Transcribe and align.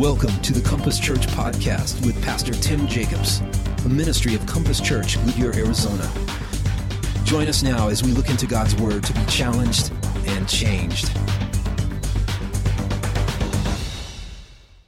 Welcome 0.00 0.40
to 0.40 0.54
the 0.54 0.66
Compass 0.66 0.98
Church 0.98 1.26
podcast 1.26 2.06
with 2.06 2.24
Pastor 2.24 2.54
Tim 2.54 2.86
Jacobs, 2.86 3.42
a 3.84 3.88
ministry 3.90 4.34
of 4.34 4.46
Compass 4.46 4.80
Church, 4.80 5.22
Goodyear, 5.26 5.54
Arizona. 5.54 6.10
Join 7.24 7.48
us 7.48 7.62
now 7.62 7.88
as 7.88 8.02
we 8.02 8.12
look 8.12 8.30
into 8.30 8.46
God's 8.46 8.74
Word 8.76 9.04
to 9.04 9.12
be 9.12 9.22
challenged 9.26 9.92
and 10.24 10.48
changed. 10.48 11.10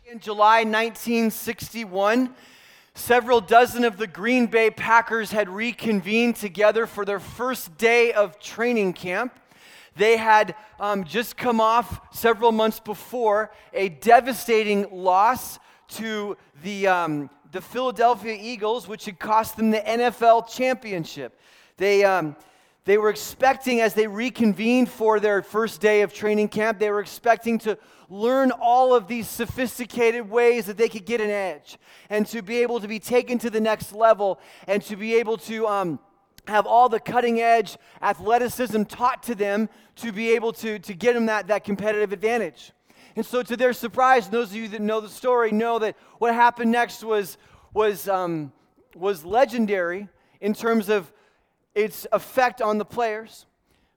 In 0.07 0.19
July 0.19 0.65
1961, 0.65 2.35
several 2.95 3.43
dozen 3.43 3.85
of 3.85 3.99
the 3.99 4.07
Green 4.07 4.47
Bay 4.47 4.71
Packers 4.71 5.31
had 5.31 5.51
reconvened 5.51 6.37
together 6.37 6.87
for 6.87 7.05
their 7.05 7.21
first 7.21 7.77
day 7.77 8.15
of 8.15 8.41
training 8.41 8.95
camp. 8.95 9.39
They 9.97 10.17
had 10.17 10.55
um, 10.81 11.05
just 11.05 11.37
come 11.37 11.61
off 11.61 12.01
several 12.15 12.53
months 12.53 12.81
before 12.81 13.53
a 13.73 13.89
devastating 13.91 14.87
loss 14.91 15.59
to 15.89 16.37
the, 16.63 16.87
um, 16.87 17.31
the 17.51 17.61
Philadelphia 17.61 18.37
Eagles, 18.41 18.89
which 18.89 19.05
had 19.05 19.19
cost 19.19 19.57
them 19.57 19.71
the 19.71 19.81
NFL 19.81 20.49
championship. 20.49 21.39
They, 21.77 22.05
um, 22.05 22.37
they 22.85 22.99
were 22.99 23.11
expecting, 23.11 23.81
as 23.81 23.95
they 23.95 24.07
reconvened 24.07 24.89
for 24.89 25.21
their 25.21 25.43
first 25.43 25.81
day 25.81 26.01
of 26.03 26.15
training 26.15 26.49
camp, 26.49 26.79
they 26.79 26.91
were 26.91 27.01
expecting 27.01 27.59
to 27.61 27.79
learn 28.09 28.51
all 28.51 28.95
of 28.95 29.07
these 29.07 29.29
sophisticated 29.29 30.29
ways 30.29 30.67
that 30.67 30.77
they 30.77 30.89
could 30.89 31.05
get 31.05 31.21
an 31.21 31.31
edge 31.31 31.79
and 32.11 32.27
to 32.27 32.43
be 32.43 32.59
able 32.59 32.81
to 32.81 32.89
be 32.89 32.99
taken 32.99 33.39
to 33.39 33.51
the 33.51 33.61
next 33.61 33.93
level 33.93 34.41
and 34.67 34.83
to 34.83 34.97
be 34.97 35.15
able 35.15 35.37
to. 35.37 35.67
Um, 35.67 35.99
have 36.47 36.67
all 36.67 36.89
the 36.89 37.01
cutting 37.01 37.41
edge 37.41 37.77
athleticism 38.01 38.83
taught 38.85 39.23
to 39.25 39.35
them 39.35 39.69
to 39.97 40.13
be 40.13 40.31
able 40.31 40.53
to, 40.53 40.79
to 40.81 40.95
get 40.95 41.15
them 41.15 41.27
that, 41.27 41.47
that 41.49 41.65
competitive 41.65 42.13
advantage. 42.13 42.73
And 43.15 43.25
so, 43.25 43.43
to 43.43 43.57
their 43.57 43.73
surprise, 43.73 44.29
those 44.29 44.51
of 44.51 44.57
you 44.57 44.69
that 44.69 44.81
know 44.81 45.01
the 45.01 45.09
story 45.09 45.53
know 45.53 45.79
that 45.79 45.97
what 46.19 46.35
happened 46.35 46.73
next 46.73 47.05
was, 47.05 47.37
was, 47.75 48.09
um, 48.09 48.53
was 48.97 49.25
legendary 49.25 50.09
in 50.41 50.55
terms 50.55 50.89
of 50.89 51.13
its 51.75 52.07
effect 52.13 52.63
on 52.63 52.79
the 52.79 52.85
players 52.85 53.47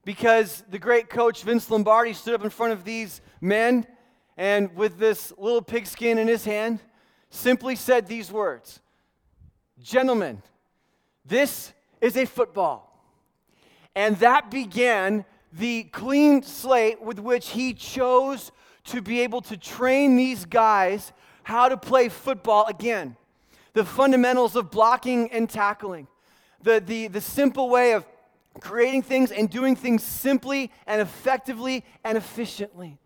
because 0.04 0.64
the 0.70 0.80
great 0.80 1.10
coach 1.10 1.44
Vince 1.44 1.70
Lombardi 1.70 2.14
stood 2.14 2.36
up 2.36 2.44
in 2.44 2.50
front 2.50 2.74
of 2.74 2.84
these 2.84 3.22
men 3.42 3.88
and, 4.38 4.76
with 4.76 4.98
this 4.98 5.34
little 5.38 5.62
pigskin 5.62 6.18
in 6.18 6.28
his 6.28 6.44
hand, 6.44 6.80
simply 7.30 7.76
said 7.76 8.08
these 8.08 8.32
words 8.32 8.82
Gentlemen, 9.82 10.42
this 11.26 11.74
is 12.02 12.18
a 12.18 12.26
football. 12.26 12.92
And 13.96 14.18
that 14.18 14.52
began 14.52 15.26
the 15.54 15.84
clean 15.84 16.44
slate 16.44 17.02
with 17.02 17.20
which 17.20 17.50
he 17.50 17.74
chose 17.74 18.52
to 18.86 19.02
be 19.02 19.22
able 19.22 19.42
to 19.42 19.58
train 19.58 20.16
these 20.16 20.46
guys 20.46 21.14
how 21.44 21.70
to 21.70 21.78
play 21.78 22.10
football 22.10 22.66
again. 22.68 23.16
The 23.74 23.86
fundamentals 23.86 24.56
of 24.56 24.72
blocking 24.72 25.32
and 25.32 25.50
tackling, 25.50 26.08
the, 26.62 26.80
the, 26.86 27.08
the 27.08 27.22
simple 27.22 27.70
way 27.70 27.94
of 27.94 28.06
creating 28.60 29.04
things 29.04 29.32
and 29.32 29.50
doing 29.50 29.76
things 29.76 30.04
simply 30.04 30.72
and 30.88 31.02
effectively 31.02 31.84
and 32.04 32.18
efficiently. 32.18 32.98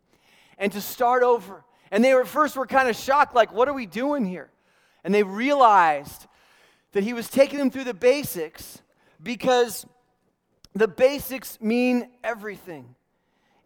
And 0.58 0.72
to 0.72 0.82
start 0.82 1.24
over. 1.24 1.64
And 1.92 2.04
they 2.04 2.14
were 2.14 2.26
first 2.26 2.56
were 2.56 2.68
kind 2.68 2.88
of 2.88 2.96
shocked, 2.96 3.34
like, 3.34 3.52
what 3.52 3.68
are 3.68 3.74
we 3.74 3.86
doing 3.86 4.26
here? 4.26 4.50
And 5.04 5.14
they 5.14 5.24
realized 5.24 6.28
that 6.92 7.04
he 7.04 7.14
was 7.14 7.30
taking 7.30 7.60
them 7.60 7.70
through 7.70 7.84
the 7.84 7.94
basics 7.94 8.82
because 9.22 9.86
the 10.74 10.88
basics 10.88 11.60
mean 11.62 12.10
everything. 12.24 12.96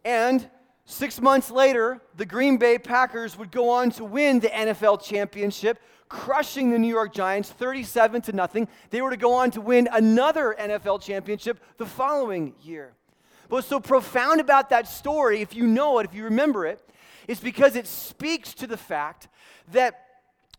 And 0.04 0.48
six 0.84 1.20
months 1.20 1.50
later, 1.50 2.00
the 2.16 2.26
Green 2.26 2.56
Bay 2.56 2.78
Packers 2.78 3.38
would 3.38 3.50
go 3.50 3.70
on 3.70 3.90
to 3.92 4.04
win 4.04 4.40
the 4.40 4.48
NFL 4.48 5.02
championship, 5.02 5.80
crushing 6.08 6.70
the 6.70 6.78
New 6.78 6.88
York 6.88 7.14
Giants 7.14 7.50
37 7.50 8.22
to 8.22 8.32
nothing. 8.32 8.68
They 8.90 9.00
were 9.00 9.10
to 9.10 9.16
go 9.16 9.34
on 9.34 9.50
to 9.52 9.60
win 9.60 9.88
another 9.92 10.54
NFL 10.58 11.02
championship 11.02 11.60
the 11.78 11.86
following 11.86 12.54
year. 12.62 12.92
But 13.48 13.56
what's 13.56 13.68
so 13.68 13.80
profound 13.80 14.40
about 14.40 14.70
that 14.70 14.88
story, 14.88 15.40
if 15.40 15.54
you 15.54 15.66
know 15.66 15.98
it, 15.98 16.06
if 16.06 16.14
you 16.14 16.24
remember 16.24 16.66
it, 16.66 16.80
is 17.28 17.40
because 17.40 17.76
it 17.76 17.86
speaks 17.86 18.54
to 18.54 18.66
the 18.66 18.76
fact 18.76 19.28
that 19.72 20.00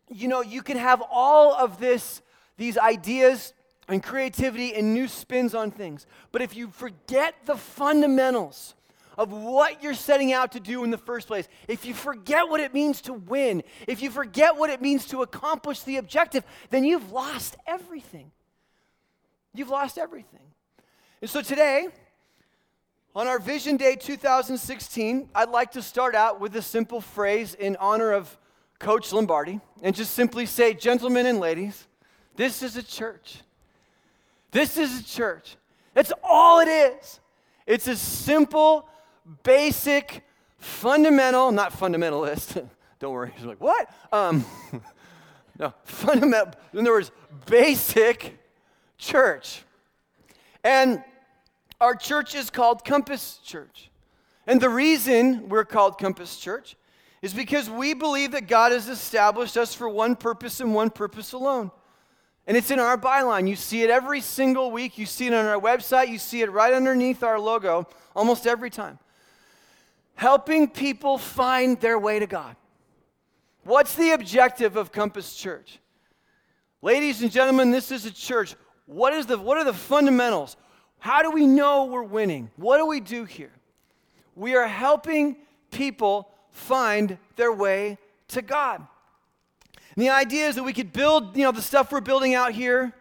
you 0.10 0.28
know 0.28 0.42
you 0.42 0.62
can 0.62 0.78
have 0.78 1.04
all 1.12 1.54
of 1.54 1.80
this 1.80 2.22
these 2.58 2.78
ideas 2.78 3.54
and 3.88 4.02
creativity 4.02 4.74
and 4.74 4.94
new 4.94 5.08
spins 5.08 5.54
on 5.54 5.72
things. 5.72 6.06
But 6.32 6.42
if 6.42 6.56
you 6.56 6.68
forget 6.70 7.36
the 7.46 7.56
fundamentals 7.56 8.74
of 9.18 9.32
what 9.32 9.82
you're 9.82 9.94
setting 9.94 10.34
out 10.34 10.52
to 10.54 10.60
do 10.60 10.84
in 10.84 10.90
the 10.90 10.98
first 10.98 11.28
place, 11.28 11.48
if 11.68 11.86
you 11.86 11.94
forget 11.94 12.50
what 12.50 12.60
it 12.60 12.74
means 12.74 13.02
to 13.02 13.14
win, 13.14 13.64
if 13.88 14.02
you 14.02 14.10
forget 14.10 14.58
what 14.58 14.70
it 14.70 14.82
means 14.82 15.06
to 15.08 15.22
accomplish 15.22 15.82
the 15.82 15.98
objective, 15.98 16.44
then 16.70 16.84
you've 16.84 17.12
lost 17.12 17.56
everything. 17.68 18.32
You've 19.54 19.70
lost 19.70 19.98
everything. 19.98 20.42
And 21.22 21.30
so 21.30 21.42
today, 21.42 21.88
on 23.16 23.28
our 23.28 23.40
Vision 23.40 23.78
Day 23.78 23.96
2016, 23.96 25.30
I'd 25.34 25.50
like 25.50 25.72
to 25.72 25.82
start 25.82 26.16
out 26.16 26.42
with 26.42 26.56
a 26.58 26.62
simple 26.62 27.00
phrase 27.00 27.54
in 27.54 27.78
honor 27.78 28.12
of 28.12 28.38
Coach 28.80 29.14
Lombardi 29.14 29.62
and 29.82 29.96
just 29.96 30.12
simply 30.12 30.46
say, 30.46 30.74
Gentlemen 30.74 31.26
and 31.26 31.40
ladies, 31.40 31.88
this 32.36 32.62
is 32.62 32.78
a 32.78 32.84
church 32.84 33.40
this 34.56 34.78
is 34.78 35.02
a 35.02 35.04
church. 35.04 35.58
That's 35.94 36.14
all 36.24 36.62
it 36.62 36.70
is. 36.70 37.20
It's 37.68 37.90
a 37.90 37.96
simple, 37.98 38.88
basic, 39.44 40.24
fundamental, 40.60 41.52
not 41.52 41.74
fundamentalist. 41.74 42.66
Don't 43.00 43.12
worry. 43.12 43.34
He's 43.36 43.44
like, 43.44 43.60
what? 43.60 43.94
Um, 44.14 44.46
no, 45.60 45.74
fundamental, 45.84 46.54
in 46.72 46.80
other 46.80 46.92
words, 46.92 47.12
basic 47.48 48.40
church. 48.98 49.64
And 50.64 51.04
our 51.82 51.94
church 51.94 52.34
is 52.34 52.50
called 52.50 52.86
Compass 52.86 53.40
Church. 53.44 53.90
And 54.48 54.62
the 54.62 54.70
reason 54.70 55.50
we're 55.50 55.66
called 55.66 55.98
Compass 55.98 56.38
Church 56.38 56.78
is 57.22 57.34
because 57.34 57.70
we 57.70 57.94
believe 57.94 58.32
that 58.32 58.48
God 58.48 58.72
has 58.72 58.88
established 58.88 59.58
us 59.58 59.74
for 59.74 59.90
one 59.90 60.16
purpose 60.16 60.62
and 60.62 60.74
one 60.74 60.92
purpose 60.92 61.34
alone. 61.34 61.72
And 62.48 62.56
it's 62.56 62.70
in 62.70 62.80
our 62.80 62.98
byline. 62.98 63.48
You 63.48 63.56
see 63.56 63.82
it 63.82 63.90
every 63.90 64.22
single 64.22 64.72
week. 64.72 64.98
You 64.98 65.06
see 65.06 65.28
it 65.28 65.34
on 65.34 65.46
our 65.46 65.60
website. 65.60 66.10
You 66.10 66.20
see 66.20 66.42
it 66.42 66.52
right 66.52 66.74
underneath 66.74 67.24
our 67.24 67.40
logo 67.40 67.88
almost 68.16 68.46
every 68.46 68.70
time. 68.70 69.00
Helping 70.16 70.68
people 70.68 71.18
find 71.18 71.80
their 71.82 71.98
way 71.98 72.20
to 72.20 72.28
God. 72.28 72.56
What's 73.64 73.96
the 73.96 74.12
objective 74.12 74.76
of 74.76 74.92
Compass 74.92 75.36
Church? 75.36 75.80
Ladies 76.84 77.24
and 77.24 77.32
gentlemen, 77.32 77.72
this 77.72 77.92
is 77.92 78.06
a 78.06 78.12
church. 78.12 78.56
What, 78.86 79.14
is 79.14 79.26
the, 79.26 79.40
what 79.40 79.58
are 79.58 79.64
the 79.64 79.74
fundamentals? 79.74 80.56
How 81.00 81.24
do 81.24 81.32
we 81.32 81.48
know 81.48 81.86
we're 81.86 82.04
winning? 82.04 82.52
What 82.58 82.78
do 82.78 82.86
we 82.86 83.00
do 83.00 83.26
here? 83.26 83.52
We 84.36 84.56
are 84.56 84.68
helping 84.68 85.38
people 85.72 86.30
find 86.52 87.18
their 87.36 87.52
way 87.52 87.98
to 88.30 88.44
God. 88.44 88.86
And 89.96 90.04
the 90.04 90.10
idea 90.10 90.48
is 90.48 90.56
that 90.56 90.64
we 90.64 90.74
could 90.74 90.92
build, 90.92 91.36
you 91.38 91.44
know, 91.44 91.52
the 91.52 91.62
stuff 91.62 91.92
we're 91.92 92.02
building 92.02 92.36
out 92.36 92.54
here, 92.54 92.94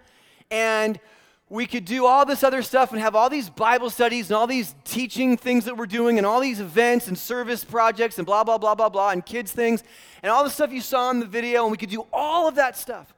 and 0.51 1.01
we 1.49 1.67
could 1.67 1.85
do 1.85 2.07
all 2.07 2.25
this 2.25 2.43
other 2.43 2.63
stuff 2.63 2.93
and 2.93 3.01
have 3.01 3.15
all 3.15 3.29
these 3.29 3.51
Bible 3.51 3.91
studies 3.91 4.31
and 4.31 4.37
all 4.37 4.47
these 4.47 4.75
teaching 4.85 5.37
things 5.37 5.65
that 5.67 5.77
we're 5.77 5.87
doing 5.87 6.19
and 6.19 6.27
all 6.27 6.41
these 6.41 6.61
events 6.61 7.09
and 7.09 7.19
service 7.19 7.65
projects 7.65 8.19
and 8.19 8.27
blah, 8.27 8.45
blah, 8.45 8.59
blah, 8.59 8.75
blah, 8.75 8.89
blah, 8.89 9.11
and 9.11 9.27
kids 9.27 9.53
things 9.53 9.83
and 10.23 10.31
all 10.31 10.43
the 10.43 10.51
stuff 10.51 10.73
you 10.73 10.81
saw 10.81 11.11
in 11.11 11.21
the 11.21 11.27
video, 11.27 11.63
and 11.63 11.71
we 11.71 11.77
could 11.77 11.91
do 11.91 12.07
all 12.13 12.49
of 12.49 12.55
that 12.55 12.79
stuff. 12.79 13.13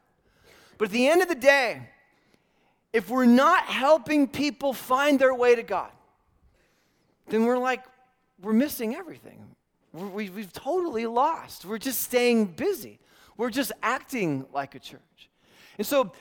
But 0.78 0.86
at 0.86 0.92
the 0.92 1.09
end 1.09 1.22
of 1.22 1.28
the 1.28 1.34
day, 1.34 1.82
if 2.92 3.09
we're 3.10 3.26
not 3.26 3.65
helping 3.65 4.26
people 4.26 4.72
find 4.72 5.19
their 5.19 5.34
way 5.34 5.54
to 5.54 5.62
God, 5.62 5.91
then 7.28 7.44
we're 7.44 7.59
like, 7.59 7.84
we're 8.41 8.53
missing 8.53 8.94
everything. 8.94 9.38
we 9.92 10.26
have 10.26 10.53
totally 10.53 11.06
lost. 11.06 11.65
We're 11.65 11.78
just 11.78 12.03
staying 12.03 12.47
busy. 12.47 12.98
We're 13.36 13.50
just 13.50 13.72
acting 13.83 14.47
like 14.53 14.74
a 14.74 14.78
church. 14.78 15.00
And 15.78 15.86
so 15.86 16.12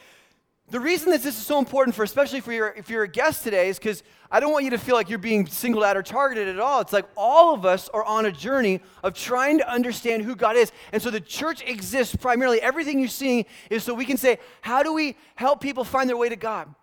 the 0.69 0.79
reason 0.79 1.12
that 1.12 1.21
this 1.21 1.38
is 1.38 1.45
so 1.45 1.59
important 1.59 1.95
for, 1.95 2.03
especially 2.03 2.39
for 2.39 2.51
your, 2.51 2.73
if 2.75 2.89
you're 2.89 3.03
a 3.03 3.07
guest 3.07 3.44
today, 3.44 3.69
is 3.69 3.77
because 3.77 4.01
I 4.31 4.39
don't 4.39 4.51
want 4.51 4.63
you 4.63 4.71
to 4.71 4.79
feel 4.79 4.95
like 4.95 5.09
you're 5.09 5.19
being 5.19 5.45
singled 5.45 5.83
out 5.83 5.95
or 5.95 6.01
targeted 6.01 6.47
at 6.47 6.59
all. 6.59 6.81
It's 6.81 6.91
like 6.91 7.06
all 7.15 7.53
of 7.53 7.65
us 7.65 7.88
are 7.89 8.03
on 8.03 8.25
a 8.25 8.31
journey 8.31 8.81
of 9.03 9.13
trying 9.13 9.59
to 9.59 9.71
understand 9.71 10.23
who 10.23 10.35
God 10.35 10.56
is. 10.56 10.71
And 10.91 11.01
so 11.01 11.12
the 11.12 11.21
church 11.21 11.62
exists 11.67 12.15
primarily, 12.15 12.59
everything 12.62 12.97
you're 12.97 13.07
seeing 13.09 13.45
is 13.69 13.83
so 13.83 13.94
we 13.94 14.06
can 14.06 14.17
say, 14.17 14.39
how 14.62 14.81
do 14.81 14.91
we 14.91 15.15
help 15.35 15.62
people 15.62 15.83
find 15.83 16.09
their 16.09 16.17
way 16.17 16.29
to 16.29 16.35
God? 16.35 16.73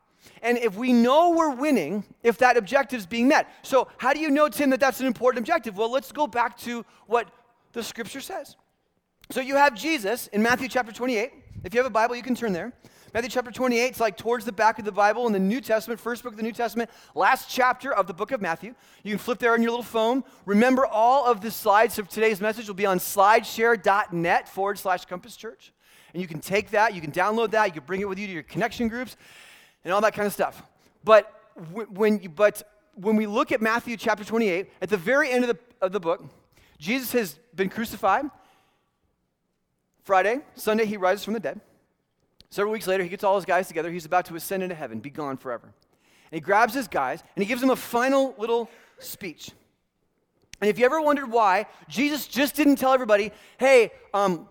And 0.42 0.58
if 0.58 0.76
we 0.76 0.92
know 0.92 1.30
we're 1.30 1.54
winning, 1.54 2.04
if 2.22 2.38
that 2.38 2.56
objective 2.56 3.00
is 3.00 3.06
being 3.06 3.26
met. 3.26 3.48
So, 3.62 3.88
how 3.96 4.12
do 4.12 4.20
you 4.20 4.30
know, 4.30 4.48
Tim, 4.48 4.70
that 4.70 4.78
that's 4.78 5.00
an 5.00 5.06
important 5.06 5.40
objective? 5.40 5.76
Well, 5.76 5.90
let's 5.90 6.12
go 6.12 6.28
back 6.28 6.56
to 6.58 6.84
what 7.06 7.28
the 7.72 7.82
scripture 7.82 8.20
says. 8.20 8.56
So 9.30 9.40
you 9.40 9.56
have 9.56 9.74
Jesus 9.74 10.26
in 10.28 10.42
Matthew 10.42 10.68
chapter 10.68 10.92
28. 10.92 11.32
If 11.64 11.74
you 11.74 11.78
have 11.78 11.86
a 11.86 11.90
Bible, 11.90 12.16
you 12.16 12.22
can 12.22 12.34
turn 12.34 12.52
there. 12.52 12.72
Matthew 13.14 13.30
chapter 13.30 13.50
28, 13.50 13.84
it's 13.84 14.00
like 14.00 14.16
towards 14.16 14.46
the 14.46 14.52
back 14.52 14.78
of 14.78 14.86
the 14.86 14.92
Bible 14.92 15.26
in 15.26 15.34
the 15.34 15.38
New 15.38 15.60
Testament, 15.60 16.00
first 16.00 16.22
book 16.22 16.32
of 16.32 16.38
the 16.38 16.42
New 16.42 16.52
Testament, 16.52 16.90
last 17.14 17.50
chapter 17.50 17.92
of 17.92 18.06
the 18.06 18.14
book 18.14 18.32
of 18.32 18.40
Matthew. 18.40 18.74
You 19.02 19.10
can 19.10 19.18
flip 19.18 19.38
there 19.38 19.52
on 19.52 19.62
your 19.62 19.70
little 19.70 19.84
phone. 19.84 20.24
Remember, 20.46 20.86
all 20.86 21.30
of 21.30 21.42
the 21.42 21.50
slides 21.50 21.98
of 21.98 22.08
today's 22.08 22.40
message 22.40 22.68
will 22.68 22.74
be 22.74 22.86
on 22.86 22.98
slideshare.net 22.98 24.48
forward 24.48 24.78
slash 24.78 25.04
compass 25.04 25.36
church. 25.36 25.72
And 26.14 26.22
you 26.22 26.28
can 26.28 26.40
take 26.40 26.70
that, 26.70 26.94
you 26.94 27.02
can 27.02 27.12
download 27.12 27.50
that, 27.50 27.66
you 27.66 27.72
can 27.72 27.84
bring 27.84 28.00
it 28.00 28.08
with 28.08 28.18
you 28.18 28.26
to 28.26 28.32
your 28.32 28.42
connection 28.42 28.88
groups 28.88 29.16
and 29.84 29.92
all 29.92 30.00
that 30.00 30.14
kind 30.14 30.26
of 30.26 30.32
stuff. 30.32 30.62
But 31.04 31.32
when, 31.90 32.20
you, 32.20 32.30
but 32.30 32.62
when 32.94 33.16
we 33.16 33.26
look 33.26 33.52
at 33.52 33.60
Matthew 33.60 33.96
chapter 33.98 34.24
28, 34.24 34.70
at 34.80 34.88
the 34.88 34.96
very 34.96 35.30
end 35.30 35.44
of 35.44 35.48
the, 35.48 35.58
of 35.84 35.92
the 35.92 36.00
book, 36.00 36.24
Jesus 36.78 37.12
has 37.12 37.38
been 37.54 37.68
crucified. 37.68 38.24
Friday, 40.02 40.40
Sunday, 40.54 40.84
he 40.84 40.96
rises 40.96 41.24
from 41.24 41.34
the 41.34 41.40
dead. 41.40 41.60
Several 42.50 42.72
weeks 42.72 42.86
later, 42.86 43.02
he 43.02 43.08
gets 43.08 43.24
all 43.24 43.36
his 43.36 43.44
guys 43.44 43.68
together. 43.68 43.90
He's 43.90 44.04
about 44.04 44.26
to 44.26 44.36
ascend 44.36 44.62
into 44.62 44.74
heaven, 44.74 45.00
be 45.00 45.10
gone 45.10 45.36
forever. 45.36 45.64
And 45.66 46.36
he 46.36 46.40
grabs 46.40 46.74
his 46.74 46.88
guys 46.88 47.22
and 47.34 47.42
he 47.42 47.48
gives 47.48 47.60
them 47.60 47.70
a 47.70 47.76
final 47.76 48.34
little 48.36 48.68
speech. 48.98 49.50
And 50.60 50.68
if 50.68 50.78
you 50.78 50.84
ever 50.84 51.00
wondered 51.00 51.30
why, 51.30 51.66
Jesus 51.88 52.26
just 52.26 52.54
didn't 52.54 52.76
tell 52.76 52.92
everybody, 52.92 53.32
hey, 53.58 53.90
um, 54.14 54.48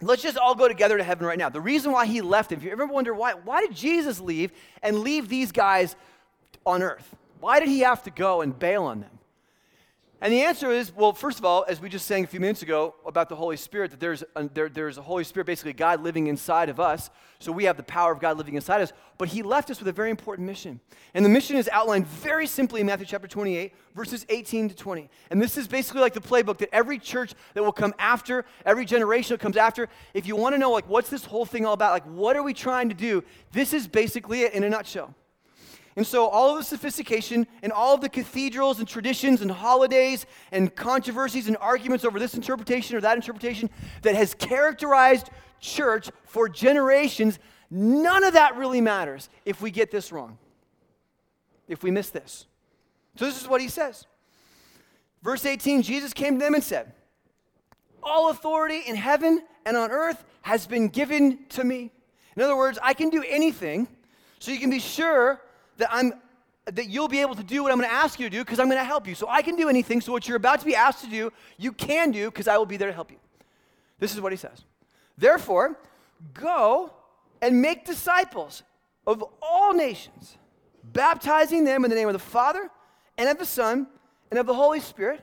let's 0.00 0.22
just 0.22 0.36
all 0.36 0.54
go 0.54 0.66
together 0.66 0.98
to 0.98 1.04
heaven 1.04 1.26
right 1.26 1.38
now. 1.38 1.48
The 1.48 1.60
reason 1.60 1.92
why 1.92 2.06
he 2.06 2.20
left, 2.20 2.52
if 2.52 2.62
you 2.62 2.70
ever 2.70 2.86
wonder 2.86 3.14
why, 3.14 3.34
why 3.34 3.60
did 3.60 3.74
Jesus 3.74 4.18
leave 4.18 4.52
and 4.82 5.00
leave 5.00 5.28
these 5.28 5.52
guys 5.52 5.94
on 6.66 6.82
earth? 6.82 7.14
Why 7.40 7.60
did 7.60 7.68
he 7.68 7.80
have 7.80 8.02
to 8.04 8.10
go 8.10 8.40
and 8.40 8.58
bail 8.58 8.84
on 8.84 9.00
them? 9.00 9.18
And 10.22 10.32
the 10.32 10.42
answer 10.42 10.70
is 10.70 10.94
well, 10.94 11.12
first 11.12 11.40
of 11.40 11.44
all, 11.44 11.64
as 11.66 11.80
we 11.80 11.88
just 11.88 12.06
sang 12.06 12.22
a 12.22 12.28
few 12.28 12.38
minutes 12.38 12.62
ago 12.62 12.94
about 13.04 13.28
the 13.28 13.34
Holy 13.34 13.56
Spirit, 13.56 13.90
that 13.90 13.98
there's 13.98 14.22
a, 14.36 14.48
there, 14.48 14.68
there's 14.68 14.96
a 14.96 15.02
Holy 15.02 15.24
Spirit, 15.24 15.46
basically 15.46 15.72
God 15.72 16.00
living 16.00 16.28
inside 16.28 16.68
of 16.68 16.78
us. 16.78 17.10
So 17.40 17.50
we 17.50 17.64
have 17.64 17.76
the 17.76 17.82
power 17.82 18.12
of 18.12 18.20
God 18.20 18.38
living 18.38 18.54
inside 18.54 18.82
us. 18.82 18.92
But 19.18 19.26
He 19.26 19.42
left 19.42 19.68
us 19.68 19.80
with 19.80 19.88
a 19.88 19.92
very 19.92 20.10
important 20.10 20.46
mission. 20.46 20.78
And 21.14 21.24
the 21.24 21.28
mission 21.28 21.56
is 21.56 21.68
outlined 21.72 22.06
very 22.06 22.46
simply 22.46 22.80
in 22.80 22.86
Matthew 22.86 23.04
chapter 23.04 23.26
28, 23.26 23.72
verses 23.96 24.24
18 24.28 24.68
to 24.68 24.76
20. 24.76 25.10
And 25.30 25.42
this 25.42 25.58
is 25.58 25.66
basically 25.66 26.02
like 26.02 26.14
the 26.14 26.20
playbook 26.20 26.58
that 26.58 26.72
every 26.72 27.00
church 27.00 27.34
that 27.54 27.64
will 27.64 27.72
come 27.72 27.92
after, 27.98 28.44
every 28.64 28.84
generation 28.84 29.34
that 29.34 29.40
comes 29.40 29.56
after, 29.56 29.88
if 30.14 30.24
you 30.28 30.36
want 30.36 30.54
to 30.54 30.58
know, 30.58 30.70
like, 30.70 30.88
what's 30.88 31.10
this 31.10 31.24
whole 31.24 31.44
thing 31.44 31.66
all 31.66 31.74
about? 31.74 31.90
Like, 31.90 32.06
what 32.06 32.36
are 32.36 32.44
we 32.44 32.54
trying 32.54 32.90
to 32.90 32.94
do? 32.94 33.24
This 33.50 33.72
is 33.72 33.88
basically 33.88 34.42
it 34.42 34.52
in 34.52 34.62
a 34.62 34.70
nutshell. 34.70 35.16
And 35.94 36.06
so, 36.06 36.26
all 36.28 36.50
of 36.50 36.56
the 36.56 36.64
sophistication 36.64 37.46
and 37.62 37.70
all 37.70 37.94
of 37.94 38.00
the 38.00 38.08
cathedrals 38.08 38.78
and 38.78 38.88
traditions 38.88 39.42
and 39.42 39.50
holidays 39.50 40.24
and 40.50 40.74
controversies 40.74 41.48
and 41.48 41.56
arguments 41.58 42.04
over 42.04 42.18
this 42.18 42.34
interpretation 42.34 42.96
or 42.96 43.02
that 43.02 43.16
interpretation 43.16 43.68
that 44.00 44.14
has 44.14 44.32
characterized 44.32 45.28
church 45.60 46.10
for 46.24 46.48
generations, 46.48 47.38
none 47.70 48.24
of 48.24 48.32
that 48.32 48.56
really 48.56 48.80
matters 48.80 49.28
if 49.44 49.60
we 49.60 49.70
get 49.70 49.90
this 49.90 50.10
wrong, 50.10 50.38
if 51.68 51.82
we 51.82 51.90
miss 51.90 52.08
this. 52.08 52.46
So, 53.16 53.26
this 53.26 53.40
is 53.40 53.46
what 53.46 53.60
he 53.60 53.68
says. 53.68 54.06
Verse 55.22 55.44
18 55.44 55.82
Jesus 55.82 56.14
came 56.14 56.38
to 56.38 56.44
them 56.44 56.54
and 56.54 56.64
said, 56.64 56.94
All 58.02 58.30
authority 58.30 58.80
in 58.86 58.96
heaven 58.96 59.42
and 59.66 59.76
on 59.76 59.90
earth 59.90 60.24
has 60.40 60.66
been 60.66 60.88
given 60.88 61.44
to 61.50 61.64
me. 61.64 61.92
In 62.34 62.42
other 62.42 62.56
words, 62.56 62.78
I 62.82 62.94
can 62.94 63.10
do 63.10 63.22
anything, 63.28 63.88
so 64.38 64.50
you 64.52 64.58
can 64.58 64.70
be 64.70 64.80
sure 64.80 65.42
that 65.78 65.88
I'm 65.92 66.14
that 66.66 66.88
you'll 66.88 67.08
be 67.08 67.20
able 67.20 67.34
to 67.34 67.42
do 67.42 67.62
what 67.62 67.72
I'm 67.72 67.78
going 67.78 67.90
to 67.90 67.94
ask 67.94 68.20
you 68.20 68.26
to 68.26 68.30
do 68.30 68.44
because 68.44 68.60
I'm 68.60 68.68
going 68.68 68.78
to 68.78 68.84
help 68.84 69.08
you. 69.08 69.14
So 69.14 69.28
I 69.28 69.42
can 69.42 69.56
do 69.56 69.68
anything. 69.68 70.00
So 70.00 70.12
what 70.12 70.28
you're 70.28 70.36
about 70.36 70.60
to 70.60 70.66
be 70.66 70.76
asked 70.76 71.02
to 71.02 71.10
do, 71.10 71.32
you 71.58 71.72
can 71.72 72.12
do 72.12 72.30
because 72.30 72.46
I 72.46 72.56
will 72.56 72.66
be 72.66 72.76
there 72.76 72.88
to 72.88 72.94
help 72.94 73.10
you. 73.10 73.16
This 73.98 74.14
is 74.14 74.20
what 74.20 74.32
he 74.32 74.36
says. 74.36 74.64
Therefore, 75.18 75.76
go 76.34 76.92
and 77.40 77.60
make 77.60 77.84
disciples 77.84 78.62
of 79.06 79.24
all 79.42 79.74
nations, 79.74 80.36
baptizing 80.84 81.64
them 81.64 81.84
in 81.84 81.90
the 81.90 81.96
name 81.96 82.08
of 82.08 82.12
the 82.12 82.20
Father 82.20 82.70
and 83.18 83.28
of 83.28 83.38
the 83.38 83.44
Son 83.44 83.88
and 84.30 84.38
of 84.38 84.46
the 84.46 84.54
Holy 84.54 84.80
Spirit, 84.80 85.20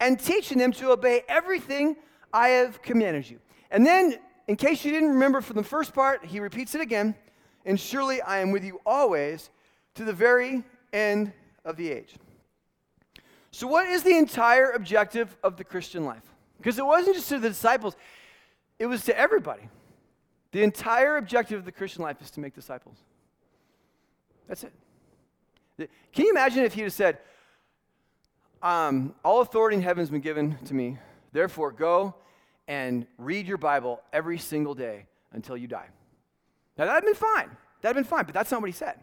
and 0.00 0.20
teaching 0.20 0.58
them 0.58 0.70
to 0.72 0.90
obey 0.90 1.22
everything 1.28 1.96
I 2.32 2.48
have 2.48 2.82
commanded 2.82 3.28
you. 3.28 3.40
And 3.70 3.86
then, 3.86 4.18
in 4.46 4.56
case 4.56 4.84
you 4.84 4.92
didn't 4.92 5.10
remember 5.10 5.40
from 5.40 5.56
the 5.56 5.62
first 5.62 5.94
part, 5.94 6.24
he 6.24 6.40
repeats 6.40 6.74
it 6.74 6.80
again. 6.80 7.14
And 7.64 7.80
surely 7.80 8.22
I 8.22 8.38
am 8.38 8.52
with 8.52 8.64
you 8.64 8.80
always 8.86 9.50
to 9.98 10.04
the 10.04 10.12
very 10.12 10.62
end 10.92 11.32
of 11.64 11.76
the 11.76 11.90
age. 11.90 12.14
So, 13.50 13.66
what 13.66 13.88
is 13.88 14.04
the 14.04 14.16
entire 14.16 14.70
objective 14.70 15.36
of 15.42 15.56
the 15.56 15.64
Christian 15.64 16.04
life? 16.04 16.22
Because 16.56 16.78
it 16.78 16.86
wasn't 16.86 17.16
just 17.16 17.28
to 17.30 17.40
the 17.40 17.48
disciples, 17.48 17.96
it 18.78 18.86
was 18.86 19.04
to 19.06 19.18
everybody. 19.18 19.68
The 20.52 20.62
entire 20.62 21.16
objective 21.16 21.58
of 21.58 21.64
the 21.64 21.72
Christian 21.72 22.02
life 22.02 22.22
is 22.22 22.30
to 22.32 22.40
make 22.40 22.54
disciples. 22.54 22.96
That's 24.46 24.64
it. 24.64 24.72
Can 26.12 26.24
you 26.24 26.30
imagine 26.30 26.64
if 26.64 26.74
he 26.74 26.82
had 26.82 26.92
said, 26.92 27.18
um, 28.62 29.16
All 29.24 29.40
authority 29.40 29.76
in 29.76 29.82
heaven 29.82 30.00
has 30.00 30.10
been 30.10 30.20
given 30.20 30.56
to 30.66 30.74
me, 30.74 30.96
therefore 31.32 31.72
go 31.72 32.14
and 32.68 33.04
read 33.18 33.48
your 33.48 33.58
Bible 33.58 34.00
every 34.12 34.38
single 34.38 34.74
day 34.74 35.06
until 35.32 35.56
you 35.56 35.66
die? 35.66 35.88
Now, 36.76 36.84
that'd 36.84 37.04
been 37.04 37.14
fine. 37.14 37.50
That'd 37.82 37.96
been 37.96 38.04
fine, 38.04 38.26
but 38.26 38.34
that's 38.34 38.52
not 38.52 38.60
what 38.60 38.70
he 38.70 38.72
said. 38.72 39.00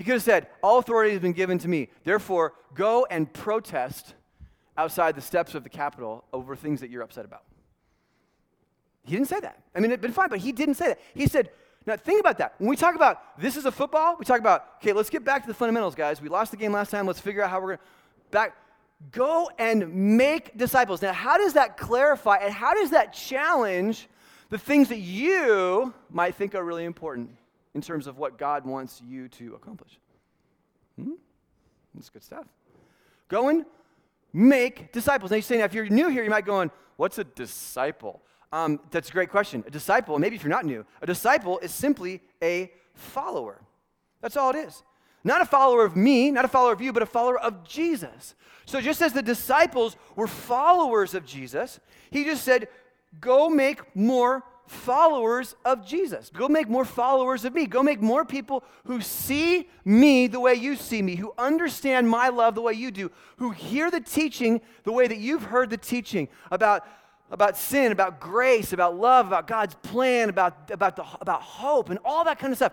He 0.00 0.04
could 0.04 0.14
have 0.14 0.22
said, 0.22 0.46
All 0.62 0.78
authority 0.78 1.10
has 1.10 1.20
been 1.20 1.34
given 1.34 1.58
to 1.58 1.68
me. 1.68 1.90
Therefore, 2.04 2.54
go 2.74 3.06
and 3.10 3.30
protest 3.30 4.14
outside 4.78 5.14
the 5.14 5.20
steps 5.20 5.54
of 5.54 5.62
the 5.62 5.68
Capitol 5.68 6.24
over 6.32 6.56
things 6.56 6.80
that 6.80 6.88
you're 6.88 7.02
upset 7.02 7.26
about. 7.26 7.42
He 9.04 9.14
didn't 9.14 9.28
say 9.28 9.40
that. 9.40 9.62
I 9.74 9.80
mean, 9.80 9.90
it'd 9.90 10.00
been 10.00 10.10
fine, 10.10 10.30
but 10.30 10.38
he 10.38 10.52
didn't 10.52 10.76
say 10.76 10.88
that. 10.88 11.00
He 11.12 11.26
said, 11.26 11.50
now 11.84 11.98
think 11.98 12.18
about 12.18 12.38
that. 12.38 12.54
When 12.56 12.70
we 12.70 12.76
talk 12.76 12.94
about 12.94 13.38
this 13.38 13.58
is 13.58 13.66
a 13.66 13.70
football, 13.70 14.16
we 14.18 14.24
talk 14.24 14.40
about, 14.40 14.68
okay, 14.78 14.94
let's 14.94 15.10
get 15.10 15.22
back 15.22 15.42
to 15.42 15.48
the 15.48 15.52
fundamentals, 15.52 15.94
guys. 15.94 16.22
We 16.22 16.30
lost 16.30 16.50
the 16.50 16.56
game 16.56 16.72
last 16.72 16.90
time. 16.90 17.06
Let's 17.06 17.20
figure 17.20 17.42
out 17.42 17.50
how 17.50 17.60
we're 17.60 17.76
going 17.76 17.78
to 17.78 17.84
back. 18.30 18.56
Go 19.12 19.50
and 19.58 20.16
make 20.16 20.56
disciples. 20.56 21.02
Now, 21.02 21.12
how 21.12 21.36
does 21.36 21.52
that 21.52 21.76
clarify 21.76 22.36
and 22.36 22.54
how 22.54 22.72
does 22.72 22.88
that 22.92 23.12
challenge 23.12 24.08
the 24.48 24.56
things 24.56 24.88
that 24.88 25.00
you 25.00 25.92
might 26.10 26.36
think 26.36 26.54
are 26.54 26.64
really 26.64 26.86
important? 26.86 27.36
In 27.74 27.80
terms 27.80 28.06
of 28.06 28.18
what 28.18 28.38
God 28.38 28.64
wants 28.64 29.00
you 29.06 29.28
to 29.28 29.54
accomplish. 29.54 29.98
Hmm? 31.00 31.12
That's 31.94 32.10
good 32.10 32.22
stuff. 32.22 32.46
Go 33.28 33.48
and 33.48 33.64
make 34.32 34.92
disciples. 34.92 35.30
Now 35.30 35.36
you're 35.36 35.42
saying, 35.42 35.60
if 35.60 35.74
you're 35.74 35.88
new 35.88 36.08
here, 36.08 36.22
you 36.22 36.30
might 36.30 36.46
go 36.46 36.56
on, 36.56 36.70
what's 36.96 37.18
a 37.18 37.24
disciple? 37.24 38.22
Um, 38.52 38.80
that's 38.90 39.10
a 39.10 39.12
great 39.12 39.30
question. 39.30 39.62
A 39.66 39.70
disciple, 39.70 40.18
maybe 40.18 40.36
if 40.36 40.42
you're 40.42 40.50
not 40.50 40.64
new, 40.64 40.84
a 41.00 41.06
disciple 41.06 41.58
is 41.60 41.72
simply 41.72 42.20
a 42.42 42.72
follower. 42.94 43.62
That's 44.20 44.36
all 44.36 44.50
it 44.50 44.56
is. 44.56 44.82
Not 45.22 45.40
a 45.40 45.44
follower 45.44 45.84
of 45.84 45.96
me, 45.96 46.30
not 46.30 46.44
a 46.44 46.48
follower 46.48 46.72
of 46.72 46.80
you, 46.80 46.92
but 46.92 47.02
a 47.02 47.06
follower 47.06 47.38
of 47.38 47.62
Jesus. 47.64 48.34
So 48.64 48.80
just 48.80 49.02
as 49.02 49.12
the 49.12 49.22
disciples 49.22 49.96
were 50.16 50.26
followers 50.26 51.14
of 51.14 51.26
Jesus, 51.26 51.78
he 52.10 52.24
just 52.24 52.42
said, 52.42 52.68
go 53.20 53.48
make 53.48 53.94
more 53.94 54.44
followers 54.70 55.56
of 55.64 55.84
Jesus. 55.84 56.30
Go 56.32 56.48
make 56.48 56.68
more 56.68 56.84
followers 56.84 57.44
of 57.44 57.52
me. 57.52 57.66
Go 57.66 57.82
make 57.82 58.00
more 58.00 58.24
people 58.24 58.62
who 58.86 59.00
see 59.00 59.68
me 59.84 60.28
the 60.28 60.38
way 60.38 60.54
you 60.54 60.76
see 60.76 61.02
me, 61.02 61.16
who 61.16 61.34
understand 61.36 62.08
my 62.08 62.28
love 62.28 62.54
the 62.54 62.62
way 62.62 62.72
you 62.72 62.92
do, 62.92 63.10
who 63.38 63.50
hear 63.50 63.90
the 63.90 64.00
teaching 64.00 64.60
the 64.84 64.92
way 64.92 65.08
that 65.08 65.18
you've 65.18 65.42
heard 65.42 65.70
the 65.70 65.76
teaching 65.76 66.28
about, 66.52 66.86
about 67.32 67.56
sin, 67.56 67.90
about 67.90 68.20
grace, 68.20 68.72
about 68.72 68.96
love, 68.96 69.26
about 69.26 69.48
God's 69.48 69.74
plan, 69.74 70.28
about, 70.28 70.70
about, 70.70 70.94
the, 70.94 71.04
about 71.20 71.42
hope, 71.42 71.90
and 71.90 71.98
all 72.04 72.24
that 72.24 72.38
kind 72.38 72.52
of 72.52 72.56
stuff. 72.56 72.72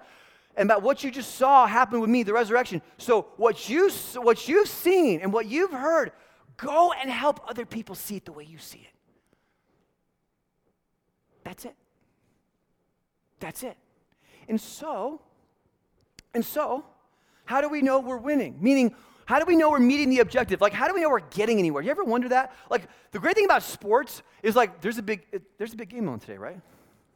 And 0.56 0.70
about 0.70 0.84
what 0.84 1.04
you 1.04 1.10
just 1.10 1.36
saw 1.36 1.66
happen 1.66 2.00
with 2.00 2.12
me, 2.12 2.22
the 2.22 2.34
resurrection. 2.34 2.82
So, 2.98 3.28
what, 3.38 3.70
you, 3.70 3.90
what 4.16 4.48
you've 4.48 4.70
seen 4.70 5.22
and 5.22 5.34
what 5.34 5.48
you've 5.48 5.72
heard, 5.72 6.12
go 6.58 6.94
and 6.94 7.10
help 7.10 7.42
other 7.48 7.66
people 7.66 7.96
see 7.96 8.18
it 8.18 8.26
the 8.26 8.32
way 8.32 8.44
you 8.44 8.58
see 8.60 8.80
it. 8.80 8.94
That's 11.44 11.66
it. 11.66 11.76
That's 13.40 13.64
it. 13.64 13.78
And 14.48 14.60
so, 14.60 15.22
and 16.34 16.44
so, 16.44 16.86
how 17.46 17.62
do 17.62 17.70
we 17.70 17.82
know 17.82 18.00
we're 18.00 18.18
winning? 18.18 18.58
Meaning, 18.62 18.96
how 19.26 19.40
do 19.40 19.46
we 19.46 19.58
know 19.58 19.70
we're 19.70 19.80
meeting 19.80 20.10
the 20.10 20.20
objective? 20.20 20.62
Like, 20.62 20.74
how 20.74 20.88
do 20.88 20.94
we 20.94 21.02
know 21.02 21.10
we're 21.10 21.20
getting 21.20 21.60
anywhere? 21.60 21.84
You 21.84 21.92
ever 21.92 22.04
wonder 22.04 22.30
that? 22.30 22.56
Like, 22.70 22.88
the 23.12 23.20
great 23.20 23.36
thing 23.36 23.46
about 23.46 23.64
sports 23.64 24.24
is 24.42 24.56
like, 24.56 24.82
there's 24.82 24.98
a 24.98 25.04
big, 25.04 25.26
there's 25.58 25.74
a 25.74 25.76
big 25.76 25.90
game 25.90 26.08
on 26.08 26.20
today, 26.20 26.38
right? 26.38 26.60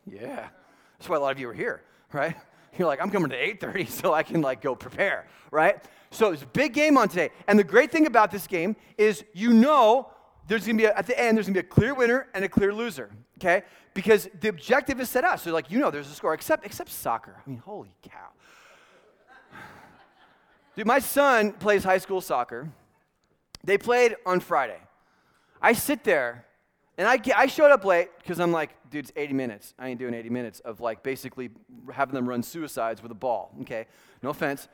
Yeah. 0.06 0.50
That's 0.98 1.10
why 1.10 1.18
a 1.18 1.20
lot 1.20 1.32
of 1.32 1.40
you 1.40 1.50
are 1.50 1.54
here, 1.54 1.82
right? 2.12 2.36
You're 2.78 2.88
like, 2.88 3.02
I'm 3.02 3.10
coming 3.10 3.30
to 3.30 3.38
8:30 3.38 3.88
so 4.02 4.14
I 4.14 4.24
can 4.24 4.42
like 4.42 4.62
go 4.62 4.76
prepare, 4.76 5.28
right? 5.52 5.84
So 6.12 6.32
it's 6.32 6.44
a 6.44 6.48
big 6.48 6.74
game 6.74 6.98
on 6.98 7.10
today. 7.10 7.30
And 7.48 7.58
the 7.58 7.64
great 7.64 7.92
thing 7.92 8.06
about 8.06 8.32
this 8.32 8.48
game 8.48 8.76
is 8.98 9.24
you 9.34 9.54
know 9.54 10.12
there's 10.48 10.66
gonna 10.66 10.78
be 10.78 10.86
a, 10.86 10.94
at 10.94 11.08
the 11.08 11.20
end, 11.20 11.38
there's 11.38 11.48
gonna 11.48 11.62
be 11.62 11.66
a 11.66 11.70
clear 11.70 11.94
winner 11.94 12.28
and 12.34 12.44
a 12.44 12.50
clear 12.50 12.74
loser, 12.74 13.12
okay? 13.42 13.64
Because 13.94 14.30
the 14.40 14.48
objective 14.48 15.00
is 15.02 15.10
set 15.10 15.24
up. 15.24 15.40
So, 15.40 15.52
like, 15.52 15.72
you 15.72 15.80
know, 15.80 15.92
there's 15.92 16.10
a 16.10 16.14
score, 16.14 16.34
except, 16.34 16.66
except 16.66 16.90
soccer. 16.90 17.36
I 17.36 17.50
mean, 17.50 17.60
holy 17.60 17.94
cow. 18.02 18.30
Dude, 20.76 20.88
my 20.88 21.00
son 21.00 21.52
plays 21.54 21.84
high 21.84 21.98
school 21.98 22.22
soccer. 22.22 22.70
They 23.64 23.78
played 23.78 24.16
on 24.26 24.40
Friday. 24.40 24.80
I 25.62 25.74
sit 25.74 26.04
there 26.04 26.46
And 26.98 27.08
I, 27.08 27.20
I 27.36 27.48
showed 27.48 27.72
up 27.72 27.84
late 27.86 28.10
because 28.20 28.40
I'm 28.40 28.52
like, 28.52 28.72
dude, 28.92 29.06
it's 29.06 29.14
80 29.16 29.34
minutes. 29.34 29.74
I 29.80 29.88
ain't 29.88 30.00
doing 30.00 30.14
80 30.14 30.30
minutes 30.30 30.60
of 30.60 30.80
like 30.82 31.02
basically 31.04 31.50
having 31.92 32.14
them 32.14 32.28
run 32.28 32.44
suicides 32.44 33.02
with 33.02 33.12
a 33.12 33.16
ball. 33.16 33.52
Okay, 33.62 33.88
no 34.22 34.30
offense, 34.30 34.68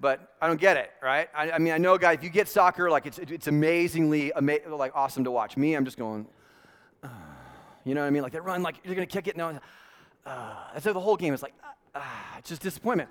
but 0.00 0.34
I 0.40 0.46
don't 0.48 0.60
get 0.60 0.76
it, 0.76 0.90
right? 1.02 1.28
I, 1.34 1.52
I 1.52 1.58
mean, 1.58 1.72
I 1.72 1.78
know, 1.78 1.96
guys, 1.98 2.18
if 2.18 2.24
you 2.24 2.30
get 2.30 2.48
soccer, 2.48 2.90
like 2.90 3.06
it's, 3.06 3.18
it's 3.18 3.46
amazingly 3.46 4.32
ama- 4.34 4.58
like 4.68 4.92
awesome 4.94 5.24
to 5.24 5.30
watch. 5.30 5.56
Me, 5.56 5.74
I'm 5.74 5.84
just 5.84 5.98
going, 5.98 6.26
uh, 7.04 7.08
you 7.88 7.94
know 7.94 8.02
what 8.02 8.06
I 8.06 8.10
mean? 8.10 8.22
Like 8.22 8.32
they 8.32 8.40
run, 8.40 8.62
like 8.62 8.76
you're 8.84 8.94
gonna 8.94 9.06
kick 9.06 9.28
it. 9.28 9.36
No, 9.36 9.58
uh, 10.26 10.54
that's 10.72 10.84
how 10.84 10.92
the 10.92 11.00
whole 11.00 11.16
game. 11.16 11.34
is 11.34 11.42
like, 11.42 11.54
uh, 11.94 12.00
it's 12.38 12.48
just 12.48 12.62
disappointment. 12.62 13.08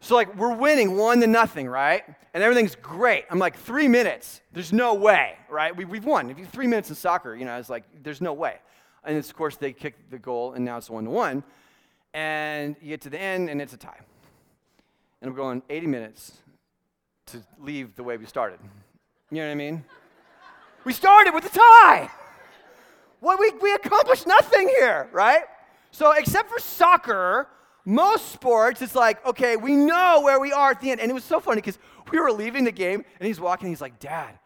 So 0.00 0.14
like 0.14 0.34
we're 0.36 0.54
winning 0.54 0.96
one 0.96 1.20
to 1.20 1.26
nothing, 1.26 1.68
right? 1.68 2.04
And 2.34 2.42
everything's 2.42 2.76
great. 2.76 3.24
I'm 3.30 3.38
like 3.38 3.56
three 3.56 3.88
minutes. 3.88 4.40
There's 4.52 4.72
no 4.72 4.94
way, 4.94 5.36
right? 5.48 5.76
We, 5.76 5.84
we've 5.84 6.04
won. 6.04 6.30
If 6.30 6.38
you 6.38 6.46
three 6.46 6.66
minutes 6.66 6.88
in 6.88 6.96
soccer, 6.96 7.34
you 7.34 7.44
know, 7.44 7.56
it's 7.56 7.70
like 7.70 7.84
there's 8.02 8.20
no 8.20 8.32
way. 8.32 8.56
And 9.04 9.16
of 9.16 9.34
course 9.34 9.56
they 9.56 9.72
kick 9.72 9.94
the 10.10 10.18
goal, 10.18 10.52
and 10.52 10.64
now 10.64 10.76
it's 10.76 10.90
one 10.90 11.04
to 11.04 11.10
one. 11.10 11.42
And 12.14 12.76
you 12.80 12.88
get 12.88 13.00
to 13.02 13.10
the 13.10 13.20
end, 13.20 13.48
and 13.48 13.60
it's 13.60 13.72
a 13.72 13.76
tie. 13.76 14.00
And 15.20 15.30
I'm 15.30 15.36
going 15.36 15.62
80 15.68 15.86
minutes 15.86 16.32
to 17.26 17.42
leave 17.60 17.96
the 17.96 18.02
way 18.02 18.16
we 18.16 18.26
started. 18.26 18.58
You 19.30 19.38
know 19.38 19.46
what 19.46 19.52
I 19.52 19.56
mean? 19.56 19.84
We 20.84 20.92
started 20.92 21.34
with 21.34 21.44
a 21.44 21.50
tie. 21.50 22.10
What 23.20 23.40
we, 23.40 23.50
we 23.60 23.74
accomplished 23.74 24.26
nothing 24.26 24.68
here, 24.68 25.08
right? 25.12 25.42
So 25.90 26.12
except 26.12 26.50
for 26.50 26.58
soccer, 26.58 27.48
most 27.84 28.32
sports, 28.32 28.82
it's 28.82 28.94
like, 28.94 29.24
okay, 29.26 29.56
we 29.56 29.74
know 29.74 30.20
where 30.22 30.38
we 30.38 30.52
are 30.52 30.70
at 30.70 30.80
the 30.80 30.90
end. 30.90 31.00
And 31.00 31.10
it 31.10 31.14
was 31.14 31.24
so 31.24 31.40
funny 31.40 31.60
because 31.60 31.78
we 32.10 32.20
were 32.20 32.30
leaving 32.30 32.64
the 32.64 32.72
game 32.72 33.04
and 33.18 33.26
he's 33.26 33.40
walking, 33.40 33.68
he's 33.68 33.80
like, 33.80 33.98
Dad, 33.98 34.38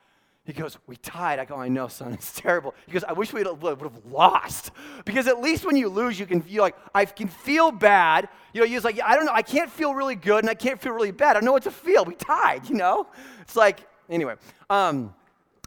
he 0.45 0.53
goes, 0.53 0.77
We 0.87 0.97
tied. 0.97 1.39
I 1.39 1.45
go, 1.45 1.57
I 1.57 1.69
know, 1.69 1.87
son, 1.87 2.13
it's 2.13 2.33
terrible. 2.41 2.75
He 2.87 2.93
goes, 2.93 3.05
I 3.05 3.13
wish 3.13 3.33
we 3.33 3.45
would 3.45 3.63
have 3.63 4.05
lost. 4.11 4.73
Because 5.05 5.29
at 5.29 5.41
least 5.41 5.65
when 5.65 5.77
you 5.77 5.89
lose, 5.89 6.19
you 6.19 6.27
can 6.27 6.41
feel 6.41 6.63
like, 6.63 6.77
I 6.95 7.05
can 7.05 7.29
feel 7.29 7.71
bad. 7.71 8.29
You 8.53 8.61
know, 8.61 8.67
he's 8.67 8.85
like, 8.85 9.01
I 9.05 9.15
don't 9.15 9.25
know, 9.27 9.33
I 9.33 9.43
can't 9.43 9.71
feel 9.71 9.95
really 9.95 10.17
good 10.17 10.43
and 10.43 10.51
I 10.51 10.55
can't 10.55 10.81
feel 10.81 10.93
really 10.93 11.13
bad. 11.13 11.37
I 11.37 11.41
know 11.41 11.53
what 11.53 11.63
to 11.65 11.71
feel. 11.71 12.05
We 12.05 12.15
tied, 12.15 12.69
you 12.69 12.75
know? 12.75 13.07
It's 13.41 13.57
like, 13.57 13.81
anyway. 14.11 14.35
Um, 14.69 15.15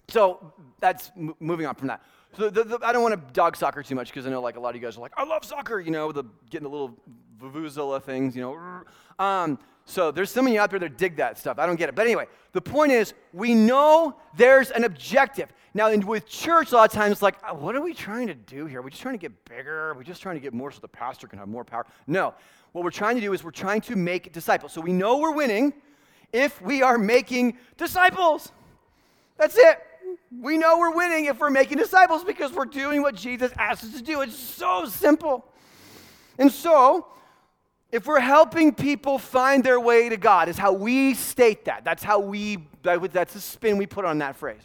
so 0.08 0.54
that's 0.80 1.12
m- 1.18 1.36
moving 1.40 1.66
on 1.66 1.76
from 1.76 1.88
that. 1.88 2.02
So 2.38 2.50
the, 2.50 2.64
the, 2.64 2.80
I 2.82 2.92
don't 2.92 3.02
want 3.02 3.14
to 3.14 3.34
dog 3.34 3.56
soccer 3.56 3.82
too 3.82 3.96
much 3.96 4.10
because 4.10 4.28
I 4.28 4.30
know 4.30 4.42
like 4.42 4.58
a 4.58 4.60
lot 4.60 4.70
of 4.70 4.76
you 4.76 4.82
guys 4.82 4.98
are 4.98 5.02
like, 5.02 5.14
I 5.16 5.24
love 5.24 5.46
soccer, 5.46 5.80
you 5.80 5.92
know, 5.92 6.12
the 6.12 6.26
getting 6.50 6.64
the 6.64 6.70
little 6.70 6.98
vuvuzela 7.42 8.02
things, 8.02 8.36
you 8.36 8.42
know. 8.42 8.84
Um, 9.24 9.58
so 9.86 10.12
there's 10.12 10.32
some 10.32 10.48
of 10.48 10.52
you 10.54 10.60
out 10.60 10.72
there 10.72 10.80
that 10.80 10.98
dig 10.98 11.16
that 11.18 11.38
stuff. 11.38 11.60
I 11.60 11.66
don't 11.66 11.76
get 11.76 11.90
it. 11.90 11.96
But 11.96 12.08
anyway, 12.08 12.26
the 12.54 12.62
point 12.62 12.92
is, 12.92 13.14
we 13.34 13.54
know 13.54 14.18
there's 14.36 14.72
an 14.72 14.84
objective. 14.84 15.54
Now, 15.76 15.90
in, 15.90 16.06
with 16.06 16.28
church, 16.28 16.72
a 16.72 16.76
lot 16.76 16.90
of 16.90 16.92
times, 16.92 17.22
like, 17.22 17.36
uh, 17.44 17.54
what 17.54 17.76
are 17.76 17.82
we 17.82 17.94
trying 17.94 18.28
to 18.28 18.34
do 18.34 18.66
here? 18.66 18.80
Are 18.80 18.82
we 18.82 18.90
just 18.90 19.04
trying 19.04 19.14
to 19.14 19.20
get 19.20 19.46
bigger? 19.46 19.92
Are 19.92 19.94
we 19.94 20.04
just 20.04 20.22
trying 20.22 20.36
to 20.36 20.42
get 20.42 20.54
more 20.54 20.72
so 20.72 20.80
the 20.80 20.88
pastor 20.88 21.28
can 21.28 21.38
have 21.38 21.48
more 21.48 21.64
power? 21.64 21.86
No. 22.08 22.34
What 22.72 22.84
we're 22.84 22.92
trying 22.92 23.16
to 23.16 23.22
do 23.22 23.34
is 23.34 23.44
we're 23.44 23.52
trying 23.52 23.82
to 23.82 23.96
make 23.96 24.34
disciples. 24.34 24.74
So 24.74 24.82
we 24.82 24.92
know 24.92 25.20
we're 25.20 25.34
winning 25.34 25.74
if 26.34 26.62
we 26.62 26.82
are 26.82 26.98
making 26.98 27.58
disciples. 27.78 28.52
That's 29.38 29.58
it. 29.58 29.80
We 30.32 30.58
know 30.58 30.78
we're 30.78 30.96
winning 30.96 31.26
if 31.26 31.40
we're 31.40 31.50
making 31.50 31.78
disciples 31.78 32.24
because 32.24 32.52
we're 32.54 32.66
doing 32.66 33.02
what 33.02 33.16
Jesus 33.16 33.52
asked 33.58 33.84
us 33.84 33.94
to 33.94 34.02
do. 34.02 34.22
It's 34.22 34.38
so 34.38 34.86
simple. 34.86 35.46
And 36.38 36.52
so, 36.52 37.08
if 37.92 38.08
we're 38.08 38.20
helping 38.20 38.74
people 38.74 39.18
find 39.18 39.64
their 39.64 39.80
way 39.80 40.10
to 40.10 40.18
God, 40.18 40.50
is 40.50 40.58
how 40.58 40.74
we 40.74 41.14
state 41.14 41.66
that. 41.66 41.86
That's 41.86 42.04
how 42.04 42.20
we, 42.20 42.68
that's 42.84 43.34
the 43.34 43.40
spin 43.40 43.78
we 43.78 43.86
put 43.86 44.06
on 44.06 44.18
that 44.20 44.36
phrase. 44.36 44.62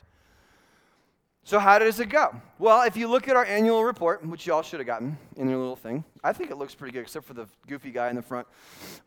So, 1.44 1.58
how 1.58 1.78
does 1.78 2.00
it 2.00 2.06
go? 2.10 2.34
Well, 2.58 2.82
if 2.82 2.96
you 2.96 3.08
look 3.08 3.28
at 3.28 3.36
our 3.36 3.44
annual 3.44 3.84
report, 3.84 4.24
which 4.26 4.46
y'all 4.46 4.62
should 4.62 4.80
have 4.80 4.86
gotten 4.86 5.18
in 5.36 5.48
your 5.48 5.58
little 5.58 5.76
thing, 5.76 6.04
I 6.22 6.32
think 6.32 6.50
it 6.50 6.58
looks 6.58 6.74
pretty 6.74 6.92
good, 6.92 7.00
except 7.00 7.24
for 7.24 7.34
the 7.34 7.48
goofy 7.66 7.90
guy 7.90 8.10
in 8.10 8.16
the 8.16 8.22
front. 8.22 8.46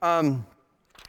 Um, 0.02 0.46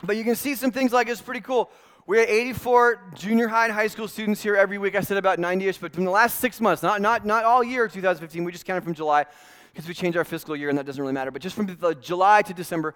but 0.02 0.16
you 0.16 0.24
can 0.24 0.36
see 0.36 0.54
some 0.54 0.70
things 0.70 0.92
like 0.92 1.08
it's 1.08 1.20
pretty 1.20 1.40
cool. 1.40 1.70
We 2.06 2.18
had 2.18 2.28
84 2.28 3.00
junior 3.14 3.48
high 3.48 3.64
and 3.64 3.72
high 3.72 3.86
school 3.86 4.08
students 4.08 4.42
here 4.42 4.56
every 4.56 4.76
week. 4.76 4.94
I 4.94 5.00
said 5.00 5.16
about 5.16 5.38
90ish, 5.38 5.80
but 5.80 5.94
from 5.94 6.04
the 6.04 6.10
last 6.10 6.38
six 6.38 6.60
months, 6.60 6.82
not, 6.82 7.00
not, 7.00 7.24
not 7.24 7.44
all 7.44 7.64
year 7.64 7.88
2015, 7.88 8.44
we 8.44 8.52
just 8.52 8.66
counted 8.66 8.84
from 8.84 8.92
July 8.92 9.24
because 9.72 9.88
we 9.88 9.94
changed 9.94 10.18
our 10.18 10.24
fiscal 10.24 10.54
year 10.54 10.68
and 10.68 10.76
that 10.76 10.84
doesn't 10.84 11.00
really 11.00 11.14
matter. 11.14 11.30
But 11.30 11.40
just 11.40 11.56
from 11.56 11.78
July 12.02 12.42
to 12.42 12.52
December, 12.52 12.94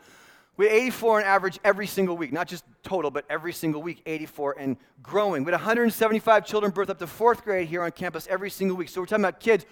we 0.59 0.67
had 0.67 0.75
84 0.75 1.21
on 1.21 1.27
average 1.27 1.59
every 1.65 1.87
single 1.87 2.19
week, 2.19 2.35
not 2.35 2.49
just 2.49 2.65
total, 2.83 3.11
but 3.11 3.25
every 3.31 3.55
single 3.55 3.81
week, 3.81 4.03
84 4.05 4.57
and 4.59 4.77
growing. 5.03 5.43
We 5.43 5.53
had 5.53 5.59
175 5.59 6.45
children 6.45 6.71
birth 6.71 6.91
up 6.91 6.99
to 6.99 7.07
fourth 7.07 7.45
grade 7.45 7.67
here 7.67 7.83
on 7.83 7.93
campus 7.93 8.27
every 8.29 8.51
single 8.51 8.77
week. 8.77 8.91
So 8.91 9.01
we're 9.01 9.07
talking 9.07 9.25
about 9.25 9.41
kids. 9.41 9.65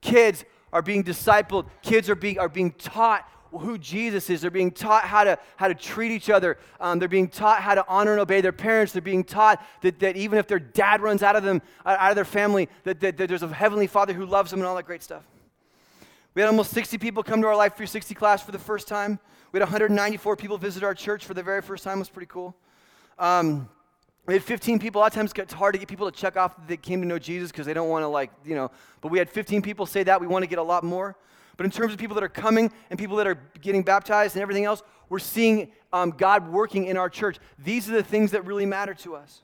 Kids 0.00 0.44
are 0.72 0.82
being 0.82 1.02
discipled, 1.02 1.66
kids 1.82 2.08
are 2.08 2.14
being, 2.14 2.38
are 2.38 2.48
being 2.48 2.70
taught 2.72 3.28
who 3.58 3.78
Jesus 3.78 4.30
is. 4.30 4.40
They're 4.40 4.50
being 4.50 4.70
taught 4.70 5.04
how 5.04 5.24
to, 5.24 5.38
how 5.56 5.68
to 5.68 5.74
treat 5.74 6.12
each 6.12 6.30
other. 6.30 6.58
Um, 6.80 6.98
they're 6.98 7.08
being 7.08 7.28
taught 7.28 7.60
how 7.60 7.74
to 7.74 7.84
honor 7.88 8.12
and 8.12 8.20
obey 8.20 8.40
their 8.40 8.52
parents. 8.52 8.92
They're 8.92 9.02
being 9.02 9.24
taught 9.24 9.64
that, 9.82 9.98
that 10.00 10.16
even 10.16 10.38
if 10.38 10.46
their 10.46 10.58
dad 10.58 11.00
runs 11.00 11.22
out 11.22 11.36
of 11.36 11.42
them, 11.42 11.62
out 11.84 12.10
of 12.10 12.16
their 12.16 12.24
family, 12.24 12.68
that, 12.84 13.00
that, 13.00 13.16
that 13.16 13.28
there's 13.28 13.42
a 13.42 13.48
heavenly 13.48 13.86
father 13.86 14.12
who 14.12 14.26
loves 14.26 14.50
them 14.50 14.60
and 14.60 14.66
all 14.66 14.76
that 14.76 14.86
great 14.86 15.02
stuff. 15.02 15.24
We 16.34 16.42
had 16.42 16.48
almost 16.48 16.72
60 16.72 16.98
people 16.98 17.22
come 17.22 17.40
to 17.40 17.48
our 17.48 17.56
Life 17.56 17.72
360 17.72 18.14
class 18.14 18.42
for 18.42 18.52
the 18.52 18.58
first 18.58 18.88
time. 18.88 19.18
We 19.52 19.58
had 19.58 19.64
194 19.64 20.36
people 20.36 20.58
visit 20.58 20.82
our 20.82 20.94
church 20.94 21.24
for 21.24 21.32
the 21.32 21.42
very 21.42 21.62
first 21.62 21.82
time. 21.82 21.96
It 21.96 22.00
was 22.00 22.08
pretty 22.10 22.28
cool. 22.30 22.54
Um, 23.18 23.70
we 24.26 24.34
had 24.34 24.42
15 24.42 24.78
people. 24.78 25.00
A 25.00 25.02
lot 25.02 25.12
of 25.12 25.14
times 25.14 25.32
it's 25.34 25.54
hard 25.54 25.72
to 25.74 25.78
get 25.78 25.88
people 25.88 26.10
to 26.10 26.16
check 26.16 26.36
off 26.36 26.56
that 26.56 26.68
they 26.68 26.76
came 26.76 27.00
to 27.00 27.06
know 27.06 27.18
Jesus 27.18 27.50
because 27.52 27.64
they 27.64 27.72
don't 27.72 27.88
want 27.88 28.02
to, 28.02 28.08
like, 28.08 28.30
you 28.44 28.54
know, 28.54 28.70
but 29.00 29.10
we 29.10 29.18
had 29.18 29.30
15 29.30 29.62
people 29.62 29.86
say 29.86 30.02
that. 30.02 30.20
We 30.20 30.26
want 30.26 30.42
to 30.42 30.48
get 30.48 30.58
a 30.58 30.62
lot 30.62 30.84
more. 30.84 31.16
But 31.56 31.64
in 31.64 31.72
terms 31.72 31.92
of 31.92 31.98
people 31.98 32.14
that 32.14 32.24
are 32.24 32.28
coming 32.28 32.70
and 32.90 32.98
people 32.98 33.16
that 33.16 33.26
are 33.26 33.38
getting 33.60 33.82
baptized 33.82 34.36
and 34.36 34.42
everything 34.42 34.64
else, 34.64 34.82
we're 35.08 35.18
seeing 35.18 35.70
um, 35.92 36.10
God 36.10 36.48
working 36.48 36.86
in 36.86 36.96
our 36.96 37.08
church. 37.08 37.38
These 37.58 37.88
are 37.88 37.94
the 37.94 38.02
things 38.02 38.32
that 38.32 38.44
really 38.44 38.66
matter 38.66 38.94
to 38.94 39.16
us. 39.16 39.42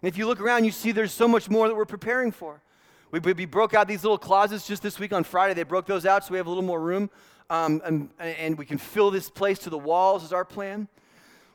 And 0.00 0.08
if 0.08 0.16
you 0.16 0.26
look 0.26 0.40
around, 0.40 0.64
you 0.64 0.70
see 0.70 0.92
there's 0.92 1.12
so 1.12 1.28
much 1.28 1.50
more 1.50 1.68
that 1.68 1.74
we're 1.74 1.84
preparing 1.84 2.32
for. 2.32 2.62
We, 3.10 3.20
we 3.20 3.44
broke 3.44 3.74
out 3.74 3.88
these 3.88 4.02
little 4.02 4.18
closets 4.18 4.66
just 4.66 4.82
this 4.82 4.98
week 4.98 5.12
on 5.12 5.24
Friday. 5.24 5.54
They 5.54 5.62
broke 5.62 5.86
those 5.86 6.06
out 6.06 6.24
so 6.24 6.32
we 6.32 6.38
have 6.38 6.46
a 6.46 6.50
little 6.50 6.64
more 6.64 6.80
room. 6.80 7.10
Um, 7.48 7.80
and, 7.84 8.10
and 8.18 8.58
we 8.58 8.66
can 8.66 8.78
fill 8.78 9.10
this 9.10 9.30
place 9.30 9.58
to 9.60 9.70
the 9.70 9.78
walls, 9.78 10.24
is 10.24 10.32
our 10.32 10.44
plan. 10.44 10.88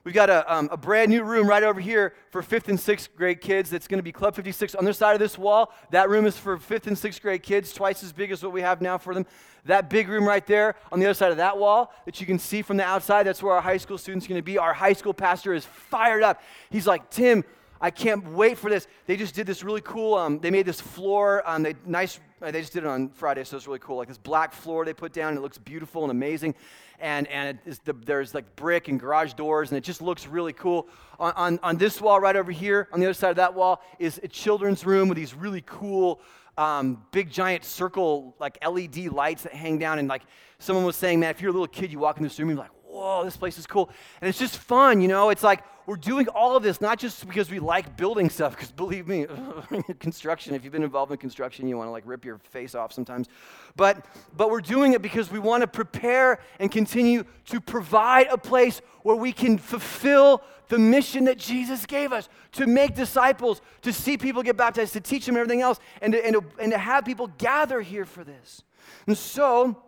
We've 0.04 0.16
got 0.16 0.32
a, 0.32 0.52
um, 0.52 0.68
a 0.72 0.78
brand 0.78 1.12
new 1.12 1.24
room 1.24 1.48
right 1.48 1.62
over 1.62 1.80
here 1.80 2.14
for 2.32 2.42
fifth 2.42 2.70
and 2.70 2.80
sixth 2.80 3.16
grade 3.16 3.40
kids 3.40 3.70
that's 3.70 3.88
going 3.88 4.00
to 4.00 4.04
be 4.04 4.12
Club 4.12 4.36
56 4.36 4.74
on 4.74 4.84
the 4.84 4.94
side 4.96 5.14
of 5.14 5.20
this 5.20 5.38
wall. 5.38 5.72
That 5.92 6.10
room 6.10 6.26
is 6.26 6.36
for 6.36 6.58
fifth 6.58 6.88
and 6.88 6.98
sixth 6.98 7.22
grade 7.22 7.44
kids, 7.44 7.72
twice 7.72 8.04
as 8.04 8.12
big 8.12 8.32
as 8.32 8.42
what 8.42 8.52
we 8.52 8.62
have 8.62 8.82
now 8.82 8.98
for 8.98 9.14
them. 9.14 9.28
That 9.66 9.92
big 9.92 10.10
room 10.10 10.28
right 10.28 10.46
there 10.48 10.76
on 10.92 11.00
the 11.00 11.06
other 11.06 11.14
side 11.14 11.30
of 11.30 11.38
that 11.38 11.56
wall 11.56 11.94
that 12.06 12.20
you 12.20 12.26
can 12.26 12.40
see 12.40 12.64
from 12.64 12.78
the 12.78 12.84
outside, 12.84 13.24
that's 13.28 13.44
where 13.44 13.54
our 13.54 13.62
high 13.62 13.78
school 13.78 14.00
students 14.00 14.26
are 14.26 14.30
going 14.30 14.40
to 14.40 14.44
be. 14.44 14.58
Our 14.58 14.74
high 14.74 14.94
school 14.94 15.14
pastor 15.14 15.54
is 15.54 15.66
fired 15.66 16.24
up. 16.24 16.42
He's 16.72 16.88
like, 16.88 17.12
Tim, 17.12 17.44
I 17.82 17.92
can't 17.92 18.26
wait 18.30 18.58
for 18.58 18.70
this. 18.70 18.88
They 19.08 19.18
just 19.18 19.36
did 19.36 19.48
this 19.48 19.64
really 19.64 19.82
cool, 19.82 20.14
um, 20.14 20.40
they 20.40 20.52
made 20.52 20.66
this 20.66 20.80
floor, 20.80 21.42
um, 21.50 21.64
they, 21.64 21.76
nice, 21.86 22.20
uh, 22.42 22.52
they 22.52 22.62
just 22.62 22.74
did 22.74 22.84
it 22.84 22.88
on 22.88 23.10
Friday, 23.10 23.44
so 23.44 23.58
it's 23.58 23.68
really 23.68 23.80
cool. 23.80 23.98
Like 23.98 24.08
this 24.08 24.18
black 24.18 24.54
floor 24.54 24.86
they 24.86 24.94
put 24.94 25.12
down, 25.14 25.30
and 25.30 25.38
it 25.38 25.42
looks 25.42 25.58
beautiful 25.58 26.04
and 26.04 26.12
amazing 26.12 26.56
and, 27.02 27.28
and 27.28 27.60
the, 27.84 27.94
there's 27.94 28.34
like 28.34 28.56
brick 28.56 28.88
and 28.88 29.00
garage 29.00 29.34
doors, 29.34 29.72
and 29.72 29.78
it 29.78 29.84
just 29.84 30.02
looks 30.02 30.28
really 30.28 30.54
cool. 30.54 30.88
On, 31.20 31.34
on, 31.36 31.60
on, 31.64 31.78
this 31.78 32.00
wall 32.00 32.20
right 32.20 32.36
over 32.36 32.52
here, 32.52 32.88
on 32.94 33.00
the 33.00 33.08
other 33.08 33.14
side 33.14 33.32
of 33.32 33.36
that 33.38 33.54
wall, 33.54 33.82
is 34.00 34.20
a 34.24 34.28
children's 34.28 34.86
room 34.86 35.10
with 35.10 35.18
these 35.18 35.34
really 35.34 35.64
cool, 35.66 36.22
um, 36.58 37.04
big 37.12 37.30
giant 37.30 37.66
circle 37.66 38.36
like 38.40 38.58
LED 38.66 39.12
lights 39.12 39.44
that 39.44 39.54
hang 39.54 39.80
down. 39.80 40.00
And 40.00 40.08
like 40.08 40.22
someone 40.60 40.86
was 40.86 40.96
saying, 40.96 41.20
man, 41.20 41.32
if 41.32 41.42
you're 41.42 41.50
a 41.50 41.54
little 41.54 41.68
kid, 41.68 41.92
you 41.92 42.00
walk 42.00 42.18
in 42.18 42.24
this 42.24 42.40
room, 42.40 42.50
you're 42.50 42.60
like, 42.60 42.72
whoa, 42.92 43.24
this 43.24 43.38
place 43.38 43.58
is 43.58 43.66
cool. 43.66 43.90
And 44.20 44.30
it's 44.30 44.38
just 44.38 44.58
fun, 44.58 45.02
you 45.02 45.08
know? 45.08 45.30
It's 45.30 45.44
like 45.44 45.64
we're 45.86 45.96
doing 45.96 46.28
all 46.30 46.56
of 46.56 46.64
this 46.64 46.82
not 46.82 47.00
just 47.00 47.26
because 47.28 47.50
we 47.50 47.60
like 47.60 47.98
building 47.98 48.30
stuff, 48.30 48.56
because 48.56 48.72
believe 48.72 49.08
me, 49.08 49.26
construction, 50.00 50.54
if 50.54 50.64
you've 50.64 50.74
been 50.74 50.84
involved 50.84 51.12
in 51.12 51.18
construction, 51.18 51.68
you 51.68 51.78
want 51.78 51.88
to 51.88 51.92
like 51.92 52.04
rip 52.06 52.26
your 52.26 52.38
face 52.38 52.76
off 52.76 52.94
sometimes. 52.94 53.28
But, 53.76 54.06
but 54.36 54.50
we're 54.50 54.62
doing 54.62 54.94
it 54.94 55.02
because 55.02 55.32
we 55.32 55.40
want 55.40 55.62
to 55.62 55.68
prepare 55.68 56.40
and 56.60 56.72
continue 56.72 57.24
to 57.46 57.62
provide 57.62 58.28
a 58.28 58.38
place 58.38 58.82
where 59.04 59.16
we 59.16 59.32
can 59.32 59.58
fulfill 59.58 60.44
the 60.68 60.80
mission 60.80 61.26
that 61.26 61.38
Jesus 61.38 61.86
gave 61.86 62.14
us 62.14 62.30
to 62.54 62.66
make 62.66 62.96
disciples, 62.96 63.62
to 63.82 63.92
see 63.92 64.18
people 64.18 64.44
get 64.44 64.56
baptized, 64.56 64.94
to 64.94 65.02
teach 65.02 65.26
them 65.26 65.36
everything 65.36 65.62
else, 65.62 65.80
and 66.02 66.14
to, 66.14 66.26
and 66.26 66.34
to, 66.36 66.44
and 66.60 66.72
to 66.72 66.78
have 66.78 67.04
people 67.04 67.28
gather 67.38 67.82
here 67.82 68.06
for 68.06 68.24
this. 68.24 68.64
And 69.08 69.18
so, 69.18 69.82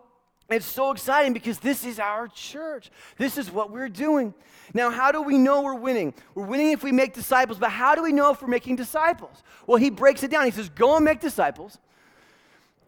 it's 0.50 0.66
so 0.66 0.90
exciting 0.90 1.32
because 1.32 1.58
this 1.58 1.84
is 1.84 1.98
our 1.98 2.28
church. 2.28 2.90
This 3.16 3.38
is 3.38 3.50
what 3.50 3.70
we're 3.70 3.88
doing. 3.88 4.34
Now, 4.74 4.90
how 4.90 5.10
do 5.10 5.22
we 5.22 5.38
know 5.38 5.62
we're 5.62 5.74
winning? 5.74 6.12
We're 6.34 6.46
winning 6.46 6.72
if 6.72 6.82
we 6.82 6.92
make 6.92 7.14
disciples, 7.14 7.58
but 7.58 7.70
how 7.70 7.94
do 7.94 8.02
we 8.02 8.12
know 8.12 8.30
if 8.30 8.42
we're 8.42 8.48
making 8.48 8.76
disciples? 8.76 9.42
Well, 9.66 9.78
he 9.78 9.90
breaks 9.90 10.22
it 10.22 10.30
down. 10.30 10.44
He 10.44 10.50
says, 10.50 10.68
Go 10.68 10.96
and 10.96 11.04
make 11.04 11.20
disciples. 11.20 11.78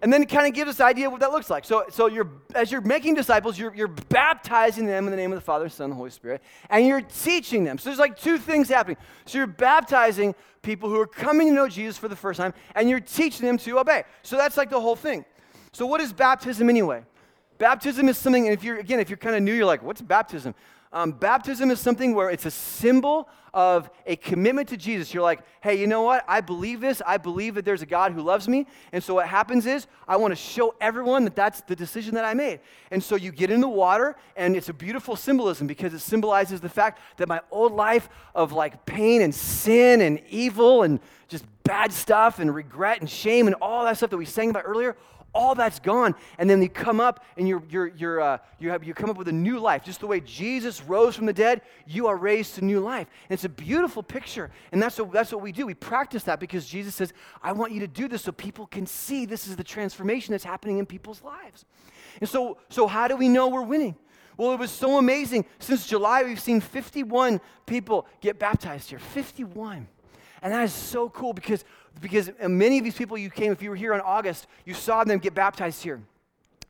And 0.02 0.12
then 0.12 0.22
it 0.22 0.28
kind 0.28 0.46
of 0.46 0.52
gives 0.52 0.70
us 0.70 0.80
an 0.80 0.86
idea 0.86 1.06
of 1.06 1.12
what 1.12 1.22
that 1.22 1.30
looks 1.30 1.48
like. 1.48 1.64
So, 1.64 1.84
so 1.88 2.06
you're, 2.06 2.28
as 2.54 2.70
you're 2.70 2.82
making 2.82 3.14
disciples, 3.14 3.58
you're, 3.58 3.74
you're 3.74 3.88
baptizing 3.88 4.84
them 4.84 5.06
in 5.06 5.10
the 5.10 5.16
name 5.16 5.32
of 5.32 5.36
the 5.36 5.44
Father, 5.44 5.70
Son, 5.70 5.86
and 5.86 5.92
the 5.92 5.96
Holy 5.96 6.10
Spirit, 6.10 6.42
and 6.68 6.86
you're 6.86 7.00
teaching 7.00 7.64
them. 7.64 7.78
So 7.78 7.88
there's 7.88 7.98
like 7.98 8.18
two 8.18 8.36
things 8.36 8.68
happening. 8.68 8.98
So 9.24 9.38
you're 9.38 9.46
baptizing 9.46 10.34
people 10.60 10.90
who 10.90 11.00
are 11.00 11.06
coming 11.06 11.48
to 11.48 11.54
know 11.54 11.68
Jesus 11.68 11.96
for 11.96 12.08
the 12.08 12.16
first 12.16 12.38
time, 12.38 12.52
and 12.74 12.90
you're 12.90 13.00
teaching 13.00 13.46
them 13.46 13.56
to 13.58 13.78
obey. 13.78 14.04
So 14.22 14.36
that's 14.36 14.58
like 14.58 14.68
the 14.68 14.80
whole 14.80 14.96
thing. 14.96 15.24
So 15.72 15.86
what 15.86 16.02
is 16.02 16.12
baptism 16.12 16.68
anyway? 16.68 17.02
Baptism 17.58 18.08
is 18.08 18.18
something, 18.18 18.46
and 18.46 18.54
if 18.56 18.62
you're, 18.62 18.78
again, 18.78 19.00
if 19.00 19.08
you're 19.08 19.16
kind 19.16 19.36
of 19.36 19.42
new, 19.42 19.54
you're 19.54 19.66
like, 19.66 19.82
what's 19.82 20.02
baptism? 20.02 20.54
Um, 20.92 21.12
baptism 21.12 21.70
is 21.70 21.80
something 21.80 22.14
where 22.14 22.30
it's 22.30 22.46
a 22.46 22.50
symbol 22.50 23.28
of 23.52 23.90
a 24.06 24.16
commitment 24.16 24.68
to 24.68 24.76
Jesus. 24.76 25.12
You're 25.12 25.22
like, 25.22 25.40
hey, 25.62 25.78
you 25.80 25.86
know 25.86 26.02
what? 26.02 26.24
I 26.28 26.40
believe 26.40 26.80
this. 26.80 27.00
I 27.06 27.16
believe 27.16 27.54
that 27.54 27.64
there's 27.64 27.82
a 27.82 27.86
God 27.86 28.12
who 28.12 28.22
loves 28.22 28.48
me. 28.48 28.66
And 28.92 29.02
so 29.02 29.14
what 29.14 29.26
happens 29.26 29.66
is, 29.66 29.86
I 30.06 30.16
want 30.16 30.32
to 30.32 30.36
show 30.36 30.74
everyone 30.80 31.24
that 31.24 31.34
that's 31.34 31.62
the 31.62 31.74
decision 31.74 32.14
that 32.14 32.24
I 32.24 32.34
made. 32.34 32.60
And 32.90 33.02
so 33.02 33.16
you 33.16 33.32
get 33.32 33.50
in 33.50 33.60
the 33.60 33.68
water, 33.68 34.16
and 34.36 34.56
it's 34.56 34.68
a 34.68 34.74
beautiful 34.74 35.16
symbolism 35.16 35.66
because 35.66 35.92
it 35.94 36.00
symbolizes 36.00 36.60
the 36.60 36.68
fact 36.68 37.00
that 37.16 37.28
my 37.28 37.40
old 37.50 37.72
life 37.72 38.08
of 38.34 38.52
like 38.52 38.84
pain 38.86 39.22
and 39.22 39.34
sin 39.34 40.02
and 40.02 40.20
evil 40.28 40.82
and 40.82 41.00
just 41.28 41.44
bad 41.64 41.92
stuff 41.92 42.38
and 42.38 42.54
regret 42.54 43.00
and 43.00 43.10
shame 43.10 43.46
and 43.46 43.56
all 43.60 43.84
that 43.84 43.96
stuff 43.96 44.10
that 44.10 44.18
we 44.18 44.24
sang 44.24 44.50
about 44.50 44.64
earlier 44.66 44.96
all 45.36 45.54
that's 45.54 45.78
gone. 45.78 46.14
And 46.38 46.48
then 46.48 46.62
you 46.62 46.68
come 46.70 46.98
up 46.98 47.24
and 47.36 47.46
you're, 47.46 47.62
you're, 47.68 47.88
you're, 47.88 48.20
uh, 48.20 48.38
you, 48.58 48.70
have, 48.70 48.82
you 48.82 48.94
come 48.94 49.10
up 49.10 49.18
with 49.18 49.28
a 49.28 49.32
new 49.32 49.58
life. 49.58 49.84
Just 49.84 50.00
the 50.00 50.06
way 50.06 50.20
Jesus 50.20 50.82
rose 50.82 51.14
from 51.14 51.26
the 51.26 51.32
dead, 51.32 51.60
you 51.86 52.06
are 52.06 52.16
raised 52.16 52.54
to 52.54 52.64
new 52.64 52.80
life. 52.80 53.06
And 53.28 53.34
it's 53.34 53.44
a 53.44 53.50
beautiful 53.50 54.02
picture. 54.02 54.50
And 54.72 54.82
that's 54.82 54.98
what, 54.98 55.12
that's 55.12 55.30
what 55.30 55.42
we 55.42 55.52
do. 55.52 55.66
We 55.66 55.74
practice 55.74 56.24
that 56.24 56.40
because 56.40 56.66
Jesus 56.66 56.94
says, 56.94 57.12
I 57.42 57.52
want 57.52 57.72
you 57.72 57.80
to 57.80 57.86
do 57.86 58.08
this 58.08 58.22
so 58.22 58.32
people 58.32 58.66
can 58.66 58.86
see 58.86 59.26
this 59.26 59.46
is 59.46 59.56
the 59.56 59.64
transformation 59.64 60.32
that's 60.32 60.44
happening 60.44 60.78
in 60.78 60.86
people's 60.86 61.22
lives. 61.22 61.66
And 62.20 62.28
so, 62.28 62.56
so 62.70 62.86
how 62.86 63.06
do 63.06 63.16
we 63.16 63.28
know 63.28 63.48
we're 63.48 63.62
winning? 63.62 63.94
Well, 64.38 64.52
it 64.52 64.58
was 64.58 64.70
so 64.70 64.98
amazing. 64.98 65.44
Since 65.58 65.86
July, 65.86 66.22
we've 66.22 66.40
seen 66.40 66.60
51 66.60 67.40
people 67.66 68.06
get 68.20 68.38
baptized 68.38 68.90
here. 68.90 68.98
51. 68.98 69.86
And 70.42 70.52
that 70.52 70.64
is 70.64 70.72
so 70.72 71.08
cool 71.08 71.32
because, 71.32 71.64
because 72.00 72.30
many 72.46 72.78
of 72.78 72.84
these 72.84 72.96
people 72.96 73.16
you 73.16 73.30
came, 73.30 73.52
if 73.52 73.62
you 73.62 73.70
were 73.70 73.76
here 73.76 73.94
in 73.94 74.00
August, 74.00 74.46
you 74.64 74.74
saw 74.74 75.04
them 75.04 75.18
get 75.18 75.34
baptized 75.34 75.82
here. 75.82 76.00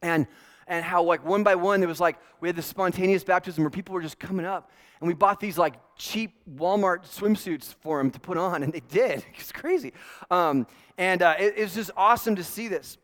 And, 0.02 0.26
and 0.66 0.85
how, 0.85 1.02
like, 1.02 1.25
one 1.25 1.42
by 1.42 1.54
one, 1.54 1.80
there 1.80 1.88
was 1.88 2.00
like, 2.00 2.16
we 2.40 2.49
had 2.49 2.56
this 2.56 2.66
spontaneous 2.66 3.25
baptism 3.25 3.64
where 3.64 3.71
people 3.71 3.95
were 3.95 4.02
just 4.02 4.18
coming 4.18 4.47
up. 4.47 4.71
And 5.00 5.09
we 5.09 5.14
bought 5.14 5.40
these, 5.40 5.59
like, 5.59 5.75
cheap 5.97 6.33
Walmart 6.56 7.04
swimsuits 7.04 7.75
for 7.80 7.99
them 7.99 8.11
to 8.11 8.21
put 8.21 8.37
on, 8.37 8.62
and 8.62 8.73
they 8.73 8.80
did. 8.80 9.25
It's 9.35 9.52
crazy. 9.52 9.92
Um, 10.30 10.66
and 10.99 11.23
uh, 11.23 11.35
it, 11.38 11.59
was 11.59 11.75
just 11.75 11.90
awesome 11.97 12.37
to 12.37 12.45
see 12.45 12.68
this. 12.68 12.99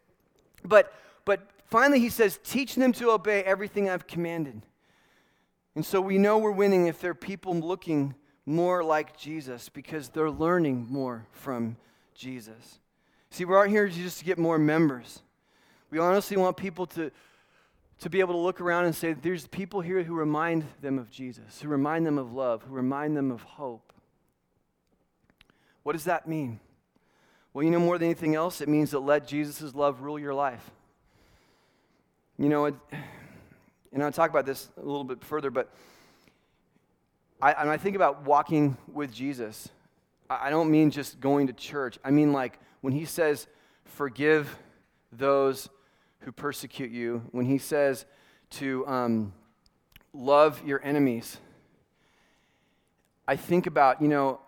But, 0.64 0.92
but 1.24 1.48
finally, 1.66 2.00
he 2.00 2.08
says, 2.08 2.38
teach 2.42 2.74
them 2.76 2.92
to 2.92 3.10
obey 3.10 3.42
everything 3.42 3.90
I've 3.90 4.06
commanded. 4.06 4.62
And 5.74 5.84
so 5.84 6.00
we 6.00 6.18
know 6.18 6.38
we're 6.38 6.50
winning 6.50 6.86
if 6.86 7.00
there 7.00 7.10
are 7.10 7.14
people 7.14 7.54
looking 7.54 8.14
more 8.44 8.82
like 8.82 9.16
Jesus 9.16 9.68
because 9.68 10.08
they're 10.08 10.30
learning 10.30 10.86
more 10.90 11.26
from 11.32 11.76
Jesus. 12.22 12.78
See, 13.30 13.44
we 13.44 13.54
aren't 13.54 13.72
here 13.72 13.88
just 13.88 14.20
to 14.20 14.24
get 14.24 14.38
more 14.38 14.58
members. 14.58 15.20
We 15.90 15.98
honestly 15.98 16.36
want 16.36 16.56
people 16.56 16.86
to, 16.86 17.10
to 17.98 18.10
be 18.10 18.20
able 18.20 18.34
to 18.34 18.40
look 18.40 18.60
around 18.60 18.84
and 18.84 18.94
say, 18.94 19.12
there's 19.12 19.48
people 19.48 19.80
here 19.80 20.04
who 20.04 20.14
remind 20.14 20.64
them 20.80 21.00
of 21.00 21.10
Jesus, 21.10 21.60
who 21.60 21.68
remind 21.68 22.06
them 22.06 22.18
of 22.18 22.32
love, 22.32 22.62
who 22.62 22.74
remind 22.74 23.16
them 23.16 23.32
of 23.32 23.42
hope. 23.42 23.92
What 25.82 25.94
does 25.94 26.04
that 26.04 26.28
mean? 26.28 26.60
Well, 27.52 27.64
you 27.64 27.70
know, 27.72 27.80
more 27.80 27.98
than 27.98 28.06
anything 28.06 28.36
else, 28.36 28.60
it 28.60 28.68
means 28.68 28.92
that 28.92 29.00
let 29.00 29.26
Jesus' 29.26 29.74
love 29.74 30.00
rule 30.00 30.18
your 30.18 30.32
life. 30.32 30.70
You 32.38 32.48
know, 32.48 32.66
it, 32.66 32.74
and 33.92 34.02
I'll 34.02 34.12
talk 34.12 34.30
about 34.30 34.46
this 34.46 34.68
a 34.76 34.80
little 34.80 35.04
bit 35.04 35.24
further, 35.24 35.50
but 35.50 35.74
I, 37.42 37.52
and 37.52 37.68
I 37.68 37.76
think 37.76 37.96
about 37.96 38.24
walking 38.24 38.76
with 38.92 39.12
Jesus, 39.12 39.68
I 40.40 40.50
don't 40.50 40.70
mean 40.70 40.90
just 40.90 41.20
going 41.20 41.48
to 41.48 41.52
church. 41.52 41.98
I 42.04 42.10
mean, 42.10 42.32
like, 42.32 42.58
when 42.80 42.92
he 42.92 43.04
says, 43.04 43.46
forgive 43.84 44.56
those 45.12 45.68
who 46.20 46.32
persecute 46.32 46.90
you, 46.90 47.22
when 47.32 47.44
he 47.44 47.58
says 47.58 48.06
to 48.50 48.86
um, 48.86 49.32
love 50.12 50.62
your 50.64 50.82
enemies, 50.84 51.38
I 53.26 53.36
think 53.36 53.66
about, 53.66 54.02
you 54.02 54.08
know, 54.08 54.40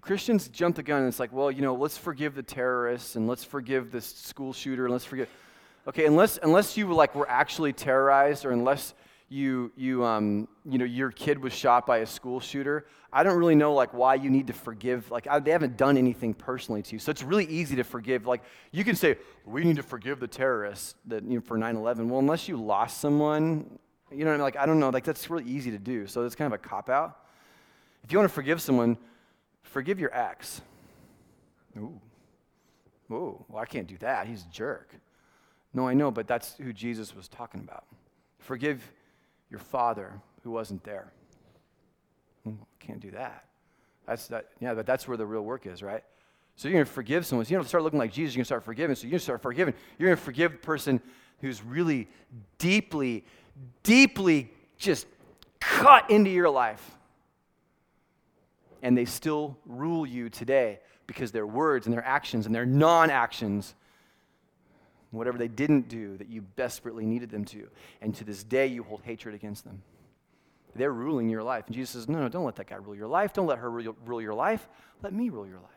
Christians 0.00 0.48
jump 0.48 0.76
the 0.76 0.82
gun 0.82 1.00
and 1.00 1.08
it's 1.08 1.20
like, 1.20 1.32
well, 1.32 1.50
you 1.50 1.62
know, 1.62 1.74
let's 1.74 1.96
forgive 1.96 2.34
the 2.34 2.42
terrorists 2.42 3.16
and 3.16 3.26
let's 3.26 3.44
forgive 3.44 3.90
this 3.90 4.04
school 4.04 4.52
shooter 4.52 4.84
and 4.84 4.92
let's 4.92 5.04
forgive. 5.04 5.28
Okay, 5.88 6.06
unless, 6.06 6.38
unless 6.42 6.76
you 6.76 6.92
like 6.92 7.14
were 7.14 7.28
actually 7.28 7.72
terrorized 7.72 8.44
or 8.44 8.50
unless 8.50 8.94
you, 9.32 9.72
you, 9.76 10.04
um, 10.04 10.46
you 10.68 10.78
know, 10.78 10.84
your 10.84 11.10
kid 11.10 11.38
was 11.38 11.52
shot 11.52 11.86
by 11.86 11.98
a 11.98 12.06
school 12.06 12.38
shooter, 12.38 12.86
I 13.12 13.22
don't 13.22 13.38
really 13.38 13.54
know 13.54 13.72
like 13.72 13.94
why 13.94 14.14
you 14.14 14.30
need 14.30 14.46
to 14.46 14.52
forgive. 14.52 15.10
Like 15.10 15.26
I, 15.26 15.38
they 15.38 15.50
haven't 15.50 15.76
done 15.76 15.96
anything 15.96 16.34
personally 16.34 16.82
to 16.82 16.92
you, 16.94 16.98
so 16.98 17.10
it's 17.10 17.22
really 17.22 17.46
easy 17.46 17.76
to 17.76 17.84
forgive. 17.84 18.26
Like 18.26 18.42
you 18.70 18.84
can 18.84 18.94
say 18.94 19.16
we 19.44 19.64
need 19.64 19.76
to 19.76 19.82
forgive 19.82 20.20
the 20.20 20.28
terrorists 20.28 20.94
that 21.06 21.24
you 21.24 21.36
know, 21.36 21.40
for 21.40 21.58
9/11. 21.58 22.08
Well, 22.08 22.20
unless 22.20 22.48
you 22.48 22.56
lost 22.56 23.00
someone, 23.00 23.78
you 24.10 24.24
know, 24.24 24.26
what 24.26 24.34
I 24.34 24.36
mean? 24.36 24.42
like 24.42 24.56
I 24.56 24.66
don't 24.66 24.80
know, 24.80 24.90
like 24.90 25.04
that's 25.04 25.28
really 25.28 25.44
easy 25.44 25.70
to 25.70 25.78
do. 25.78 26.06
So 26.06 26.24
it's 26.24 26.34
kind 26.34 26.52
of 26.52 26.58
a 26.58 26.62
cop 26.62 26.88
out. 26.88 27.18
If 28.04 28.12
you 28.12 28.18
want 28.18 28.30
to 28.30 28.34
forgive 28.34 28.60
someone, 28.60 28.96
forgive 29.62 30.00
your 30.00 30.14
ex. 30.14 30.62
Ooh, 31.76 32.00
ooh, 33.10 33.44
well 33.48 33.62
I 33.62 33.66
can't 33.66 33.86
do 33.86 33.96
that. 33.98 34.26
He's 34.26 34.42
a 34.42 34.52
jerk. 34.52 34.94
No, 35.74 35.86
I 35.88 35.94
know, 35.94 36.10
but 36.10 36.26
that's 36.26 36.54
who 36.56 36.72
Jesus 36.72 37.14
was 37.14 37.28
talking 37.28 37.60
about. 37.60 37.84
Forgive 38.38 38.82
your 39.52 39.60
father 39.60 40.10
who 40.42 40.50
wasn't 40.50 40.82
there. 40.82 41.12
Hmm, 42.42 42.54
can't 42.80 43.00
do 43.00 43.10
that. 43.12 43.44
That's 44.06 44.26
that, 44.28 44.46
yeah, 44.60 44.72
but 44.72 44.86
that's 44.86 45.06
where 45.06 45.18
the 45.18 45.26
real 45.26 45.42
work 45.42 45.66
is, 45.66 45.82
right? 45.82 46.02
So 46.56 46.68
you're 46.68 46.76
going 46.76 46.86
to 46.86 46.90
forgive 46.90 47.26
someone. 47.26 47.44
So 47.44 47.50
you 47.50 47.56
don't 47.56 47.68
start 47.68 47.84
looking 47.84 47.98
like 47.98 48.12
Jesus, 48.12 48.34
you're 48.34 48.38
going 48.38 48.44
to 48.44 48.48
start 48.48 48.64
forgiving. 48.64 48.96
So 48.96 49.02
you're 49.02 49.10
going 49.10 49.18
to 49.20 49.24
start 49.24 49.42
forgiving. 49.42 49.74
You're 49.98 50.08
going 50.08 50.16
to 50.16 50.24
forgive 50.24 50.52
the 50.52 50.58
person 50.58 51.00
who's 51.40 51.62
really 51.62 52.08
deeply, 52.56 53.24
deeply 53.82 54.50
just 54.78 55.06
cut 55.60 56.10
into 56.10 56.30
your 56.30 56.48
life. 56.48 56.96
And 58.82 58.96
they 58.96 59.04
still 59.04 59.58
rule 59.66 60.06
you 60.06 60.30
today 60.30 60.80
because 61.06 61.30
their 61.30 61.46
words 61.46 61.86
and 61.86 61.92
their 61.92 62.04
actions 62.04 62.46
and 62.46 62.54
their 62.54 62.66
non 62.66 63.10
actions 63.10 63.74
whatever 65.12 65.38
they 65.38 65.48
didn't 65.48 65.88
do 65.88 66.16
that 66.16 66.28
you 66.28 66.44
desperately 66.56 67.06
needed 67.06 67.30
them 67.30 67.44
to. 67.44 67.68
And 68.00 68.14
to 68.16 68.24
this 68.24 68.42
day, 68.42 68.66
you 68.66 68.82
hold 68.82 69.02
hatred 69.02 69.34
against 69.34 69.64
them. 69.64 69.82
They're 70.74 70.92
ruling 70.92 71.28
your 71.28 71.42
life. 71.42 71.66
And 71.66 71.76
Jesus 71.76 71.90
says, 71.90 72.08
No, 72.08 72.20
no, 72.20 72.28
don't 72.28 72.44
let 72.44 72.56
that 72.56 72.66
guy 72.66 72.76
rule 72.76 72.94
your 72.94 73.08
life. 73.08 73.32
Don't 73.32 73.46
let 73.46 73.58
her 73.58 73.70
rule 73.70 74.22
your 74.22 74.34
life. 74.34 74.66
Let 75.02 75.12
me 75.12 75.28
rule 75.28 75.46
your 75.46 75.58
life. 75.58 75.70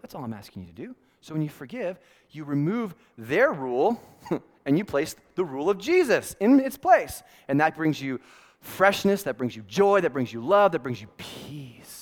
That's 0.00 0.14
all 0.14 0.24
I'm 0.24 0.32
asking 0.32 0.62
you 0.62 0.68
to 0.68 0.74
do. 0.74 0.96
So 1.20 1.34
when 1.34 1.42
you 1.42 1.48
forgive, 1.48 1.98
you 2.30 2.44
remove 2.44 2.94
their 3.18 3.52
rule 3.52 4.00
and 4.64 4.78
you 4.78 4.84
place 4.84 5.16
the 5.34 5.44
rule 5.44 5.68
of 5.68 5.78
Jesus 5.78 6.36
in 6.38 6.60
its 6.60 6.76
place. 6.76 7.24
And 7.48 7.60
that 7.60 7.74
brings 7.74 8.00
you 8.00 8.20
freshness, 8.60 9.24
that 9.24 9.36
brings 9.36 9.56
you 9.56 9.62
joy, 9.62 10.02
that 10.02 10.12
brings 10.12 10.32
you 10.32 10.40
love, 10.40 10.70
that 10.72 10.84
brings 10.84 11.00
you 11.00 11.08
peace 11.16 11.95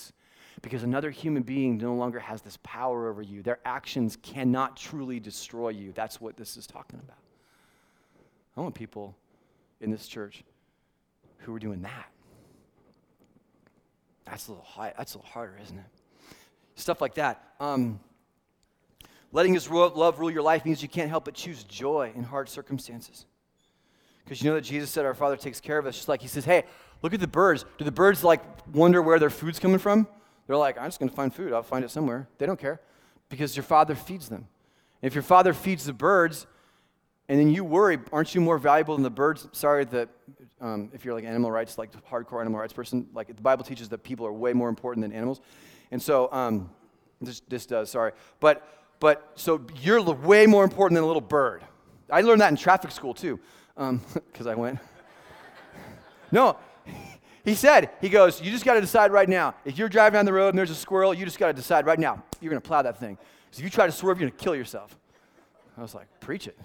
because 0.64 0.82
another 0.82 1.10
human 1.10 1.42
being 1.42 1.76
no 1.76 1.94
longer 1.94 2.18
has 2.18 2.40
this 2.40 2.58
power 2.62 3.10
over 3.10 3.20
you. 3.20 3.42
Their 3.42 3.58
actions 3.66 4.16
cannot 4.22 4.78
truly 4.78 5.20
destroy 5.20 5.68
you. 5.68 5.92
That's 5.92 6.22
what 6.22 6.38
this 6.38 6.56
is 6.56 6.66
talking 6.66 6.98
about. 7.04 7.18
I 8.56 8.62
want 8.62 8.74
people 8.74 9.14
in 9.82 9.90
this 9.90 10.08
church 10.08 10.42
who 11.38 11.54
are 11.54 11.58
doing 11.58 11.82
that. 11.82 12.06
That's 14.24 14.48
a 14.48 14.52
little 14.52 14.64
high, 14.64 14.94
that's 14.96 15.12
a 15.12 15.18
little 15.18 15.30
harder, 15.30 15.58
isn't 15.62 15.76
it? 15.76 15.84
Stuff 16.76 17.02
like 17.02 17.16
that. 17.16 17.42
Um, 17.60 18.00
letting 19.32 19.52
His 19.52 19.68
love 19.70 20.18
rule 20.18 20.30
your 20.30 20.42
life 20.42 20.64
means 20.64 20.80
you 20.80 20.88
can't 20.88 21.10
help 21.10 21.26
but 21.26 21.34
choose 21.34 21.62
joy 21.64 22.10
in 22.16 22.22
hard 22.22 22.48
circumstances. 22.48 23.26
Because 24.24 24.42
you 24.42 24.48
know 24.48 24.54
that 24.54 24.62
Jesus 24.62 24.88
said 24.88 25.04
our 25.04 25.12
Father 25.12 25.36
takes 25.36 25.60
care 25.60 25.76
of 25.76 25.84
us, 25.84 25.94
just 25.94 26.08
like 26.08 26.22
He 26.22 26.28
says, 26.28 26.46
hey, 26.46 26.64
look 27.02 27.12
at 27.12 27.20
the 27.20 27.28
birds. 27.28 27.66
Do 27.76 27.84
the 27.84 27.92
birds 27.92 28.24
like 28.24 28.40
wonder 28.74 29.02
where 29.02 29.18
their 29.18 29.28
food's 29.28 29.58
coming 29.58 29.78
from? 29.78 30.08
They're 30.46 30.56
like, 30.56 30.78
I'm 30.78 30.86
just 30.86 30.98
going 30.98 31.08
to 31.08 31.14
find 31.14 31.34
food. 31.34 31.52
I'll 31.52 31.62
find 31.62 31.84
it 31.84 31.90
somewhere. 31.90 32.28
They 32.38 32.46
don't 32.46 32.58
care 32.58 32.80
because 33.28 33.56
your 33.56 33.62
father 33.62 33.94
feeds 33.94 34.28
them. 34.28 34.46
And 35.02 35.08
if 35.08 35.14
your 35.14 35.22
father 35.22 35.52
feeds 35.52 35.84
the 35.84 35.92
birds 35.92 36.46
and 37.28 37.40
then 37.40 37.50
you 37.50 37.64
worry, 37.64 37.98
aren't 38.12 38.34
you 38.34 38.40
more 38.40 38.58
valuable 38.58 38.94
than 38.94 39.02
the 39.02 39.10
birds? 39.10 39.48
Sorry 39.52 39.84
that 39.86 40.08
um, 40.60 40.90
if 40.92 41.04
you're 41.04 41.14
like 41.14 41.24
animal 41.24 41.50
rights, 41.50 41.78
like 41.78 41.90
hardcore 42.10 42.40
animal 42.40 42.60
rights 42.60 42.72
person, 42.72 43.06
like 43.14 43.28
the 43.28 43.42
Bible 43.42 43.64
teaches 43.64 43.88
that 43.88 44.02
people 44.02 44.26
are 44.26 44.32
way 44.32 44.52
more 44.52 44.68
important 44.68 45.02
than 45.02 45.12
animals. 45.12 45.40
And 45.90 46.02
so 46.02 46.30
um, 46.32 46.70
this, 47.20 47.40
this 47.48 47.66
does, 47.66 47.90
sorry. 47.90 48.12
But, 48.40 48.66
but 49.00 49.32
so 49.36 49.62
you're 49.80 50.02
way 50.02 50.46
more 50.46 50.64
important 50.64 50.96
than 50.96 51.04
a 51.04 51.06
little 51.06 51.22
bird. 51.22 51.64
I 52.10 52.20
learned 52.20 52.42
that 52.42 52.50
in 52.50 52.56
traffic 52.56 52.90
school 52.90 53.14
too, 53.14 53.40
because 53.74 54.46
um, 54.46 54.48
I 54.48 54.54
went. 54.54 54.78
no, 56.32 56.56
he 57.44 57.54
said, 57.54 57.90
he 58.00 58.08
goes, 58.08 58.40
you 58.40 58.50
just 58.50 58.64
got 58.64 58.74
to 58.74 58.80
decide 58.80 59.12
right 59.12 59.28
now. 59.28 59.54
If 59.66 59.76
you're 59.76 59.90
driving 59.90 60.16
down 60.16 60.24
the 60.24 60.32
road 60.32 60.48
and 60.48 60.58
there's 60.58 60.70
a 60.70 60.74
squirrel, 60.74 61.12
you 61.12 61.26
just 61.26 61.38
got 61.38 61.48
to 61.48 61.52
decide 61.52 61.84
right 61.84 61.98
now. 61.98 62.22
You're 62.40 62.50
going 62.50 62.62
to 62.62 62.66
plow 62.66 62.80
that 62.80 62.98
thing. 62.98 63.18
Because 63.44 63.58
if 63.58 63.64
you 63.64 63.70
try 63.70 63.86
to 63.86 63.92
swerve, 63.92 64.18
you're 64.18 64.30
going 64.30 64.38
to 64.38 64.44
kill 64.44 64.56
yourself. 64.56 64.98
I 65.76 65.82
was 65.82 65.94
like, 65.94 66.06
preach 66.20 66.46
it. 66.46 66.58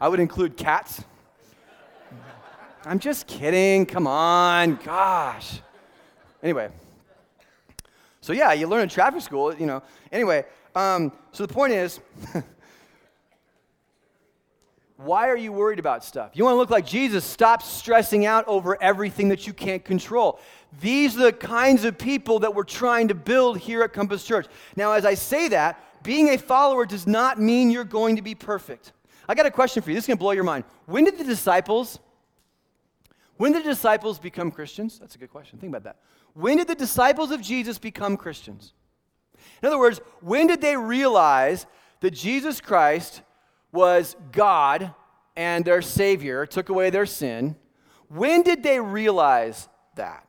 I 0.00 0.08
would 0.08 0.18
include 0.20 0.56
cats. 0.56 1.04
I'm 2.84 2.98
just 2.98 3.26
kidding. 3.26 3.86
Come 3.86 4.06
on. 4.06 4.76
Gosh. 4.84 5.60
Anyway. 6.42 6.70
So, 8.20 8.32
yeah, 8.32 8.52
you 8.54 8.66
learn 8.66 8.82
in 8.82 8.88
traffic 8.88 9.22
school, 9.22 9.54
you 9.54 9.66
know. 9.66 9.82
Anyway, 10.10 10.44
um, 10.74 11.12
so 11.30 11.46
the 11.46 11.52
point 11.52 11.72
is 11.72 12.00
why 14.96 15.28
are 15.28 15.36
you 15.36 15.52
worried 15.52 15.78
about 15.78 16.04
stuff? 16.04 16.30
You 16.34 16.44
want 16.44 16.54
to 16.54 16.58
look 16.58 16.70
like 16.70 16.86
Jesus? 16.86 17.24
Stop 17.24 17.62
stressing 17.62 18.24
out 18.24 18.46
over 18.48 18.80
everything 18.82 19.28
that 19.28 19.46
you 19.46 19.52
can't 19.52 19.84
control. 19.84 20.40
These 20.80 21.16
are 21.16 21.24
the 21.24 21.32
kinds 21.32 21.84
of 21.84 21.98
people 21.98 22.38
that 22.40 22.54
we're 22.54 22.64
trying 22.64 23.08
to 23.08 23.14
build 23.14 23.58
here 23.58 23.82
at 23.82 23.92
Compass 23.92 24.24
Church. 24.24 24.46
Now, 24.74 24.92
as 24.92 25.04
I 25.04 25.14
say 25.14 25.48
that, 25.48 25.82
being 26.02 26.30
a 26.30 26.38
follower 26.38 26.86
does 26.86 27.06
not 27.06 27.40
mean 27.40 27.70
you're 27.70 27.84
going 27.84 28.16
to 28.16 28.22
be 28.22 28.34
perfect. 28.34 28.92
I 29.28 29.34
got 29.34 29.46
a 29.46 29.50
question 29.50 29.82
for 29.82 29.90
you. 29.90 29.94
This 29.94 30.04
is 30.04 30.08
going 30.08 30.18
to 30.18 30.22
blow 30.22 30.32
your 30.32 30.44
mind. 30.44 30.64
When 30.86 31.04
did 31.04 31.18
the 31.18 31.24
disciples 31.24 31.98
when 33.36 33.52
did 33.52 33.64
the 33.64 33.70
disciples 33.70 34.18
become 34.18 34.50
Christians? 34.50 34.98
That's 34.98 35.14
a 35.14 35.18
good 35.18 35.30
question. 35.30 35.58
Think 35.58 35.70
about 35.70 35.84
that. 35.84 35.96
When 36.34 36.56
did 36.56 36.68
the 36.68 36.74
disciples 36.74 37.30
of 37.30 37.42
Jesus 37.42 37.78
become 37.78 38.16
Christians? 38.16 38.72
In 39.62 39.66
other 39.66 39.78
words, 39.78 40.00
when 40.20 40.46
did 40.46 40.60
they 40.60 40.76
realize 40.76 41.66
that 42.00 42.12
Jesus 42.12 42.60
Christ 42.60 43.22
was 43.76 44.16
God 44.32 44.92
and 45.36 45.64
their 45.64 45.82
Savior, 45.82 46.46
took 46.46 46.70
away 46.70 46.90
their 46.90 47.06
sin. 47.06 47.54
When 48.08 48.42
did 48.42 48.62
they 48.62 48.80
realize 48.80 49.68
that? 49.94 50.26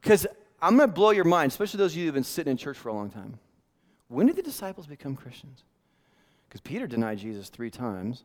Because 0.00 0.26
I'm 0.60 0.76
going 0.76 0.88
to 0.88 0.94
blow 0.94 1.10
your 1.10 1.24
mind, 1.24 1.50
especially 1.50 1.78
those 1.78 1.92
of 1.92 1.96
you 1.96 2.02
who 2.02 2.08
have 2.08 2.14
been 2.14 2.24
sitting 2.24 2.50
in 2.50 2.56
church 2.56 2.76
for 2.76 2.90
a 2.90 2.92
long 2.92 3.10
time. 3.10 3.38
When 4.08 4.26
did 4.26 4.36
the 4.36 4.42
disciples 4.42 4.86
become 4.86 5.16
Christians? 5.16 5.64
Because 6.48 6.60
Peter 6.60 6.86
denied 6.86 7.18
Jesus 7.18 7.48
three 7.48 7.70
times, 7.70 8.24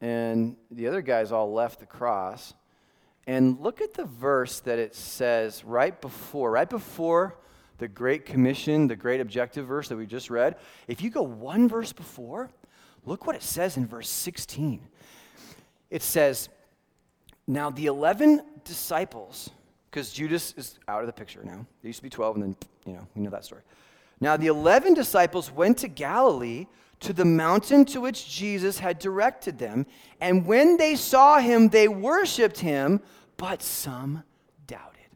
and 0.00 0.56
the 0.70 0.86
other 0.86 1.02
guys 1.02 1.32
all 1.32 1.52
left 1.52 1.80
the 1.80 1.86
cross. 1.86 2.54
And 3.26 3.60
look 3.60 3.80
at 3.80 3.94
the 3.94 4.04
verse 4.04 4.60
that 4.60 4.78
it 4.78 4.94
says 4.94 5.64
right 5.64 5.98
before, 6.00 6.50
right 6.50 6.68
before 6.68 7.36
the 7.78 7.88
Great 7.88 8.26
Commission, 8.26 8.88
the 8.88 8.96
great 8.96 9.20
objective 9.20 9.66
verse 9.66 9.88
that 9.88 9.96
we 9.96 10.06
just 10.06 10.30
read. 10.30 10.56
If 10.86 11.02
you 11.02 11.10
go 11.10 11.22
one 11.22 11.68
verse 11.68 11.92
before, 11.92 12.50
Look 13.04 13.26
what 13.26 13.36
it 13.36 13.42
says 13.42 13.76
in 13.76 13.86
verse 13.86 14.08
16. 14.08 14.80
It 15.90 16.02
says, 16.02 16.48
Now 17.46 17.70
the 17.70 17.86
11 17.86 18.42
disciples, 18.64 19.50
because 19.90 20.12
Judas 20.12 20.54
is 20.56 20.78
out 20.86 21.00
of 21.00 21.06
the 21.06 21.12
picture 21.12 21.42
now. 21.42 21.66
There 21.82 21.88
used 21.88 21.98
to 21.98 22.02
be 22.02 22.10
12, 22.10 22.36
and 22.36 22.44
then, 22.44 22.56
you 22.86 22.92
know, 22.92 23.06
we 23.14 23.22
know 23.22 23.30
that 23.30 23.44
story. 23.44 23.62
Now 24.20 24.36
the 24.36 24.48
11 24.48 24.94
disciples 24.94 25.50
went 25.50 25.78
to 25.78 25.88
Galilee 25.88 26.66
to 27.00 27.12
the 27.14 27.24
mountain 27.24 27.84
to 27.86 28.00
which 28.00 28.28
Jesus 28.28 28.78
had 28.78 28.98
directed 28.98 29.58
them. 29.58 29.86
And 30.20 30.46
when 30.46 30.76
they 30.76 30.94
saw 30.94 31.38
him, 31.38 31.68
they 31.68 31.88
worshiped 31.88 32.58
him, 32.58 33.00
but 33.38 33.62
some 33.62 34.22
doubted. 34.66 35.08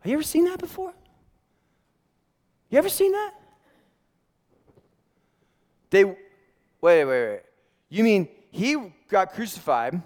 Have 0.00 0.10
you 0.10 0.14
ever 0.14 0.22
seen 0.22 0.44
that 0.44 0.60
before? 0.60 0.94
You 2.70 2.78
ever 2.78 2.88
seen 2.88 3.10
that? 3.10 3.32
They, 5.90 6.04
wait, 6.04 6.16
wait, 6.80 7.04
wait. 7.04 7.40
You 7.88 8.04
mean 8.04 8.28
he 8.50 8.92
got 9.08 9.32
crucified? 9.32 10.00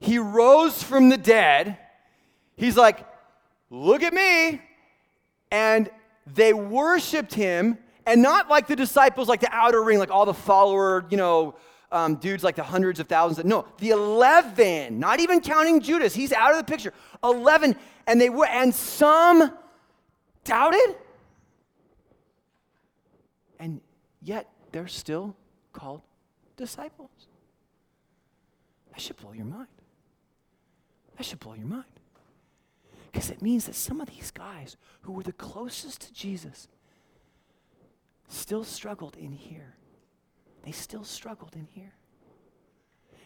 He 0.00 0.18
rose 0.18 0.82
from 0.82 1.08
the 1.08 1.16
dead. 1.16 1.78
He's 2.56 2.76
like, 2.76 3.06
look 3.70 4.02
at 4.02 4.12
me. 4.12 4.60
And 5.50 5.88
they 6.26 6.52
worshiped 6.52 7.34
him, 7.34 7.78
and 8.06 8.22
not 8.22 8.48
like 8.48 8.66
the 8.66 8.76
disciples, 8.76 9.28
like 9.28 9.40
the 9.40 9.52
outer 9.52 9.82
ring, 9.82 9.98
like 9.98 10.10
all 10.10 10.26
the 10.26 10.34
follower, 10.34 11.06
you 11.10 11.16
know, 11.16 11.54
um, 11.92 12.16
dudes, 12.16 12.42
like 12.42 12.56
the 12.56 12.62
hundreds 12.62 12.98
of 12.98 13.06
thousands. 13.06 13.46
No, 13.46 13.66
the 13.78 13.90
11, 13.90 14.98
not 14.98 15.20
even 15.20 15.40
counting 15.40 15.80
Judas. 15.80 16.14
He's 16.14 16.32
out 16.32 16.50
of 16.50 16.58
the 16.58 16.64
picture. 16.64 16.92
11, 17.22 17.76
and 18.06 18.20
they 18.20 18.30
were, 18.30 18.46
and 18.46 18.74
some 18.74 19.52
doubted. 20.42 20.96
And 23.60 23.80
yet 24.22 24.48
they're 24.74 24.88
still 24.88 25.36
called 25.72 26.02
disciples. 26.56 27.28
That 28.90 29.00
should 29.00 29.16
blow 29.16 29.32
your 29.32 29.44
mind. 29.44 29.68
That 31.16 31.24
should 31.24 31.38
blow 31.38 31.54
your 31.54 31.68
mind. 31.68 31.84
Because 33.12 33.30
it 33.30 33.40
means 33.40 33.66
that 33.66 33.76
some 33.76 34.00
of 34.00 34.08
these 34.08 34.32
guys 34.32 34.76
who 35.02 35.12
were 35.12 35.22
the 35.22 35.32
closest 35.32 36.00
to 36.00 36.12
Jesus 36.12 36.66
still 38.26 38.64
struggled 38.64 39.16
in 39.16 39.30
here. 39.30 39.76
They 40.64 40.72
still 40.72 41.04
struggled 41.04 41.54
in 41.54 41.68
here. 41.70 41.92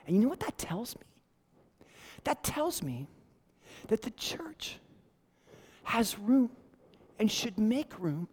And 0.07 0.15
you 0.15 0.21
know 0.21 0.29
what 0.29 0.41
that 0.41 0.59
tells 0.59 0.97
me? 0.97 1.87
That 2.25 2.45
tells 2.45 2.83
me 2.83 3.07
that 3.87 4.03
the 4.03 4.11
church 4.11 4.81
has 5.85 6.19
room 6.19 6.51
and 7.19 7.33
should 7.33 7.59
make 7.59 7.99
room 7.99 8.29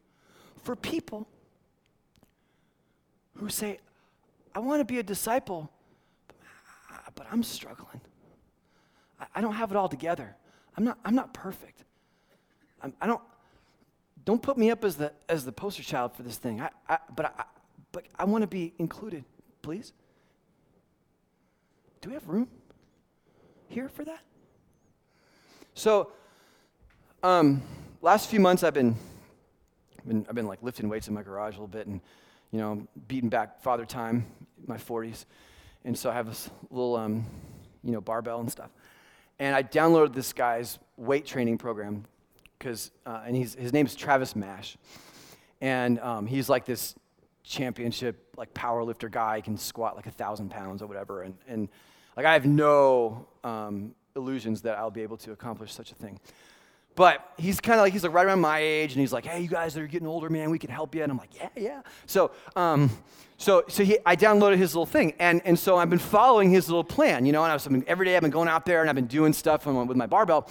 for 0.61 0.75
people 0.75 1.29
who 3.37 3.49
say, 3.49 3.79
I 4.53 4.59
want 4.59 4.79
to 4.79 4.85
be 4.85 4.99
a 4.99 5.03
disciple, 5.03 5.69
but 7.15 7.27
I'm 7.31 7.43
struggling. 7.43 8.01
I 9.33 9.41
don't 9.41 9.53
have 9.55 9.71
it 9.71 9.77
all 9.77 9.89
together. 9.89 10.35
I'm 10.77 10.83
not, 10.83 10.97
I'm 11.05 11.15
not 11.15 11.33
perfect. 11.33 11.83
I'm, 12.81 12.93
I 13.01 13.07
don't, 13.07 13.21
don't 14.25 14.41
put 14.41 14.57
me 14.57 14.71
up 14.71 14.83
as 14.83 14.95
the, 14.95 15.13
as 15.29 15.45
the 15.45 15.51
poster 15.51 15.83
child 15.83 16.15
for 16.15 16.23
this 16.23 16.37
thing. 16.37 16.61
I, 16.61 16.69
I, 16.89 16.97
but, 17.15 17.25
I, 17.25 17.43
but 17.91 18.05
I 18.17 18.25
want 18.25 18.41
to 18.41 18.47
be 18.47 18.73
included, 18.77 19.23
please. 19.61 19.93
Do 22.01 22.09
we 22.09 22.13
have 22.13 22.27
room 22.27 22.47
here 23.67 23.89
for 23.89 24.03
that? 24.03 24.19
So, 25.73 26.11
um, 27.23 27.61
last 28.01 28.29
few 28.29 28.39
months 28.39 28.63
I've 28.63 28.73
been, 28.73 28.95
I've 29.99 30.07
been, 30.07 30.25
I've 30.29 30.35
been 30.35 30.47
like 30.47 30.61
lifting 30.61 30.87
weights 30.87 31.07
in 31.07 31.13
my 31.13 31.23
garage 31.23 31.53
a 31.53 31.57
little 31.57 31.67
bit, 31.67 31.87
and 31.87 31.99
you 32.55 32.61
know, 32.61 32.87
beating 33.09 33.27
back 33.27 33.59
father 33.61 33.85
time, 33.85 34.25
my 34.65 34.77
40s. 34.77 35.25
And 35.83 35.97
so 35.99 36.09
I 36.09 36.13
have 36.13 36.25
this 36.25 36.49
little, 36.71 36.95
um, 36.95 37.25
you 37.83 37.91
know, 37.91 37.99
barbell 37.99 38.39
and 38.39 38.49
stuff. 38.49 38.69
And 39.39 39.53
I 39.53 39.61
downloaded 39.61 40.13
this 40.13 40.31
guy's 40.31 40.79
weight 40.95 41.25
training 41.25 41.57
program 41.57 42.05
because, 42.57 42.91
uh, 43.05 43.23
and 43.25 43.35
he's, 43.35 43.55
his 43.55 43.73
name's 43.73 43.93
Travis 43.93 44.37
Mash. 44.37 44.77
And 45.59 45.99
um, 45.99 46.27
he's 46.27 46.47
like 46.47 46.63
this 46.63 46.95
championship, 47.43 48.25
like 48.37 48.53
power 48.53 48.85
lifter 48.85 49.09
guy. 49.09 49.35
He 49.35 49.41
can 49.41 49.57
squat 49.57 49.97
like 49.97 50.07
a 50.07 50.11
thousand 50.11 50.49
pounds 50.49 50.81
or 50.81 50.87
whatever. 50.87 51.23
And, 51.23 51.35
and 51.49 51.67
like 52.15 52.25
I 52.25 52.31
have 52.31 52.45
no 52.45 53.27
um, 53.43 53.93
illusions 54.15 54.61
that 54.61 54.77
I'll 54.77 54.91
be 54.91 55.01
able 55.01 55.17
to 55.17 55.33
accomplish 55.33 55.73
such 55.73 55.91
a 55.91 55.95
thing. 55.95 56.21
But 56.95 57.29
he's 57.37 57.59
kind 57.59 57.79
of 57.79 57.83
like, 57.83 57.93
he's 57.93 58.03
like 58.03 58.13
right 58.13 58.25
around 58.25 58.39
my 58.39 58.59
age, 58.59 58.93
and 58.93 59.01
he's 59.01 59.11
like, 59.11 59.25
hey, 59.25 59.41
you 59.41 59.49
guys 59.49 59.75
are 59.77 59.85
getting 59.85 60.07
older, 60.07 60.29
man, 60.29 60.49
we 60.49 60.59
can 60.59 60.69
help 60.69 60.95
you. 60.95 61.03
And 61.03 61.11
I'm 61.11 61.17
like, 61.17 61.35
yeah, 61.35 61.49
yeah. 61.55 61.81
So, 62.05 62.31
um, 62.55 62.89
so, 63.37 63.65
so 63.67 63.83
he, 63.83 63.97
I 64.05 64.15
downloaded 64.15 64.57
his 64.57 64.73
little 64.73 64.85
thing, 64.85 65.13
and, 65.19 65.41
and 65.43 65.59
so 65.59 65.75
I've 65.75 65.89
been 65.89 65.99
following 65.99 66.49
his 66.49 66.69
little 66.69 66.85
plan, 66.85 67.25
you 67.25 67.33
know, 67.33 67.43
and 67.43 67.51
I 67.51 67.55
was, 67.55 67.67
I 67.67 67.69
mean, 67.69 67.83
every 67.85 68.05
day 68.05 68.15
I've 68.15 68.21
been 68.21 68.31
going 68.31 68.47
out 68.47 68.65
there 68.65 68.79
and 68.79 68.89
I've 68.89 68.95
been 68.95 69.07
doing 69.07 69.33
stuff 69.33 69.65
with 69.65 69.97
my 69.97 70.05
barbell, 70.05 70.49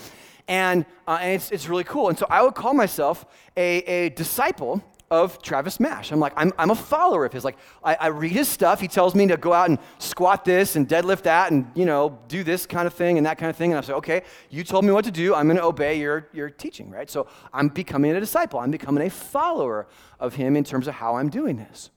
and, 0.48 0.84
uh, 1.08 1.18
and 1.22 1.32
it's, 1.32 1.50
it's 1.50 1.66
really 1.66 1.84
cool. 1.84 2.10
And 2.10 2.18
so 2.18 2.26
I 2.28 2.42
would 2.42 2.54
call 2.54 2.74
myself 2.74 3.24
a, 3.56 3.78
a 3.78 4.08
disciple 4.10 4.84
of 5.10 5.40
Travis 5.42 5.78
Mash. 5.78 6.10
I'm 6.10 6.20
like, 6.20 6.32
I'm, 6.36 6.52
I'm 6.58 6.70
a 6.70 6.74
follower 6.74 7.24
of 7.24 7.32
his. 7.32 7.44
Like, 7.44 7.58
I, 7.82 7.94
I, 7.94 8.06
read 8.08 8.32
his 8.32 8.48
stuff. 8.48 8.80
He 8.80 8.88
tells 8.88 9.14
me 9.14 9.26
to 9.28 9.36
go 9.36 9.52
out 9.52 9.68
and 9.68 9.78
squat 9.98 10.44
this 10.44 10.76
and 10.76 10.88
deadlift 10.88 11.22
that 11.22 11.52
and, 11.52 11.70
you 11.74 11.84
know, 11.84 12.18
do 12.28 12.42
this 12.42 12.66
kind 12.66 12.86
of 12.86 12.94
thing 12.94 13.18
and 13.18 13.26
that 13.26 13.38
kind 13.38 13.50
of 13.50 13.56
thing. 13.56 13.72
And 13.72 13.78
I 13.78 13.82
say, 13.82 13.92
okay, 13.92 14.22
you 14.50 14.64
told 14.64 14.84
me 14.84 14.92
what 14.92 15.04
to 15.04 15.10
do. 15.10 15.34
I'm 15.34 15.46
going 15.46 15.58
to 15.58 15.64
obey 15.64 15.98
your, 16.00 16.28
your 16.32 16.50
teaching, 16.50 16.90
right? 16.90 17.08
So 17.08 17.28
I'm 17.52 17.68
becoming 17.68 18.12
a 18.12 18.20
disciple. 18.20 18.58
I'm 18.60 18.70
becoming 18.70 19.06
a 19.06 19.10
follower 19.10 19.86
of 20.18 20.34
him 20.34 20.56
in 20.56 20.64
terms 20.64 20.88
of 20.88 20.94
how 20.94 21.16
I'm 21.16 21.28
doing 21.28 21.56
this. 21.56 21.90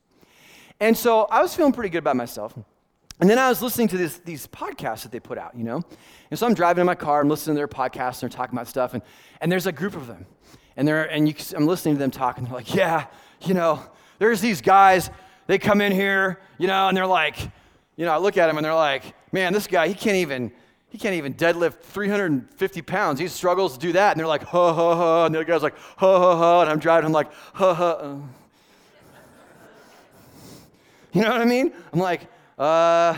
And 0.79 0.95
so 0.95 1.23
I 1.25 1.41
was 1.41 1.55
feeling 1.55 1.73
pretty 1.73 1.89
good 1.89 1.99
about 1.99 2.17
myself. 2.17 2.53
And 3.19 3.27
then 3.27 3.39
I 3.39 3.49
was 3.49 3.63
listening 3.63 3.87
to 3.89 3.97
this, 3.97 4.19
these 4.19 4.45
podcasts 4.45 5.01
that 5.03 5.11
they 5.11 5.19
put 5.19 5.39
out, 5.39 5.55
you 5.55 5.63
know? 5.63 5.81
And 6.29 6.37
so 6.37 6.45
I'm 6.45 6.53
driving 6.53 6.81
in 6.81 6.85
my 6.85 6.93
car, 6.93 7.21
I'm 7.21 7.29
listening 7.29 7.55
to 7.55 7.59
their 7.59 7.67
podcasts, 7.67 8.21
and 8.21 8.29
they're 8.29 8.37
talking 8.37 8.55
about 8.55 8.67
stuff, 8.67 8.93
and, 8.93 9.01
and 9.41 9.51
there's 9.51 9.65
a 9.65 9.71
group 9.71 9.95
of 9.95 10.05
them 10.05 10.27
and 10.77 10.87
they're 10.87 11.03
and 11.03 11.27
you, 11.27 11.35
I'm 11.55 11.67
listening 11.67 11.95
to 11.95 11.99
them 11.99 12.11
talking. 12.11 12.43
And 12.43 12.51
they're 12.51 12.57
like, 12.57 12.73
yeah, 12.73 13.07
you 13.41 13.53
know, 13.53 13.83
there's 14.19 14.39
these 14.39 14.61
guys. 14.61 15.09
They 15.47 15.57
come 15.57 15.81
in 15.81 15.91
here, 15.91 16.39
you 16.57 16.67
know, 16.67 16.87
and 16.87 16.95
they're 16.95 17.07
like, 17.07 17.39
you 17.95 18.05
know, 18.05 18.13
I 18.13 18.17
look 18.17 18.37
at 18.37 18.47
them 18.47 18.57
and 18.57 18.65
they're 18.65 18.73
like, 18.73 19.03
man, 19.31 19.51
this 19.53 19.67
guy, 19.67 19.87
he 19.87 19.93
can't 19.93 20.17
even. 20.17 20.51
He 20.89 20.97
can't 20.97 21.15
even 21.15 21.33
deadlift 21.33 21.81
350 21.81 22.81
pounds. 22.81 23.19
He 23.19 23.27
struggles 23.27 23.73
to 23.73 23.79
do 23.79 23.91
that. 23.91 24.11
And 24.11 24.19
they're 24.19 24.25
like, 24.25 24.43
ha, 24.43 24.73
ha, 24.73 24.95
ha. 24.95 25.25
And 25.25 25.35
the 25.35 25.39
other 25.39 25.45
guy's 25.45 25.61
like, 25.61 25.77
ha, 25.77 26.17
ha, 26.17 26.37
ha. 26.37 26.61
And 26.61 26.69
I'm 26.69 26.79
driving, 26.79 27.05
I'm 27.05 27.11
like, 27.11 27.31
ha, 27.53 27.73
ha. 27.73 27.91
Uh. 27.91 28.17
You 31.13 31.23
know 31.23 31.31
what 31.31 31.41
I 31.41 31.45
mean? 31.45 31.73
I'm 31.91 31.99
like, 31.99 32.21
uh, 32.57 33.17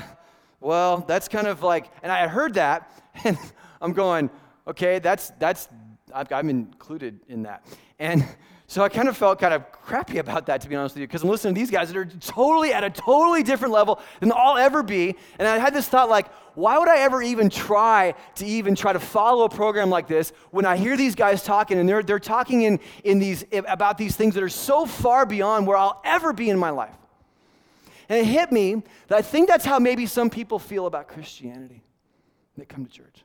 well, 0.62 1.04
that's 1.08 1.28
kind 1.28 1.48
of 1.48 1.64
like, 1.64 1.92
and 2.02 2.12
I 2.12 2.28
heard 2.28 2.56
that, 2.56 2.92
and 3.24 3.38
I'm 3.82 3.94
going, 3.94 4.30
okay, 4.68 5.00
that's, 5.00 5.32
that's 5.40 5.70
I'm 6.14 6.50
included 6.50 7.20
in 7.28 7.44
that. 7.44 7.66
And 8.00 8.26
So 8.70 8.84
I 8.84 8.90
kind 8.90 9.10
of 9.10 9.18
felt 9.18 9.40
kind 9.40 9.52
of 9.52 9.72
crappy 9.72 10.20
about 10.20 10.46
that, 10.46 10.62
to 10.62 10.70
be 10.70 10.76
honest 10.76 10.94
with 10.94 11.02
you, 11.02 11.08
because 11.08 11.24
I'm 11.24 11.30
listening 11.30 11.56
to 11.56 11.60
these 11.60 11.72
guys 11.72 11.92
that 11.92 11.98
are 11.98 12.06
totally 12.06 12.72
at 12.72 12.84
a 12.84 12.92
totally 12.92 13.42
different 13.42 13.74
level 13.74 14.00
than 14.20 14.32
I'll 14.32 14.58
ever 14.58 14.84
be. 14.84 15.16
And 15.40 15.48
I 15.48 15.58
had 15.58 15.74
this 15.74 15.88
thought 15.88 16.08
like, 16.08 16.32
why 16.54 16.78
would 16.78 16.88
I 16.88 17.00
ever 17.00 17.24
even 17.24 17.50
try 17.50 18.14
to 18.36 18.46
even 18.46 18.76
try 18.76 18.94
to 18.94 19.00
follow 19.00 19.46
a 19.46 19.50
program 19.50 19.90
like 19.90 20.08
this 20.08 20.34
when 20.52 20.68
I 20.68 20.78
hear 20.78 20.96
these 20.96 21.16
guys 21.16 21.42
talking 21.42 21.80
and 21.80 21.90
they're, 21.90 22.04
they're 22.04 22.20
talking 22.20 22.62
in, 22.62 22.80
in 23.04 23.18
these, 23.18 23.44
about 23.52 23.98
these 23.98 24.16
things 24.16 24.36
that 24.36 24.44
are 24.44 24.50
so 24.50 24.86
far 24.86 25.26
beyond 25.26 25.66
where 25.66 25.76
I'll 25.76 26.00
ever 26.06 26.32
be 26.32 26.52
in 26.52 26.60
my 26.60 26.70
life? 26.70 26.96
And 28.08 28.20
it 28.20 28.26
hit 28.26 28.52
me 28.52 28.84
that 29.08 29.18
I 29.18 29.24
think 29.24 29.48
that's 29.48 29.66
how 29.66 29.80
maybe 29.80 30.06
some 30.06 30.30
people 30.30 30.60
feel 30.60 30.86
about 30.86 31.08
Christianity. 31.08 31.82
They 32.56 32.66
come 32.66 32.86
to 32.86 32.92
church. 32.92 33.24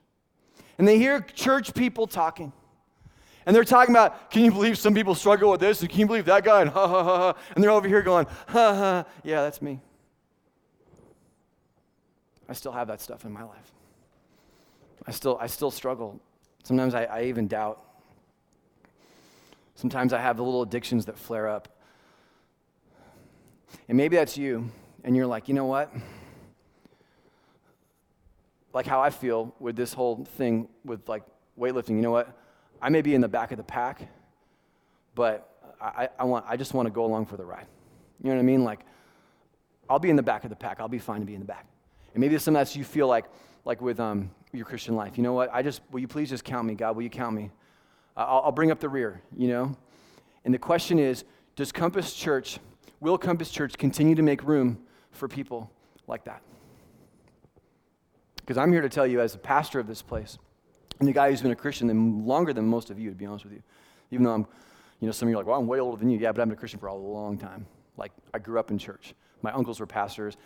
And 0.79 0.89
they 0.89 0.97
hear 0.99 1.21
church 1.21 1.75
people 1.75 2.07
talking. 2.07 2.55
And 3.47 3.55
they're 3.55 3.65
talking 3.65 3.95
about, 3.95 4.31
can 4.31 4.45
you 4.45 4.51
believe 4.51 4.79
some 4.79 4.95
people 4.95 5.15
struggle 5.15 5.51
with 5.51 5.61
this? 5.61 5.81
And 5.81 5.91
can 5.91 6.01
you 6.01 6.07
believe 6.07 6.25
that 6.27 6.45
guy? 6.45 6.63
And 6.63 6.71
ha 6.71 6.89
ha 6.89 7.05
ha 7.05 7.19
ha. 7.19 7.39
And 7.55 7.63
they're 7.63 7.71
over 7.71 7.87
here 7.87 8.03
going, 8.03 8.27
ha 8.49 8.75
ha, 8.75 9.05
yeah, 9.23 9.43
that's 9.43 9.61
me. 9.61 9.81
I 12.49 12.53
still 12.53 12.73
have 12.73 12.89
that 12.89 13.01
stuff 13.01 13.25
in 13.25 13.33
my 13.33 13.43
life. 13.43 13.73
I 15.07 15.11
still, 15.11 15.37
I 15.41 15.47
still 15.47 15.71
struggle. 15.71 16.21
Sometimes 16.63 16.95
I, 16.95 17.05
I 17.05 17.23
even 17.25 17.47
doubt. 17.47 17.83
Sometimes 19.75 20.13
I 20.13 20.21
have 20.21 20.37
the 20.37 20.45
little 20.45 20.63
addictions 20.63 21.05
that 21.07 21.19
flare 21.19 21.49
up. 21.49 21.69
And 23.89 23.99
maybe 23.99 24.17
that's 24.17 24.39
you, 24.39 24.71
and 25.03 25.17
you're 25.17 25.27
like, 25.27 25.49
you 25.49 25.55
know 25.55 25.67
what? 25.67 25.93
Like 28.73 28.87
how 28.87 29.01
I 29.01 29.11
feel 29.11 29.55
with 29.59 29.77
this 29.77 29.93
whole 29.93 30.25
thing 30.25 30.69
with 30.85 31.09
like 31.09 31.25
weightlifting, 31.59 31.91
you 31.91 32.03
know 32.03 32.11
what? 32.11 32.35
I 32.85 32.91
may 32.91 33.01
be 33.01 33.15
in 33.15 33.23
the 33.23 33.29
back 33.29 33.51
of 33.51 33.57
the 33.57 33.65
pack, 33.65 34.07
but 35.15 35.73
I, 35.81 36.11
I, 36.19 36.25
want, 36.25 36.45
I 36.47 36.59
just 36.59 36.75
want 36.75 36.85
to 36.85 36.91
go 36.91 37.07
along 37.07 37.25
for 37.25 37.39
the 37.39 37.45
ride. 37.45 37.67
You 38.23 38.29
know 38.29 38.37
what 38.37 38.41
I 38.41 38.45
mean? 38.45 38.63
Like, 38.63 38.81
I'll 39.89 39.99
be 39.99 40.11
in 40.11 40.17
the 40.17 40.23
back 40.23 40.45
of 40.45 40.51
the 40.51 40.57
pack. 40.57 40.81
I'll 40.81 40.87
be 40.87 40.99
fine 40.99 41.21
to 41.21 41.27
be 41.27 41.33
in 41.33 41.41
the 41.41 41.47
back. 41.47 41.67
And 42.13 42.21
maybe 42.21 42.37
some 42.37 42.55
of 42.55 42.69
that 42.69 42.77
you 42.77 42.85
feel 42.85 43.09
like, 43.09 43.25
like 43.65 43.81
with 43.81 44.01
um, 44.01 44.31
your 44.53 44.67
Christian 44.67 44.97
life. 44.97 45.17
You 45.17 45.23
know 45.23 45.33
what? 45.33 45.49
I 45.51 45.63
just, 45.63 45.81
will 45.93 46.01
you 46.01 46.07
please 46.07 46.29
just 46.29 46.45
count 46.45 46.67
me, 46.67 46.75
God? 46.75 46.95
Will 46.95 47.05
you 47.05 47.09
count 47.09 47.35
me? 47.35 47.51
I'll, 48.19 48.43
I'll 48.45 48.53
bring 48.53 48.71
up 48.71 48.81
the 48.81 48.91
rear, 48.91 49.23
you 49.35 49.49
know? 49.49 49.75
And 50.45 50.53
the 50.53 50.59
question 50.59 50.99
is, 50.99 51.25
does 51.57 51.73
Compass 51.73 52.13
Church, 52.13 52.59
will 53.01 53.17
Compass 53.17 53.51
Church 53.51 53.79
continue 53.79 54.15
to 54.15 54.23
make 54.23 54.43
room 54.43 54.79
for 55.11 55.27
people 55.27 55.71
like 56.07 56.25
that? 56.25 56.43
Because 58.37 58.59
I'm 58.59 58.71
here 58.71 58.83
to 58.83 58.91
tell 58.91 59.07
you, 59.07 59.23
as 59.23 59.35
a 59.35 59.39
pastor 59.39 59.81
of 59.81 59.87
this 59.87 60.03
place, 60.03 60.37
and 61.01 61.09
the 61.09 61.13
guy 61.13 61.31
who's 61.31 61.43
been 61.43 61.51
a 61.51 61.57
Christian 61.57 62.27
longer 62.27 62.53
than 62.53 62.67
most 62.67 62.91
of 62.91 62.99
you, 62.99 63.11
to 63.11 63.17
be 63.17 63.27
honest 63.27 63.45
with 63.45 63.55
you. 63.55 63.63
Even 64.11 64.25
though 64.25 64.33
I'm, 64.33 64.47
you 65.01 65.07
know, 65.07 65.13
some 65.13 65.29
of 65.29 65.31
you 65.31 65.37
are 65.37 65.41
like, 65.41 65.47
well, 65.47 65.59
I'm 65.59 65.67
way 65.67 65.81
older 65.81 65.99
than 65.99 66.11
you. 66.11 66.19
Yeah, 66.19 66.33
but 66.33 66.41
I've 66.41 66.49
been 66.49 66.57
a 66.57 66.59
Christian 66.59 66.81
for 66.81 66.87
a 66.87 66.95
long 66.95 67.37
time. 67.37 67.67
Like, 67.97 68.13
I 68.33 68.39
grew 68.39 68.59
up 68.59 68.71
in 68.71 68.79
church. 68.79 69.15
My 69.43 69.53
uncles 69.53 69.81
were 69.81 69.87
pastors. 69.87 70.37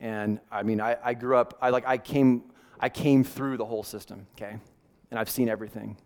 And 0.00 0.40
I 0.50 0.62
mean, 0.62 0.80
I, 0.80 0.96
I 1.02 1.14
grew 1.14 1.36
up, 1.36 1.58
I 1.60 1.70
like, 1.70 1.86
I 1.86 1.98
came, 1.98 2.44
I 2.80 2.88
came 2.88 3.24
through 3.24 3.56
the 3.56 3.64
whole 3.64 3.82
system, 3.82 4.26
okay? 4.36 4.56
And 5.10 5.18
I've 5.18 5.30
seen 5.30 5.48
everything. 5.48 5.96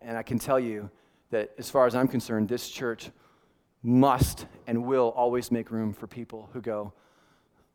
And 0.00 0.16
I 0.16 0.22
can 0.22 0.38
tell 0.38 0.58
you 0.58 0.90
that 1.30 1.50
as 1.58 1.70
far 1.70 1.86
as 1.86 1.94
I'm 1.94 2.08
concerned, 2.08 2.48
this 2.48 2.68
church 2.68 3.10
must 3.82 4.46
and 4.66 4.84
will 4.84 5.12
always 5.16 5.50
make 5.50 5.70
room 5.70 5.92
for 5.92 6.06
people 6.06 6.48
who 6.52 6.60
go, 6.60 6.92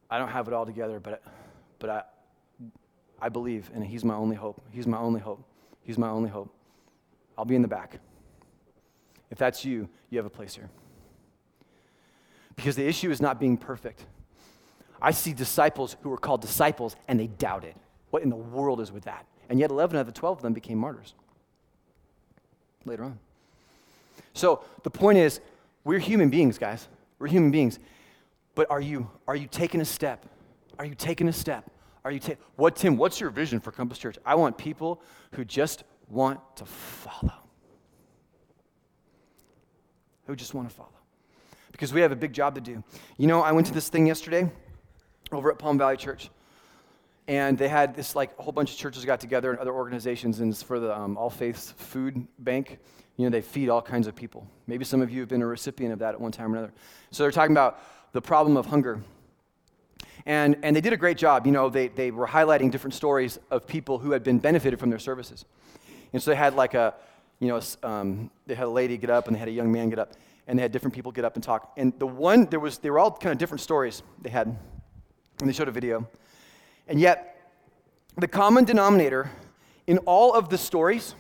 I 0.10 0.18
don't 0.18 0.30
have 0.30 0.48
it 0.48 0.54
all 0.54 0.66
together, 0.66 1.00
but, 1.00 1.24
but 1.80 1.90
I, 1.90 2.04
I 3.26 3.30
believe, 3.30 3.72
and 3.74 3.84
He's 3.84 4.06
my 4.06 4.14
only 4.14 4.36
hope. 4.36 4.62
He's 4.70 4.86
my 4.86 5.00
only 5.00 5.20
hope. 5.20 5.44
He's 5.82 5.98
my 5.98 6.10
only 6.10 6.30
hope. 6.30 6.54
I'll 7.36 7.44
be 7.44 7.56
in 7.56 7.64
the 7.64 7.68
back. 7.68 7.98
If 9.32 9.40
that's 9.40 9.66
you, 9.66 9.90
you 10.12 10.20
have 10.20 10.28
a 10.28 10.30
place 10.30 10.54
here. 10.54 10.70
Because 12.56 12.76
the 12.76 12.88
issue 12.88 13.10
is 13.10 13.20
not 13.20 13.40
being 13.40 13.58
perfect. 13.58 14.06
I 15.02 15.10
see 15.10 15.34
disciples 15.34 15.98
who 16.04 16.10
were 16.10 16.20
called 16.20 16.42
disciples 16.42 16.96
and 17.08 17.20
they 17.20 17.26
doubted. 17.26 17.74
What 18.12 18.22
in 18.22 18.30
the 18.30 18.36
world 18.36 18.80
is 18.80 18.92
with 18.92 19.06
that? 19.06 19.26
And 19.50 19.60
yet 19.60 19.72
11 19.72 19.98
out 19.98 20.02
of 20.02 20.06
the 20.06 20.14
12 20.14 20.38
of 20.38 20.42
them 20.44 20.54
became 20.54 20.78
martyrs 20.78 21.16
later 22.86 23.06
on. 23.06 23.18
So 24.34 24.64
the 24.84 24.92
point 24.92 25.18
is, 25.18 25.42
we're 25.84 25.98
human 25.98 26.30
beings, 26.30 26.60
guys. 26.60 26.88
We're 27.18 27.28
human 27.28 27.50
beings. 27.50 27.80
But 28.54 28.70
are 28.70 28.82
you, 28.82 29.10
are 29.28 29.36
you 29.36 29.48
taking 29.48 29.82
a 29.82 29.86
step? 29.86 30.28
Are 30.78 30.86
you 30.86 30.94
taking 30.94 31.28
a 31.28 31.34
step 31.34 31.72
are 32.06 32.12
you 32.12 32.20
ta- 32.20 32.36
what 32.56 32.76
Tim, 32.76 32.98
what's 32.98 33.20
your 33.20 33.32
vision 33.32 33.60
for 33.60 33.72
Compass 33.72 33.98
Church? 33.98 34.18
I 34.24 34.36
want 34.36 34.58
people 34.58 35.02
who 35.32 35.44
just 35.44 35.84
want 36.08 36.40
to 36.58 36.66
follow. 36.66 37.34
Who 40.28 40.36
just 40.36 40.54
want 40.54 40.70
to 40.70 40.76
follow. 40.76 40.90
Because 41.72 41.92
we 41.92 42.02
have 42.02 42.12
a 42.12 42.16
big 42.16 42.32
job 42.32 42.56
to 42.56 42.62
do. 42.62 42.84
You 43.18 43.26
know, 43.26 43.42
I 43.42 43.52
went 43.52 43.66
to 43.68 43.74
this 43.74 43.90
thing 43.90 44.06
yesterday 44.06 44.50
over 45.32 45.52
at 45.52 45.58
Palm 45.58 45.80
Valley 45.80 45.98
Church. 45.98 46.30
And 47.28 47.58
they 47.58 47.68
had 47.68 47.96
this 47.96 48.16
like 48.16 48.36
a 48.38 48.44
whole 48.44 48.54
bunch 48.54 48.72
of 48.72 48.78
churches 48.78 49.04
got 49.04 49.20
together 49.20 49.50
and 49.50 49.60
other 49.60 49.74
organizations, 49.74 50.42
and 50.42 50.54
it's 50.54 50.62
for 50.62 50.80
the 50.80 50.96
um, 50.96 51.18
All 51.18 51.32
Faiths 51.32 51.72
Food 51.76 52.28
Bank. 52.38 52.78
You 53.18 53.26
know, 53.26 53.32
they 53.32 53.42
feed 53.42 53.68
all 53.68 53.82
kinds 53.82 54.06
of 54.06 54.16
people. 54.16 54.48
Maybe 54.68 54.86
some 54.86 55.02
of 55.02 55.10
you 55.10 55.22
have 55.22 55.30
been 55.30 55.42
a 55.42 55.48
recipient 55.48 55.92
of 55.92 55.98
that 56.00 56.14
at 56.14 56.22
one 56.22 56.32
time 56.32 56.54
or 56.54 56.58
another. 56.58 56.74
So 57.10 57.24
they're 57.24 57.32
talking 57.32 57.56
about 57.56 57.80
the 58.12 58.22
problem 58.22 58.58
of 58.58 58.68
hunger 58.68 59.02
and, 60.26 60.58
and 60.64 60.76
they 60.76 60.82
did 60.82 60.94
a 60.94 60.98
great 60.98 61.18
job. 61.18 61.46
You 61.46 61.52
know, 61.52 61.70
they, 61.70 61.88
they 61.88 62.12
were 62.12 62.28
highlighting 62.28 62.72
different 62.72 62.94
stories 62.94 63.40
of 63.52 63.68
people 63.68 64.00
who 64.00 64.12
had 64.12 64.24
been 64.24 64.40
benefited 64.40 64.80
from 64.80 64.90
their 64.90 65.00
services. 65.00 65.46
And 66.14 66.22
so 66.22 66.32
they 66.32 66.38
had 66.38 66.56
like 66.56 66.74
a, 66.74 66.96
you 67.40 67.48
know, 67.48 67.62
um, 67.84 68.32
they 68.48 68.56
had 68.56 68.66
a 68.66 68.70
lady 68.70 68.98
get 68.98 69.10
up 69.10 69.28
and 69.28 69.36
they 69.36 69.40
had 69.40 69.48
a 69.48 69.52
young 69.52 69.72
man 69.72 69.90
get 69.90 70.00
up 70.00 70.14
and 70.48 70.58
they 70.58 70.62
had 70.62 70.72
different 70.72 70.94
people 70.94 71.12
get 71.12 71.26
up 71.26 71.36
and 71.36 71.44
talk. 71.44 71.74
And 71.78 71.98
the 72.00 72.08
one, 72.08 72.46
there 72.46 72.60
was, 72.60 72.78
they 72.78 72.90
were 72.90 73.00
all 73.00 73.12
kind 73.12 73.32
of 73.34 73.38
different 73.38 73.62
stories 73.62 74.04
they 74.22 74.30
had. 74.30 74.48
And 75.40 75.50
they 75.50 75.54
showed 75.54 75.68
a 75.68 75.72
video. 75.72 76.08
And 76.88 77.00
yet, 77.00 77.32
the 78.18 78.28
common 78.28 78.64
denominator 78.64 79.30
in 79.88 79.98
all 80.00 80.34
of 80.34 80.50
the 80.50 80.58
stories 80.58 81.16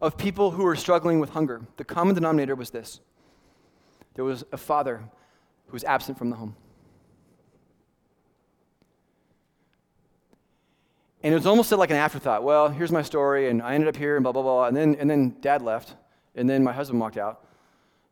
of 0.00 0.16
people 0.16 0.50
who 0.50 0.62
were 0.62 0.76
struggling 0.76 1.20
with 1.20 1.30
hunger, 1.30 1.62
the 1.76 1.84
common 1.84 2.14
denominator 2.14 2.54
was 2.54 2.70
this 2.70 3.00
there 4.14 4.24
was 4.24 4.44
a 4.52 4.56
father 4.58 5.00
who 5.66 5.72
was 5.72 5.84
absent 5.84 6.18
from 6.18 6.30
the 6.30 6.36
home. 6.36 6.54
And 11.24 11.32
it 11.32 11.36
was 11.36 11.46
almost 11.46 11.70
like 11.70 11.90
an 11.90 11.96
afterthought. 11.96 12.42
Well, 12.42 12.68
here's 12.68 12.90
my 12.90 13.02
story, 13.02 13.48
and 13.48 13.62
I 13.62 13.74
ended 13.74 13.88
up 13.88 13.96
here, 13.96 14.16
and 14.16 14.24
blah, 14.24 14.32
blah, 14.32 14.42
blah. 14.42 14.66
And 14.66 14.76
then, 14.76 14.96
and 14.96 15.08
then 15.08 15.36
dad 15.40 15.62
left, 15.62 15.94
and 16.34 16.50
then 16.50 16.64
my 16.64 16.72
husband 16.72 17.00
walked 17.00 17.16
out. 17.16 17.46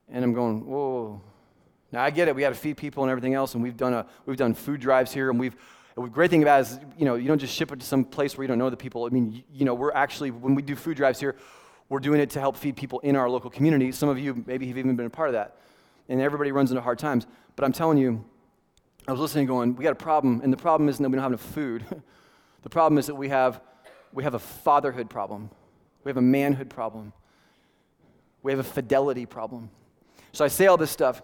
And 0.08 0.24
I'm 0.24 0.32
going, 0.32 0.64
whoa. 0.64 1.20
Now, 1.90 2.04
I 2.04 2.10
get 2.10 2.28
it. 2.28 2.36
We 2.36 2.42
got 2.42 2.50
to 2.50 2.54
feed 2.54 2.76
people 2.76 3.02
and 3.02 3.10
everything 3.10 3.34
else, 3.34 3.54
and 3.54 3.62
we've 3.62 3.76
done, 3.76 3.94
a, 3.94 4.06
we've 4.26 4.36
done 4.36 4.54
food 4.54 4.80
drives 4.80 5.12
here, 5.12 5.28
and 5.28 5.40
we've, 5.40 5.56
the 5.96 6.02
great 6.02 6.30
thing 6.30 6.42
about 6.42 6.60
it 6.60 6.68
is, 6.68 6.78
you 6.96 7.04
know, 7.04 7.16
you 7.16 7.26
don't 7.26 7.40
just 7.40 7.52
ship 7.52 7.72
it 7.72 7.80
to 7.80 7.86
some 7.86 8.04
place 8.04 8.38
where 8.38 8.44
you 8.44 8.48
don't 8.48 8.58
know 8.58 8.70
the 8.70 8.76
people. 8.76 9.06
I 9.06 9.08
mean, 9.08 9.42
you 9.52 9.64
know, 9.64 9.74
we're 9.74 9.92
actually, 9.92 10.30
when 10.30 10.54
we 10.54 10.62
do 10.62 10.76
food 10.76 10.96
drives 10.96 11.18
here, 11.18 11.34
we're 11.88 11.98
doing 11.98 12.20
it 12.20 12.30
to 12.30 12.40
help 12.40 12.56
feed 12.56 12.76
people 12.76 13.00
in 13.00 13.16
our 13.16 13.28
local 13.28 13.50
community. 13.50 13.90
Some 13.90 14.08
of 14.08 14.20
you 14.20 14.44
maybe 14.46 14.68
have 14.68 14.78
even 14.78 14.94
been 14.94 15.06
a 15.06 15.10
part 15.10 15.28
of 15.28 15.32
that. 15.32 15.56
And 16.08 16.20
everybody 16.20 16.52
runs 16.52 16.70
into 16.70 16.80
hard 16.80 17.00
times. 17.00 17.26
But 17.56 17.64
I'm 17.64 17.72
telling 17.72 17.98
you, 17.98 18.24
I 19.08 19.12
was 19.12 19.20
listening 19.20 19.46
going, 19.46 19.74
we 19.74 19.82
got 19.82 19.92
a 19.92 19.96
problem, 19.96 20.40
and 20.44 20.52
the 20.52 20.56
problem 20.56 20.88
isn't 20.88 21.02
that 21.02 21.08
we 21.08 21.16
don't 21.16 21.24
have 21.24 21.32
enough 21.32 21.40
food. 21.52 21.84
The 22.62 22.70
problem 22.70 22.98
is 22.98 23.06
that 23.06 23.14
we 23.14 23.28
have, 23.28 23.60
we 24.12 24.24
have 24.24 24.34
a 24.34 24.38
fatherhood 24.38 25.08
problem, 25.08 25.50
we 26.04 26.10
have 26.10 26.16
a 26.16 26.22
manhood 26.22 26.70
problem, 26.70 27.12
we 28.42 28.52
have 28.52 28.58
a 28.58 28.64
fidelity 28.64 29.26
problem. 29.26 29.70
So 30.32 30.44
I 30.44 30.48
say 30.48 30.66
all 30.66 30.76
this 30.76 30.90
stuff, 30.90 31.22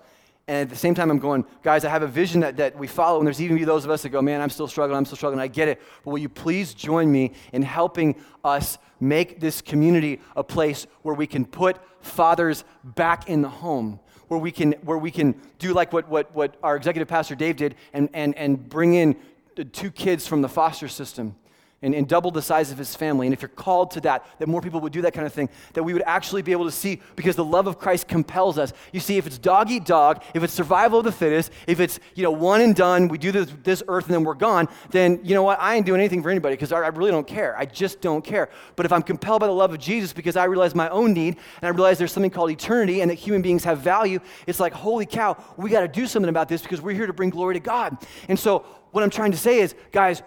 and 0.49 0.59
at 0.59 0.71
the 0.71 0.77
same 0.77 0.95
time, 0.95 1.11
I'm 1.11 1.19
going, 1.19 1.45
guys, 1.63 1.85
I 1.85 1.91
have 1.91 2.05
a 2.05 2.07
vision 2.07 2.41
that, 2.41 2.57
that 2.59 2.79
we 2.79 2.87
follow, 2.87 3.19
and 3.19 3.27
there's 3.27 3.43
even 3.43 3.63
those 3.65 3.85
of 3.85 3.91
us 3.91 4.03
that 4.03 4.11
go, 4.11 4.23
man, 4.23 4.41
I'm 4.41 4.51
still 4.51 4.69
struggling, 4.69 4.97
I'm 4.97 5.05
still 5.05 5.17
struggling, 5.17 5.41
I 5.41 5.49
get 5.49 5.67
it. 5.67 5.83
But 6.05 6.13
will 6.13 6.19
you 6.19 6.29
please 6.29 6.73
join 6.73 7.11
me 7.11 7.33
in 7.53 7.63
helping 7.63 8.15
us 8.45 8.79
make 9.01 9.41
this 9.41 9.61
community 9.61 10.21
a 10.37 10.45
place 10.45 10.87
where 11.03 11.17
we 11.17 11.27
can 11.27 11.45
put 11.45 11.79
fathers 12.01 12.63
back 12.85 13.29
in 13.29 13.43
the 13.43 13.49
home? 13.49 13.99
Where 14.29 14.39
we 14.39 14.53
can, 14.53 14.73
where 14.83 14.99
we 14.99 15.11
can 15.11 15.41
do 15.59 15.73
like 15.73 15.93
what, 15.93 16.09
what, 16.09 16.33
what 16.35 16.57
our 16.63 16.77
executive 16.77 17.09
pastor 17.09 17.35
Dave 17.35 17.57
did 17.57 17.75
and, 17.93 18.09
and, 18.13 18.37
and 18.37 18.69
bring 18.69 18.95
in 18.95 19.17
two 19.65 19.91
kids 19.91 20.27
from 20.27 20.43
the 20.43 20.49
foster 20.49 20.89
system 20.89 21.37
and, 21.83 21.95
and 21.95 22.09
double 22.09 22.31
the 22.31 22.41
size 22.41 22.73
of 22.73 22.79
his 22.79 22.95
family. 22.95 23.27
And 23.27 23.35
if 23.35 23.43
you're 23.43 23.49
called 23.49 23.91
to 23.93 24.01
that, 24.03 24.27
that 24.39 24.49
more 24.49 24.63
people 24.63 24.81
would 24.81 24.93
do 24.93 25.03
that 25.03 25.13
kind 25.13 25.27
of 25.27 25.33
thing, 25.33 25.51
that 25.75 25.83
we 25.83 25.93
would 25.93 26.03
actually 26.07 26.41
be 26.43 26.53
able 26.53 26.65
to 26.65 26.71
see 26.71 27.03
because 27.17 27.37
the 27.37 27.45
love 27.45 27.67
of 27.67 27.79
Christ 27.79 28.09
compels 28.09 28.59
us. 28.59 28.73
You 28.93 29.01
see, 29.01 29.19
if 29.19 29.27
it's 29.27 29.37
dog 29.37 29.71
eat 29.71 29.85
dog, 29.85 30.23
if 30.35 30.43
it's 30.43 30.55
survival 30.55 31.01
of 31.01 31.05
the 31.05 31.13
fittest, 31.13 31.53
if 31.67 31.79
it's, 31.79 32.01
you 32.15 32.23
know, 32.23 32.31
one 32.31 32.63
and 32.63 32.75
done, 32.75 33.09
we 33.09 33.19
do 33.19 33.31
this, 33.31 33.53
this 33.63 33.83
earth 33.89 34.07
and 34.07 34.15
then 34.15 34.25
we're 34.25 34.35
gone, 34.35 34.69
then 34.91 35.21
you 35.23 35.35
know 35.35 35.43
what? 35.43 35.61
I 35.61 35.77
ain't 35.77 35.85
doing 35.85 36.01
anything 36.01 36.23
for 36.23 36.31
anybody 36.31 36.55
because 36.55 36.73
I, 36.73 36.79
I 36.79 36.89
really 36.89 37.11
don't 37.11 37.27
care. 37.27 37.57
I 37.59 37.67
just 37.67 38.01
don't 38.01 38.25
care. 38.25 38.49
But 38.75 38.87
if 38.87 38.93
I'm 38.93 39.03
compelled 39.03 39.41
by 39.41 39.47
the 39.47 39.53
love 39.53 39.73
of 39.73 39.79
Jesus 39.79 40.13
because 40.15 40.37
I 40.37 40.45
realize 40.45 40.75
my 40.75 40.89
own 40.89 41.13
need 41.13 41.37
and 41.61 41.65
I 41.65 41.69
realize 41.69 41.99
there's 41.99 42.13
something 42.13 42.31
called 42.31 42.51
eternity 42.51 43.03
and 43.03 43.11
that 43.11 43.15
human 43.17 43.43
beings 43.43 43.65
have 43.65 43.79
value, 43.79 44.19
it's 44.47 44.61
like, 44.61 44.73
holy 44.73 45.07
cow, 45.07 45.37
we 45.59 45.69
got 45.69 45.83
to 45.83 45.89
do 45.89 46.07
something 46.07 46.31
about 46.31 46.49
this 46.49 46.63
because 46.63 46.81
we're 46.81 46.95
here 46.95 47.07
to 47.07 47.13
bring 47.13 47.31
glory 47.31 47.55
to 47.55 47.61
God. 47.61 47.99
And 48.29 48.39
so, 48.39 48.65
what 48.97 49.03
I'm 49.05 49.11
trying 49.11 49.33
to 49.33 49.37
say 49.37 49.59
is, 49.59 49.75
guys, 49.93 50.23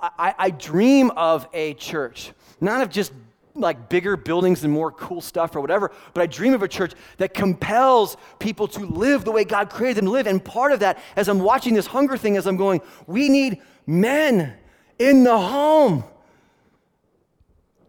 I, 0.00 0.34
I 0.38 0.50
dream 0.50 1.10
of 1.10 1.46
a 1.52 1.74
church, 1.74 2.32
not 2.62 2.80
of 2.80 2.88
just 2.88 3.12
like 3.54 3.90
bigger 3.90 4.16
buildings 4.16 4.64
and 4.64 4.72
more 4.72 4.90
cool 4.90 5.20
stuff 5.20 5.54
or 5.54 5.60
whatever, 5.60 5.92
but 6.14 6.22
I 6.22 6.26
dream 6.26 6.54
of 6.54 6.62
a 6.62 6.68
church 6.68 6.94
that 7.18 7.34
compels 7.34 8.16
people 8.38 8.68
to 8.68 8.86
live 8.86 9.26
the 9.26 9.32
way 9.32 9.44
God 9.44 9.68
created 9.68 9.98
them 9.98 10.06
to 10.06 10.12
live. 10.12 10.26
And 10.26 10.42
part 10.42 10.72
of 10.72 10.80
that, 10.80 10.98
as 11.14 11.28
I'm 11.28 11.40
watching 11.40 11.74
this 11.74 11.84
hunger 11.84 12.16
thing, 12.16 12.38
as 12.38 12.46
I'm 12.46 12.56
going, 12.56 12.80
we 13.06 13.28
need 13.28 13.60
men 13.86 14.54
in 14.98 15.22
the 15.22 15.36
home 15.36 16.02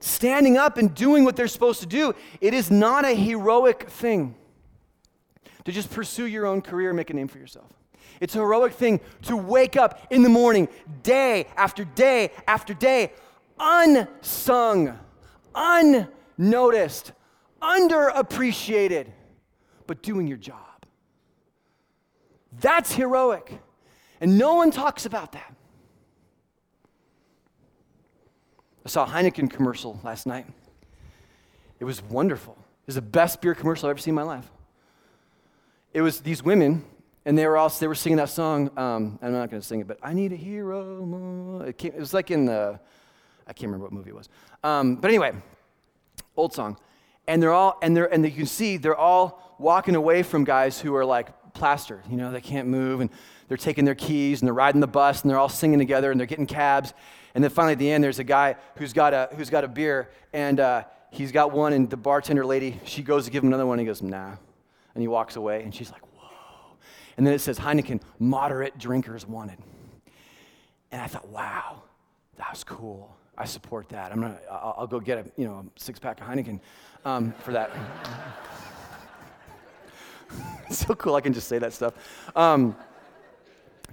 standing 0.01 0.57
up 0.57 0.77
and 0.77 0.93
doing 0.93 1.23
what 1.23 1.37
they're 1.37 1.47
supposed 1.47 1.79
to 1.79 1.87
do. 1.87 2.13
It 2.41 2.53
is 2.53 2.69
not 2.69 3.05
a 3.05 3.13
heroic 3.15 3.89
thing 3.89 4.35
to 5.63 5.71
just 5.71 5.89
pursue 5.89 6.25
your 6.25 6.45
own 6.45 6.61
career 6.61 6.89
and 6.89 6.97
make 6.97 7.11
a 7.11 7.13
name 7.13 7.29
for 7.29 7.37
yourself. 7.37 7.76
It's 8.19 8.35
a 8.35 8.39
heroic 8.39 8.73
thing 8.73 8.99
to 9.23 9.37
wake 9.37 9.75
up 9.75 10.07
in 10.09 10.23
the 10.23 10.29
morning, 10.29 10.67
day 11.03 11.47
after 11.55 11.85
day 11.85 12.31
after 12.47 12.73
day, 12.73 13.11
unsung, 13.59 14.97
unnoticed, 15.55 17.11
underappreciated, 17.61 19.07
but 19.85 20.01
doing 20.01 20.27
your 20.27 20.37
job. 20.37 20.57
That's 22.59 22.93
heroic. 22.93 23.59
And 24.19 24.37
no 24.37 24.55
one 24.55 24.71
talks 24.71 25.05
about 25.05 25.33
that. 25.33 25.53
I 28.85 28.89
saw 28.89 29.03
a 29.03 29.07
Heineken 29.07 29.49
commercial 29.49 29.99
last 30.03 30.25
night. 30.25 30.45
It 31.79 31.85
was 31.85 32.01
wonderful. 32.01 32.53
It 32.53 32.87
was 32.87 32.95
the 32.95 33.01
best 33.01 33.41
beer 33.41 33.53
commercial 33.53 33.87
I've 33.87 33.91
ever 33.91 33.99
seen 33.99 34.13
in 34.13 34.15
my 34.15 34.23
life. 34.23 34.49
It 35.93 36.01
was 36.01 36.21
these 36.21 36.41
women, 36.41 36.85
and 37.27 37.37
they 37.37 37.45
were 37.45 37.57
all 37.57 37.67
they 37.67 37.87
were 37.87 37.93
singing 37.93 38.17
that 38.17 38.29
song. 38.29 38.71
Um, 38.77 39.19
I'm 39.21 39.33
not 39.33 39.51
going 39.51 39.61
to 39.61 39.67
sing 39.67 39.81
it, 39.81 39.87
but 39.87 39.99
I 40.01 40.13
need 40.13 40.31
a 40.31 40.37
hero. 40.37 41.61
It, 41.67 41.77
came, 41.77 41.91
it, 41.91 41.99
was 41.99 42.13
like 42.13 42.31
in 42.31 42.45
the 42.45 42.79
I 43.45 43.51
can't 43.51 43.63
remember 43.63 43.83
what 43.83 43.91
movie 43.91 44.11
it 44.11 44.15
was. 44.15 44.29
Um, 44.63 44.95
but 44.95 45.09
anyway, 45.09 45.33
old 46.37 46.53
song, 46.53 46.77
and 47.27 47.43
they're 47.43 47.51
all 47.51 47.77
and 47.81 47.95
they're 47.95 48.11
and 48.11 48.23
you 48.23 48.31
can 48.31 48.45
see 48.45 48.77
they're 48.77 48.95
all 48.95 49.55
walking 49.59 49.95
away 49.95 50.23
from 50.23 50.45
guys 50.45 50.79
who 50.79 50.95
are 50.95 51.03
like 51.03 51.53
plastered. 51.53 52.03
You 52.09 52.15
know, 52.15 52.31
they 52.31 52.39
can't 52.39 52.69
move, 52.69 53.01
and 53.01 53.09
they're 53.49 53.57
taking 53.57 53.83
their 53.83 53.95
keys 53.95 54.41
and 54.41 54.47
they're 54.47 54.53
riding 54.53 54.79
the 54.79 54.87
bus, 54.87 55.21
and 55.21 55.29
they're 55.29 55.37
all 55.37 55.49
singing 55.49 55.79
together, 55.79 56.11
and 56.11 56.19
they're 56.19 56.27
getting 56.27 56.47
cabs. 56.47 56.93
And 57.35 57.43
then 57.43 57.51
finally 57.51 57.73
at 57.73 57.79
the 57.79 57.91
end, 57.91 58.01
there's 58.05 58.19
a 58.19 58.23
guy 58.23 58.55
who's 58.77 58.93
got 58.93 59.13
a, 59.13 59.29
who's 59.35 59.49
got 59.49 59.65
a 59.65 59.67
beer, 59.67 60.11
and 60.31 60.61
uh, 60.61 60.85
he's 61.11 61.33
got 61.33 61.51
one, 61.51 61.73
and 61.73 61.89
the 61.89 61.97
bartender 61.97 62.45
lady, 62.45 62.79
she 62.85 63.03
goes 63.03 63.25
to 63.25 63.31
give 63.31 63.43
him 63.43 63.49
another 63.49 63.65
one, 63.65 63.77
and 63.79 63.85
he 63.85 63.85
goes, 63.85 64.01
nah. 64.01 64.31
And 64.95 65.01
he 65.01 65.09
walks 65.09 65.35
away, 65.35 65.61
and 65.63 65.75
she's 65.75 65.91
like. 65.91 66.06
And 67.17 67.25
then 67.25 67.33
it 67.33 67.39
says, 67.39 67.59
Heineken, 67.59 68.01
moderate 68.19 68.77
drinkers 68.77 69.27
wanted. 69.27 69.57
And 70.91 71.01
I 71.01 71.07
thought, 71.07 71.27
wow, 71.27 71.83
that 72.37 72.51
was 72.51 72.63
cool. 72.63 73.15
I 73.37 73.45
support 73.45 73.89
that. 73.89 74.11
I'm 74.11 74.21
gonna, 74.21 74.39
I'll, 74.49 74.75
I'll 74.79 74.87
go 74.87 74.99
get 74.99 75.17
a, 75.17 75.31
you 75.35 75.45
know, 75.45 75.65
six 75.75 75.99
pack 75.99 76.21
of 76.21 76.27
Heineken 76.27 76.59
um, 77.05 77.33
for 77.39 77.51
that. 77.53 77.71
so 80.69 80.93
cool. 80.95 81.15
I 81.15 81.21
can 81.21 81.33
just 81.33 81.47
say 81.47 81.59
that 81.59 81.73
stuff. 81.73 81.93
Um, 82.35 82.75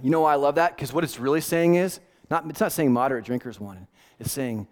you 0.01 0.09
know 0.09 0.21
why 0.21 0.33
I 0.33 0.35
love 0.35 0.55
that? 0.55 0.75
Because 0.75 0.93
what 0.93 1.03
it's 1.03 1.19
really 1.19 1.41
saying 1.41 1.75
is 1.75 1.99
not, 2.29 2.45
it's 2.49 2.59
not 2.59 2.71
saying 2.71 2.91
moderate 2.91 3.25
drinkers 3.25 3.59
wanted, 3.59 3.87
it's 4.19 4.31
saying 4.31 4.67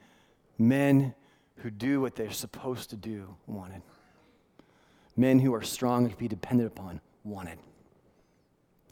men 0.57 1.13
who 1.57 1.69
do 1.69 2.01
what 2.01 2.15
they're 2.15 2.31
supposed 2.31 2.89
to 2.89 2.95
do 2.95 3.35
wanted. 3.47 3.81
Men 5.15 5.39
who 5.39 5.53
are 5.53 5.61
strong 5.61 6.03
and 6.03 6.09
can 6.09 6.19
be 6.19 6.27
depended 6.27 6.67
upon 6.67 6.99
wanted. 7.23 7.59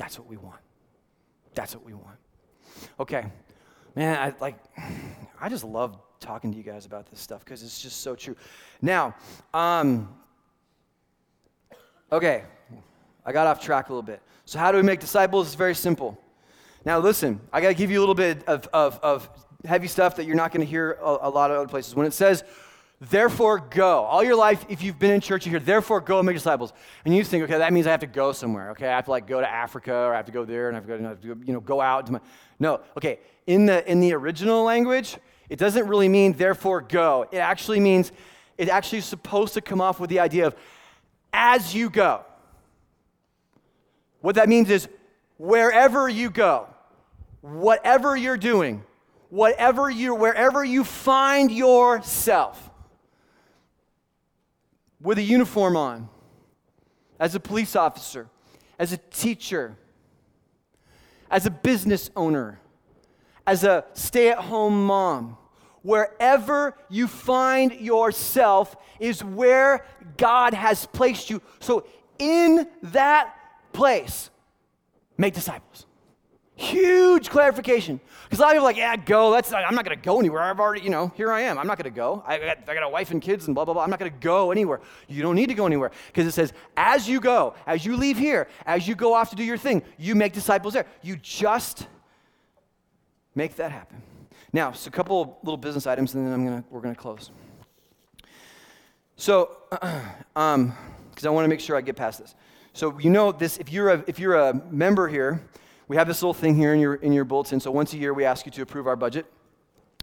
That's 0.01 0.17
what 0.17 0.27
we 0.27 0.35
want. 0.35 0.59
That's 1.53 1.75
what 1.75 1.85
we 1.85 1.93
want. 1.93 2.17
Okay, 2.99 3.23
man, 3.95 4.17
I 4.17 4.33
like, 4.41 4.55
I 5.39 5.47
just 5.47 5.63
love 5.63 5.95
talking 6.19 6.51
to 6.51 6.57
you 6.57 6.63
guys 6.63 6.87
about 6.87 7.07
this 7.11 7.19
stuff 7.19 7.45
because 7.45 7.61
it's 7.61 7.79
just 7.79 8.01
so 8.01 8.15
true. 8.15 8.35
Now, 8.81 9.13
um, 9.53 10.09
okay, 12.11 12.45
I 13.27 13.31
got 13.31 13.45
off 13.45 13.61
track 13.61 13.89
a 13.89 13.93
little 13.93 14.01
bit. 14.01 14.23
So, 14.45 14.57
how 14.57 14.71
do 14.71 14.77
we 14.77 14.83
make 14.83 14.99
disciples? 14.99 15.45
It's 15.45 15.55
very 15.55 15.75
simple. 15.75 16.19
Now, 16.83 16.97
listen, 16.97 17.39
I 17.53 17.61
got 17.61 17.67
to 17.67 17.75
give 17.75 17.91
you 17.91 17.99
a 17.99 18.01
little 18.01 18.15
bit 18.15 18.43
of, 18.47 18.67
of, 18.73 18.99
of 19.03 19.29
heavy 19.65 19.87
stuff 19.87 20.15
that 20.15 20.25
you're 20.25 20.35
not 20.35 20.51
going 20.51 20.65
to 20.65 20.69
hear 20.69 20.97
a, 20.99 21.19
a, 21.21 21.29
lot 21.29 21.51
of 21.51 21.57
other 21.57 21.67
places. 21.67 21.93
When 21.93 22.07
it 22.07 22.13
says, 22.13 22.43
therefore 23.01 23.57
go, 23.57 24.03
all 24.03 24.23
your 24.23 24.35
life, 24.35 24.63
if 24.69 24.83
you've 24.83 24.99
been 24.99 25.11
in 25.11 25.21
church, 25.21 25.45
you 25.45 25.49
hear, 25.49 25.59
therefore 25.59 25.99
go 26.01 26.19
and 26.19 26.25
make 26.27 26.35
disciples. 26.35 26.71
And 27.03 27.15
you 27.15 27.23
think, 27.23 27.43
okay, 27.45 27.57
that 27.57 27.73
means 27.73 27.87
I 27.87 27.91
have 27.91 28.01
to 28.01 28.07
go 28.07 28.31
somewhere. 28.31 28.71
Okay, 28.71 28.87
I 28.87 28.95
have 28.95 29.05
to 29.05 29.11
like 29.11 29.25
go 29.25 29.41
to 29.41 29.49
Africa 29.49 29.91
or 29.91 30.13
I 30.13 30.17
have 30.17 30.27
to 30.27 30.31
go 30.31 30.45
there 30.45 30.69
and 30.69 30.77
I 30.77 30.79
have 30.79 30.87
to 30.87 30.97
go, 30.97 31.33
to, 31.35 31.45
you 31.45 31.53
know, 31.53 31.59
go 31.59 31.81
out. 31.81 32.05
To 32.05 32.11
my... 32.13 32.21
No, 32.59 32.81
okay, 32.95 33.19
in 33.47 33.65
the, 33.65 33.89
in 33.89 33.99
the 33.99 34.13
original 34.13 34.63
language, 34.63 35.17
it 35.49 35.57
doesn't 35.57 35.87
really 35.87 36.09
mean 36.09 36.33
therefore 36.33 36.81
go. 36.81 37.27
It 37.31 37.39
actually 37.39 37.79
means, 37.79 38.11
it 38.57 38.69
actually 38.69 38.99
is 38.99 39.05
supposed 39.05 39.55
to 39.55 39.61
come 39.61 39.81
off 39.81 39.99
with 39.99 40.11
the 40.11 40.19
idea 40.19 40.45
of 40.45 40.55
as 41.33 41.73
you 41.73 41.89
go. 41.89 42.23
What 44.19 44.35
that 44.35 44.47
means 44.47 44.69
is 44.69 44.87
wherever 45.37 46.07
you 46.07 46.29
go, 46.29 46.67
whatever 47.41 48.15
you're 48.15 48.37
doing, 48.37 48.83
whatever 49.29 49.89
you 49.89 50.13
wherever 50.13 50.63
you 50.63 50.83
find 50.83 51.49
yourself 51.49 52.70
with 55.01 55.17
a 55.17 55.21
uniform 55.21 55.75
on, 55.75 56.09
as 57.19 57.35
a 57.35 57.39
police 57.39 57.75
officer, 57.75 58.27
as 58.79 58.93
a 58.93 58.97
teacher, 58.97 59.75
as 61.29 61.45
a 61.45 61.51
business 61.51 62.09
owner, 62.15 62.59
as 63.45 63.63
a 63.63 63.85
stay-at-home 63.93 64.85
mom, 64.85 65.37
wherever 65.81 66.75
you 66.89 67.07
find 67.07 67.73
yourself 67.73 68.75
is 68.99 69.23
where 69.23 69.85
God 70.17 70.53
has 70.53 70.85
placed 70.87 71.29
you. 71.29 71.41
So 71.59 71.85
in 72.19 72.67
that 72.83 73.33
place, 73.73 74.29
make 75.17 75.33
disciples. 75.33 75.85
Huge 76.61 77.31
clarification. 77.31 77.99
Because 78.25 78.37
a 78.37 78.43
lot 78.43 78.49
of 78.49 78.53
people 78.53 78.65
are 78.65 78.69
like, 78.69 78.77
yeah, 78.77 78.95
go. 78.95 79.31
That's 79.31 79.51
I'm 79.51 79.73
not 79.73 79.83
going 79.83 79.97
to 79.97 80.03
go 80.03 80.19
anywhere. 80.19 80.43
I've 80.43 80.59
already, 80.59 80.83
you 80.83 80.91
know, 80.91 81.11
here 81.15 81.31
I 81.31 81.41
am. 81.41 81.57
I'm 81.57 81.65
not 81.65 81.79
going 81.79 81.91
to 81.91 81.95
go. 81.95 82.23
I 82.27 82.37
got, 82.37 82.69
I 82.69 82.73
got 82.75 82.83
a 82.83 82.89
wife 82.89 83.09
and 83.09 83.19
kids 83.19 83.47
and 83.47 83.55
blah, 83.55 83.65
blah, 83.65 83.73
blah. 83.73 83.81
I'm 83.81 83.89
not 83.89 83.97
going 83.97 84.11
to 84.11 84.17
go 84.19 84.51
anywhere. 84.51 84.79
You 85.07 85.23
don't 85.23 85.35
need 85.35 85.47
to 85.47 85.55
go 85.55 85.65
anywhere. 85.65 85.89
Because 86.07 86.27
it 86.27 86.33
says, 86.33 86.53
as 86.77 87.09
you 87.09 87.19
go, 87.19 87.55
as 87.65 87.83
you 87.83 87.97
leave 87.97 88.15
here, 88.15 88.47
as 88.67 88.87
you 88.87 88.93
go 88.93 89.15
off 89.15 89.31
to 89.31 89.35
do 89.35 89.43
your 89.43 89.57
thing, 89.57 89.81
you 89.97 90.13
make 90.13 90.33
disciples 90.33 90.75
there. 90.75 90.85
You 91.01 91.15
just 91.15 91.87
make 93.33 93.55
that 93.55 93.71
happen. 93.71 93.99
Now, 94.53 94.71
so 94.71 94.87
a 94.87 94.91
couple 94.91 95.39
little 95.41 95.57
business 95.57 95.87
items, 95.87 96.13
and 96.13 96.27
then 96.27 96.31
I'm 96.31 96.45
gonna, 96.45 96.63
we're 96.69 96.81
going 96.81 96.93
to 96.93 97.01
close. 97.01 97.31
So, 99.15 99.57
because 99.71 100.03
um, 100.35 100.75
I 101.23 101.29
want 101.29 101.43
to 101.43 101.49
make 101.49 101.59
sure 101.59 101.75
I 101.75 101.81
get 101.81 101.95
past 101.95 102.19
this. 102.19 102.35
So 102.73 102.99
you 102.99 103.09
know 103.09 103.31
this, 103.31 103.57
if 103.57 103.71
you're 103.71 103.89
a, 103.89 104.03
if 104.05 104.19
you're 104.19 104.35
a 104.35 104.53
member 104.69 105.07
here, 105.07 105.41
we 105.91 105.97
have 105.97 106.07
this 106.07 106.21
little 106.21 106.33
thing 106.33 106.55
here 106.55 106.73
in 106.73 106.79
your, 106.79 106.93
in 106.93 107.11
your 107.11 107.25
bulletin. 107.25 107.59
So 107.59 107.69
once 107.69 107.91
a 107.91 107.97
year, 107.97 108.13
we 108.13 108.23
ask 108.23 108.45
you 108.45 108.51
to 108.53 108.61
approve 108.61 108.87
our 108.87 108.95
budget. 108.95 109.25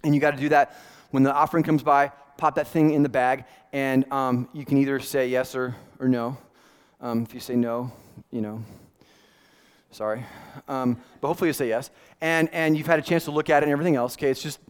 And 0.05 0.15
you 0.15 0.21
got 0.21 0.33
to 0.33 0.37
do 0.37 0.51
that 0.51 0.77
when 1.13 1.23
the 1.23 1.33
offering 1.33 1.65
comes 1.65 1.83
by, 1.83 2.13
pop 2.37 2.57
that 2.57 2.69
thing 2.69 2.91
in 2.91 3.03
the 3.03 3.09
bag, 3.09 3.47
and 3.73 4.05
um, 4.13 4.51
you 4.53 4.67
can 4.67 4.77
either 4.77 5.01
say 5.01 5.29
yes 5.29 5.55
or, 5.55 5.75
or 5.99 6.07
no. 6.07 6.37
Um, 7.01 7.23
if 7.23 7.33
you 7.33 7.41
say 7.41 7.57
no, 7.57 7.91
you 8.31 8.43
know, 8.43 8.63
sorry. 9.91 10.27
Um, 10.69 11.01
but 11.23 11.29
hopefully 11.29 11.49
you 11.49 11.55
say 11.55 11.69
yes. 11.69 11.89
And, 12.21 12.51
and 12.53 12.77
you've 12.77 12.87
had 12.87 12.99
a 12.99 13.03
chance 13.03 13.25
to 13.25 13.31
look 13.31 13.49
at 13.49 13.63
it 13.63 13.65
and 13.65 13.73
everything 13.73 13.97
else. 13.97 14.15
Okay, 14.15 14.29
it's 14.29 14.43
just, 14.43 14.61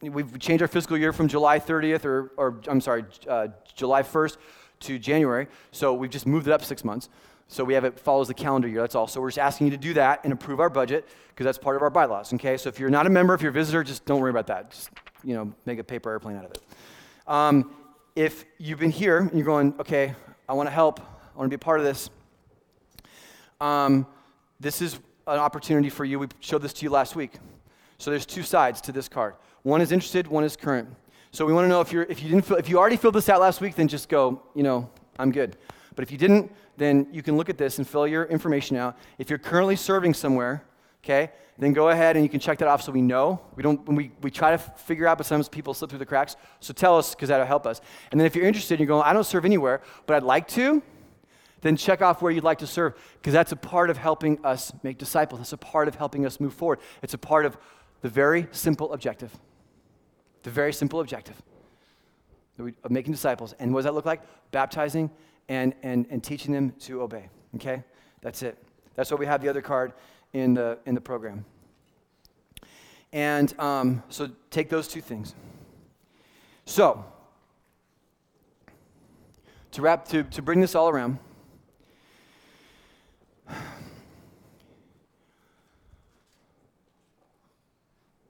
we've 0.00 0.38
changed 0.38 0.62
our 0.62 0.68
fiscal 0.68 0.96
year 0.96 1.12
from 1.12 1.26
July 1.26 1.58
30th, 1.58 2.04
or, 2.04 2.30
or 2.36 2.60
I'm 2.68 2.80
sorry, 2.80 3.04
uh, 3.26 3.48
July 3.74 4.04
1st 4.04 4.36
to 4.78 4.98
January. 5.00 5.48
So 5.72 5.92
we've 5.92 6.08
just 6.08 6.24
moved 6.24 6.46
it 6.46 6.52
up 6.52 6.62
six 6.62 6.84
months. 6.84 7.08
So 7.48 7.64
we 7.64 7.74
have 7.74 7.84
it 7.84 7.98
follows 7.98 8.28
the 8.28 8.34
calendar 8.34 8.68
year. 8.68 8.82
That's 8.82 8.94
all. 8.94 9.06
So 9.06 9.20
we're 9.20 9.30
just 9.30 9.38
asking 9.38 9.68
you 9.68 9.70
to 9.72 9.78
do 9.78 9.94
that 9.94 10.20
and 10.22 10.32
approve 10.32 10.60
our 10.60 10.68
budget 10.68 11.08
because 11.30 11.44
that's 11.44 11.58
part 11.58 11.76
of 11.76 11.82
our 11.82 11.90
bylaws. 11.90 12.32
Okay. 12.34 12.56
So 12.58 12.68
if 12.68 12.78
you're 12.78 12.90
not 12.90 13.06
a 13.06 13.10
member, 13.10 13.34
if 13.34 13.40
you're 13.40 13.50
a 13.50 13.54
visitor, 13.54 13.82
just 13.82 14.04
don't 14.04 14.20
worry 14.20 14.30
about 14.30 14.46
that. 14.48 14.70
Just 14.70 14.90
you 15.24 15.34
know, 15.34 15.52
make 15.64 15.78
a 15.78 15.84
paper 15.84 16.10
airplane 16.10 16.36
out 16.36 16.44
of 16.44 16.50
it. 16.52 16.62
Um, 17.26 17.74
if 18.14 18.44
you've 18.58 18.78
been 18.78 18.90
here 18.90 19.18
and 19.18 19.32
you're 19.32 19.46
going, 19.46 19.74
okay, 19.80 20.14
I 20.48 20.52
want 20.52 20.66
to 20.66 20.72
help. 20.72 21.00
I 21.00 21.38
want 21.38 21.50
to 21.50 21.56
be 21.56 21.60
a 21.60 21.64
part 21.64 21.80
of 21.80 21.86
this. 21.86 22.10
Um, 23.60 24.06
this 24.60 24.82
is 24.82 24.98
an 25.26 25.38
opportunity 25.38 25.88
for 25.88 26.04
you. 26.04 26.18
We 26.18 26.28
showed 26.40 26.62
this 26.62 26.72
to 26.74 26.84
you 26.84 26.90
last 26.90 27.16
week. 27.16 27.34
So 27.98 28.10
there's 28.10 28.26
two 28.26 28.42
sides 28.42 28.80
to 28.82 28.92
this 28.92 29.08
card. 29.08 29.34
One 29.62 29.80
is 29.80 29.92
interested. 29.92 30.26
One 30.26 30.44
is 30.44 30.56
current. 30.56 30.88
So 31.30 31.44
we 31.44 31.52
want 31.52 31.64
to 31.64 31.68
know 31.68 31.80
if 31.80 31.92
you're 31.92 32.04
if 32.04 32.22
you 32.22 32.28
didn't 32.28 32.44
fill, 32.44 32.56
if 32.56 32.68
you 32.68 32.78
already 32.78 32.96
filled 32.96 33.14
this 33.14 33.28
out 33.28 33.40
last 33.40 33.60
week, 33.60 33.74
then 33.74 33.88
just 33.88 34.08
go. 34.08 34.42
You 34.54 34.62
know, 34.62 34.90
I'm 35.18 35.30
good. 35.30 35.56
But 35.98 36.04
if 36.04 36.12
you 36.12 36.18
didn't, 36.18 36.52
then 36.76 37.08
you 37.10 37.24
can 37.24 37.36
look 37.36 37.48
at 37.48 37.58
this 37.58 37.78
and 37.78 37.88
fill 37.88 38.06
your 38.06 38.22
information 38.26 38.76
out. 38.76 38.96
If 39.18 39.28
you're 39.28 39.38
currently 39.40 39.74
serving 39.74 40.14
somewhere, 40.14 40.62
okay, 41.02 41.32
then 41.58 41.72
go 41.72 41.88
ahead 41.88 42.14
and 42.14 42.24
you 42.24 42.28
can 42.28 42.38
check 42.38 42.58
that 42.58 42.68
off 42.68 42.82
so 42.82 42.92
we 42.92 43.02
know. 43.02 43.40
We 43.56 43.64
don't 43.64 43.84
we, 43.84 44.12
we 44.22 44.30
try 44.30 44.52
to 44.52 44.58
figure 44.58 45.08
out, 45.08 45.18
but 45.18 45.26
sometimes 45.26 45.48
people 45.48 45.74
slip 45.74 45.90
through 45.90 45.98
the 45.98 46.06
cracks. 46.06 46.36
So 46.60 46.72
tell 46.72 46.96
us 46.96 47.16
because 47.16 47.30
that'll 47.30 47.44
help 47.44 47.66
us. 47.66 47.80
And 48.12 48.20
then 48.20 48.28
if 48.28 48.36
you're 48.36 48.46
interested, 48.46 48.74
and 48.74 48.78
you're 48.78 48.86
going, 48.86 49.02
I 49.02 49.12
don't 49.12 49.24
serve 49.24 49.44
anywhere, 49.44 49.80
but 50.06 50.14
I'd 50.14 50.22
like 50.22 50.46
to, 50.50 50.84
then 51.62 51.76
check 51.76 52.00
off 52.00 52.22
where 52.22 52.30
you'd 52.30 52.44
like 52.44 52.58
to 52.58 52.68
serve 52.68 52.94
because 53.14 53.32
that's 53.32 53.50
a 53.50 53.56
part 53.56 53.90
of 53.90 53.96
helping 53.96 54.38
us 54.44 54.72
make 54.84 54.98
disciples. 54.98 55.40
It's 55.40 55.52
a 55.52 55.56
part 55.56 55.88
of 55.88 55.96
helping 55.96 56.24
us 56.24 56.38
move 56.38 56.54
forward. 56.54 56.78
It's 57.02 57.14
a 57.14 57.18
part 57.18 57.44
of 57.44 57.58
the 58.02 58.08
very 58.08 58.46
simple 58.52 58.92
objective. 58.92 59.36
The 60.44 60.50
very 60.50 60.72
simple 60.72 61.00
objective 61.00 61.42
of 62.56 62.90
making 62.92 63.12
disciples. 63.12 63.52
And 63.58 63.74
what 63.74 63.80
does 63.80 63.86
that 63.86 63.94
look 63.94 64.06
like? 64.06 64.22
Baptizing 64.52 65.10
and, 65.48 65.74
and, 65.82 66.06
and 66.10 66.22
teaching 66.22 66.52
them 66.52 66.72
to 66.80 67.02
obey. 67.02 67.28
Okay? 67.56 67.82
That's 68.20 68.42
it. 68.42 68.62
That's 68.94 69.10
what 69.10 69.20
we 69.20 69.26
have 69.26 69.42
the 69.42 69.48
other 69.48 69.62
card 69.62 69.92
in 70.32 70.54
the, 70.54 70.78
in 70.86 70.94
the 70.94 71.00
program. 71.00 71.44
And 73.12 73.58
um, 73.58 74.02
so 74.08 74.28
take 74.50 74.68
those 74.68 74.88
two 74.88 75.00
things. 75.00 75.34
So, 76.66 77.04
to 79.72 79.82
wrap, 79.82 80.06
to, 80.08 80.22
to 80.24 80.42
bring 80.42 80.60
this 80.60 80.74
all 80.74 80.90
around, 80.90 81.18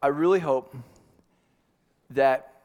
I 0.01 0.07
really 0.07 0.39
hope 0.39 0.77
that 2.11 2.58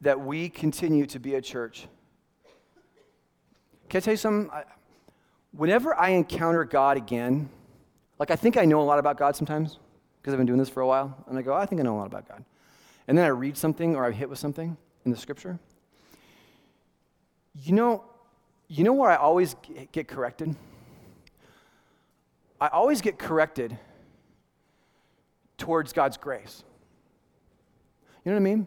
that 0.00 0.20
we 0.20 0.48
continue 0.48 1.06
to 1.06 1.18
be 1.18 1.34
a 1.34 1.42
church. 1.42 1.88
Can 3.88 3.98
I 3.98 4.00
tell 4.00 4.12
you 4.14 4.18
something? 4.18 4.50
Whenever 5.52 5.94
I 5.94 6.10
encounter 6.10 6.64
God 6.64 6.96
again, 6.96 7.48
like 8.18 8.30
I 8.30 8.36
think 8.36 8.56
I 8.56 8.64
know 8.64 8.80
a 8.80 8.84
lot 8.84 8.98
about 8.98 9.16
God 9.16 9.34
sometimes 9.34 9.78
because 10.20 10.34
I've 10.34 10.38
been 10.38 10.46
doing 10.46 10.58
this 10.58 10.68
for 10.68 10.80
a 10.80 10.86
while, 10.86 11.16
and 11.28 11.38
I 11.38 11.42
go, 11.42 11.54
I 11.54 11.64
think 11.64 11.80
I 11.80 11.84
know 11.84 11.96
a 11.96 11.98
lot 11.98 12.06
about 12.06 12.28
God. 12.28 12.44
And 13.06 13.16
then 13.16 13.24
I 13.24 13.28
read 13.28 13.56
something 13.56 13.96
or 13.96 14.04
I 14.04 14.10
hit 14.10 14.28
with 14.28 14.38
something 14.38 14.76
in 15.04 15.10
the 15.10 15.16
scripture. 15.16 15.58
You 17.62 17.72
know, 17.72 18.04
you 18.68 18.84
know 18.84 18.92
where 18.92 19.10
I 19.10 19.16
always 19.16 19.56
get 19.92 20.06
corrected? 20.06 20.54
I 22.60 22.68
always 22.68 23.00
get 23.00 23.18
corrected 23.18 23.78
towards 25.56 25.92
God's 25.92 26.16
grace. 26.16 26.62
You 28.24 28.32
know 28.32 28.36
what 28.36 28.42
I 28.42 28.54
mean? 28.54 28.66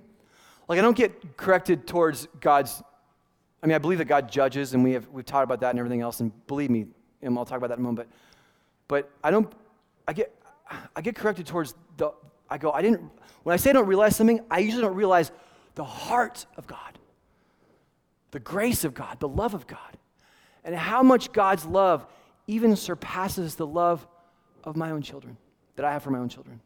Like, 0.71 0.79
I 0.79 0.83
don't 0.83 0.95
get 0.95 1.35
corrected 1.35 1.85
towards 1.85 2.29
God's. 2.39 2.81
I 3.61 3.67
mean, 3.67 3.75
I 3.75 3.77
believe 3.77 3.97
that 3.97 4.05
God 4.05 4.31
judges, 4.31 4.73
and 4.73 4.85
we 4.85 4.93
have, 4.93 5.05
we've 5.09 5.25
taught 5.25 5.43
about 5.43 5.59
that 5.59 5.71
and 5.71 5.79
everything 5.79 5.99
else, 5.99 6.21
and 6.21 6.31
believe 6.47 6.69
me, 6.69 6.85
and 7.21 7.37
I'll 7.37 7.43
talk 7.43 7.57
about 7.57 7.67
that 7.71 7.77
in 7.77 7.81
a 7.81 7.83
moment. 7.83 8.07
But, 8.87 9.03
but 9.03 9.11
I 9.21 9.31
don't, 9.31 9.51
I 10.07 10.13
get, 10.13 10.33
I 10.95 11.01
get 11.01 11.15
corrected 11.15 11.45
towards 11.45 11.75
the, 11.97 12.11
I 12.49 12.57
go, 12.57 12.71
I 12.71 12.81
didn't, 12.81 13.01
when 13.43 13.53
I 13.53 13.57
say 13.57 13.71
I 13.71 13.73
don't 13.73 13.85
realize 13.85 14.15
something, 14.15 14.39
I 14.49 14.59
usually 14.59 14.81
don't 14.81 14.95
realize 14.95 15.33
the 15.75 15.83
heart 15.83 16.45
of 16.55 16.67
God, 16.67 16.97
the 18.31 18.39
grace 18.39 18.85
of 18.85 18.93
God, 18.93 19.19
the 19.19 19.27
love 19.27 19.53
of 19.53 19.67
God, 19.67 19.97
and 20.63 20.73
how 20.73 21.03
much 21.03 21.33
God's 21.33 21.65
love 21.65 22.05
even 22.47 22.77
surpasses 22.77 23.55
the 23.55 23.67
love 23.67 24.07
of 24.63 24.77
my 24.77 24.91
own 24.91 25.01
children, 25.01 25.35
that 25.75 25.83
I 25.83 25.91
have 25.91 26.01
for 26.01 26.11
my 26.11 26.19
own 26.19 26.29
children. 26.29 26.61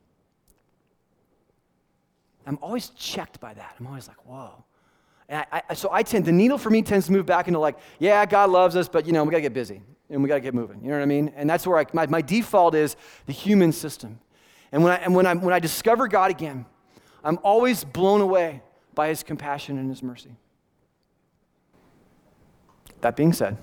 I'm 2.46 2.60
always 2.62 2.90
checked 2.90 3.40
by 3.40 3.54
that. 3.54 3.76
I'm 3.80 3.88
always 3.88 4.08
like, 4.08 4.26
whoa. 4.26 4.64
I, 5.30 5.64
I, 5.70 5.74
so 5.74 5.90
I 5.92 6.04
tend, 6.04 6.26
the 6.26 6.32
needle 6.32 6.58
for 6.58 6.70
me 6.70 6.82
tends 6.84 7.08
to 7.08 7.12
move 7.12 7.26
back 7.26 7.48
into 7.48 7.60
like, 7.60 7.78
yeah, 7.98 8.26
God 8.26 8.52
loves 8.52 8.76
us, 8.76 8.88
but 8.88 9.08
you 9.08 9.14
know, 9.14 9.24
we 9.24 9.32
gotta 9.32 9.42
get 9.42 9.54
busy 9.54 9.82
and 10.10 10.22
we 10.22 10.30
gotta 10.30 10.42
get 10.42 10.54
moving. 10.54 10.82
You 10.84 10.90
know 10.90 10.98
what 10.98 11.04
I 11.04 11.08
mean? 11.08 11.34
And 11.36 11.50
that's 11.50 11.66
where 11.66 11.80
I, 11.80 11.86
my, 11.94 12.06
my 12.06 12.22
default 12.22 12.76
is 12.76 12.96
the 13.26 13.34
human 13.34 13.72
system. 13.72 14.20
And 14.72 14.84
when 14.84 14.94
I, 14.94 14.98
and 14.98 15.16
when 15.16 15.26
I, 15.26 15.34
when 15.34 15.54
I 15.54 15.60
discover 15.60 16.08
God 16.08 16.30
again, 16.30 16.66
I'm 17.24 17.40
always 17.44 17.84
blown 17.84 18.22
away 18.22 18.62
by 18.94 19.08
his 19.08 19.24
compassion 19.24 19.80
and 19.80 19.90
his 19.90 20.04
mercy. 20.04 20.36
That 23.02 23.16
being 23.16 23.34
said, 23.34 23.58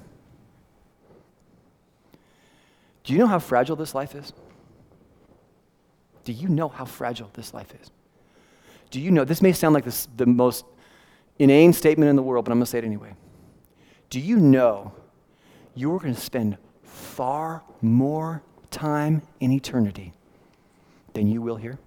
do 3.05 3.13
you 3.13 3.19
know 3.21 3.27
how 3.27 3.39
fragile 3.39 3.77
this 3.77 3.95
life 3.95 4.15
is? 4.15 4.33
Do 6.25 6.33
you 6.33 6.49
know 6.49 6.69
how 6.69 6.85
fragile 6.85 7.31
this 7.35 7.53
life 7.55 7.73
is? 7.81 7.91
Do 8.93 9.01
you 9.01 9.11
know, 9.11 9.25
this 9.25 9.41
may 9.41 9.53
sound 9.53 9.73
like 9.73 9.85
this, 9.85 10.07
the 10.19 10.27
most 10.27 10.67
inane 11.39 11.73
statement 11.73 12.11
in 12.11 12.15
the 12.15 12.23
world, 12.23 12.45
but 12.45 12.53
I'm 12.53 12.59
going 12.59 12.67
to 12.67 12.71
say 12.71 12.77
it 12.77 12.85
anyway. 12.85 13.15
Do 14.11 14.21
you 14.21 14.37
know 14.37 14.93
you 15.75 15.93
are 15.95 15.99
going 15.99 16.15
to 16.15 16.21
spend 16.21 16.59
far 16.83 17.63
more 17.81 18.43
time 18.71 19.23
in 19.41 19.51
eternity 19.51 20.13
than 21.15 21.27
you 21.27 21.41
will 21.41 21.57
here? 21.57 21.79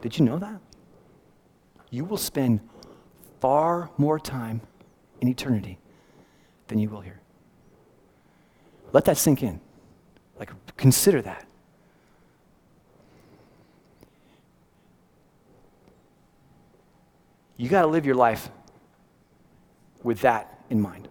Did 0.00 0.16
you 0.16 0.24
know 0.24 0.38
that? 0.38 0.60
You 1.90 2.04
will 2.04 2.16
spend 2.16 2.60
far 3.40 3.90
more 3.98 4.20
time 4.20 4.60
in 5.20 5.26
eternity 5.26 5.78
than 6.68 6.78
you 6.78 6.88
will 6.90 7.00
here. 7.00 7.20
Let 8.92 9.04
that 9.06 9.16
sink 9.16 9.42
in. 9.42 9.60
Like, 10.38 10.50
consider 10.76 11.22
that. 11.22 11.44
You 17.62 17.68
got 17.68 17.82
to 17.82 17.86
live 17.86 18.04
your 18.04 18.16
life 18.16 18.50
with 20.02 20.22
that 20.22 20.64
in 20.68 20.80
mind. 20.80 21.06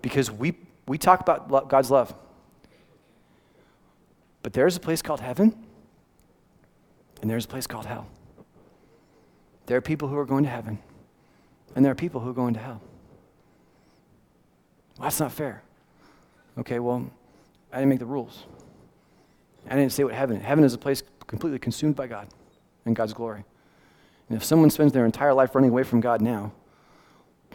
Because 0.00 0.30
we, 0.30 0.54
we 0.86 0.96
talk 0.96 1.18
about 1.18 1.68
God's 1.68 1.90
love, 1.90 2.14
but 4.44 4.52
there's 4.52 4.76
a 4.76 4.80
place 4.80 5.02
called 5.02 5.18
heaven, 5.18 5.56
and 7.20 7.28
there's 7.28 7.46
a 7.46 7.48
place 7.48 7.66
called 7.66 7.86
hell. 7.86 8.06
There 9.66 9.76
are 9.76 9.80
people 9.80 10.06
who 10.06 10.16
are 10.16 10.24
going 10.24 10.44
to 10.44 10.50
heaven, 10.50 10.78
and 11.74 11.84
there 11.84 11.90
are 11.90 11.96
people 11.96 12.20
who 12.20 12.30
are 12.30 12.32
going 12.32 12.54
to 12.54 12.60
hell. 12.60 12.80
Well, 14.98 15.08
that's 15.08 15.18
not 15.18 15.32
fair. 15.32 15.64
Okay, 16.56 16.78
well, 16.78 17.10
I 17.72 17.78
didn't 17.78 17.88
make 17.88 17.98
the 17.98 18.06
rules. 18.06 18.44
I 19.68 19.74
didn't 19.74 19.90
say 19.90 20.04
what 20.04 20.14
heaven. 20.14 20.40
Heaven 20.40 20.62
is 20.62 20.74
a 20.74 20.78
place 20.78 21.02
completely 21.26 21.58
consumed 21.58 21.96
by 21.96 22.06
God 22.06 22.28
and 22.86 22.94
God's 22.94 23.12
glory. 23.14 23.44
And 24.28 24.36
if 24.36 24.44
someone 24.44 24.70
spends 24.70 24.92
their 24.92 25.04
entire 25.04 25.32
life 25.32 25.54
running 25.54 25.70
away 25.70 25.82
from 25.82 26.00
God 26.00 26.20
now, 26.20 26.52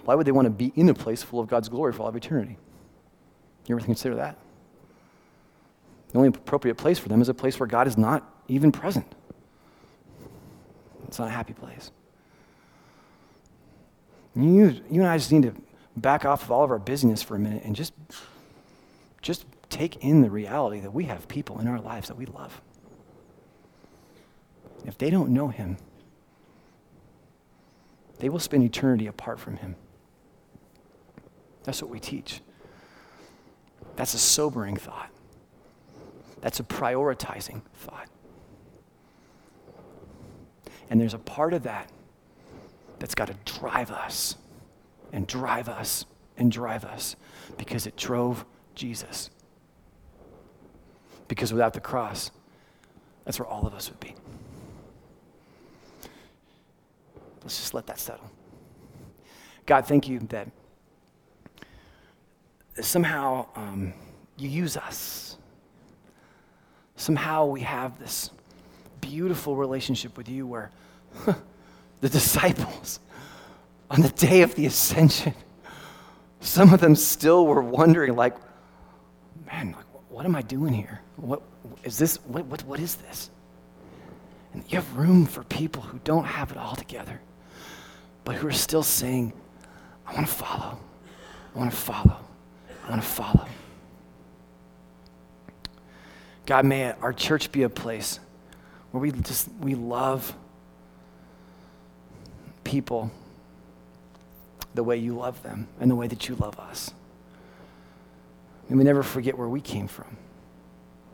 why 0.06 0.16
would 0.16 0.26
they 0.26 0.32
want 0.32 0.46
to 0.46 0.50
be 0.50 0.74
in 0.76 0.90
a 0.90 0.94
place 0.94 1.24
full 1.24 1.40
of 1.40 1.48
God's 1.48 1.70
glory 1.70 1.94
for 1.94 2.02
all 2.02 2.10
of 2.10 2.16
eternity? 2.16 2.58
You 3.68 3.76
ever 3.76 3.86
consider 3.86 4.16
that? 4.16 4.38
The 6.10 6.18
only 6.18 6.30
appropriate 6.30 6.76
place 6.76 7.00
for 7.00 7.10
them 7.10 7.22
is 7.22 7.30
a 7.30 7.34
place 7.34 7.60
where 7.60 7.68
God 7.68 7.88
is 7.88 7.98
not 7.98 8.30
even 8.48 8.72
present. 8.72 9.06
It's 11.08 11.20
not 11.20 11.28
a 11.28 11.32
happy 11.32 11.54
place. 11.54 11.92
You, 14.36 14.82
you 14.90 15.02
and 15.02 15.08
I 15.08 15.18
just 15.18 15.32
need 15.32 15.44
to 15.44 15.54
back 15.96 16.26
off 16.26 16.44
of 16.44 16.52
all 16.52 16.64
of 16.64 16.72
our 16.72 16.80
busyness 16.80 17.22
for 17.22 17.36
a 17.36 17.40
minute 17.40 17.64
and 17.64 17.76
just, 17.76 17.94
just 19.22 19.46
take 19.70 19.98
in 19.98 20.22
the 20.22 20.30
reality 20.30 20.80
that 20.80 20.92
we 20.92 21.06
have 21.06 21.28
people 21.28 21.60
in 21.60 21.68
our 21.68 21.80
lives 21.80 22.08
that 22.08 22.18
we 22.18 22.26
love. 22.26 22.62
If 24.86 24.98
they 24.98 25.10
don't 25.10 25.30
know 25.30 25.48
Him, 25.48 25.78
they 28.20 28.30
will 28.30 28.40
spend 28.40 28.64
eternity 28.64 29.08
apart 29.08 29.40
from 29.40 29.58
Him. 29.58 29.76
That's 31.64 31.82
what 31.82 31.90
we 31.90 32.00
teach. 32.00 32.42
That's 33.96 34.14
a 34.14 34.20
sobering 34.20 34.76
thought. 34.76 35.10
That's 36.42 36.60
a 36.60 36.64
prioritizing 36.64 37.62
thought. 37.76 38.08
And 40.90 41.00
there's 41.00 41.14
a 41.14 41.20
part 41.20 41.54
of 41.54 41.64
that 41.64 41.90
that's 43.00 43.16
got 43.16 43.28
to 43.28 43.36
drive 43.46 43.92
us 43.92 44.36
and 45.12 45.26
drive 45.26 45.70
us 45.70 46.06
and 46.38 46.52
drive 46.52 46.84
us 46.86 47.16
because 47.58 47.88
it 47.88 47.96
drove 47.96 48.46
Jesus. 48.76 49.30
Because 51.28 51.54
without 51.54 51.74
the 51.74 51.80
cross, 51.80 52.32
that's 53.26 53.40
where 53.40 53.48
all 53.48 53.66
of 53.66 53.74
us 53.74 53.90
would 53.90 54.00
be. 54.00 54.16
Let's 57.44 57.58
just 57.60 57.74
let 57.74 57.86
that 57.88 58.00
settle. 58.00 58.30
God, 59.66 59.86
thank 59.86 60.08
you 60.08 60.20
that 60.30 60.48
somehow 62.82 63.48
um, 63.56 63.94
you 64.38 64.50
use 64.50 64.78
us. 64.78 65.38
Somehow 66.96 67.46
we 67.46 67.62
have 67.62 68.00
this 68.00 68.30
beautiful 69.02 69.56
relationship 69.56 70.18
with 70.18 70.30
you 70.30 70.48
where 70.48 70.72
the 72.02 72.10
disciples, 72.10 73.00
on 73.90 74.02
the 74.02 74.10
day 74.10 74.42
of 74.42 74.56
the 74.56 74.66
ascension, 74.66 75.34
some 76.40 76.74
of 76.74 76.82
them 76.82 76.96
still 76.96 77.46
were 77.46 77.62
wondering, 77.62 78.16
like, 78.16 78.36
man, 79.46 79.76
what 80.10 80.26
am 80.26 80.36
I 80.36 80.42
doing 80.42 80.74
here? 80.74 81.02
What 81.18 81.42
is 81.84 81.98
this? 81.98 82.18
What, 82.26 82.46
what, 82.46 82.64
what 82.64 82.80
is 82.80 82.96
this? 82.96 83.30
And 84.54 84.64
you 84.70 84.78
have 84.78 84.96
room 84.96 85.26
for 85.26 85.44
people 85.46 85.82
who 85.82 86.00
don't 86.04 86.26
have 86.26 86.52
it 86.52 86.58
all 86.58 86.76
together 86.76 87.20
but 88.24 88.36
who 88.36 88.48
are 88.48 88.52
still 88.52 88.84
saying, 88.84 89.34
I 90.06 90.14
want 90.14 90.28
to 90.28 90.34
follow. 90.34 90.80
I 91.56 91.60
want 91.60 91.72
to 91.72 91.78
follow. 91.78 92.18
I 92.86 92.90
want 92.90 93.02
to 93.02 93.08
follow. 93.08 93.46
God, 96.46 96.66
may 96.66 96.92
our 96.92 97.14
church 97.14 97.52
be 97.52 97.64
a 97.64 97.70
place 97.70 98.20
where 98.92 99.02
we 99.02 99.12
just 99.12 99.50
we 99.60 99.76
love 99.76 100.36
people 102.64 103.12
the 104.74 104.84
way 104.84 104.98
you 104.98 105.16
love 105.16 105.42
them 105.44 105.68
and 105.80 105.90
the 105.90 105.96
way 105.96 106.08
that 106.08 106.28
you 106.28 106.36
love 106.36 106.60
us. 106.60 106.92
And 108.70 108.78
we 108.78 108.84
never 108.84 109.04
forget 109.04 109.38
where 109.38 109.48
we 109.48 109.62
came 109.62 109.88
from. 109.88 110.18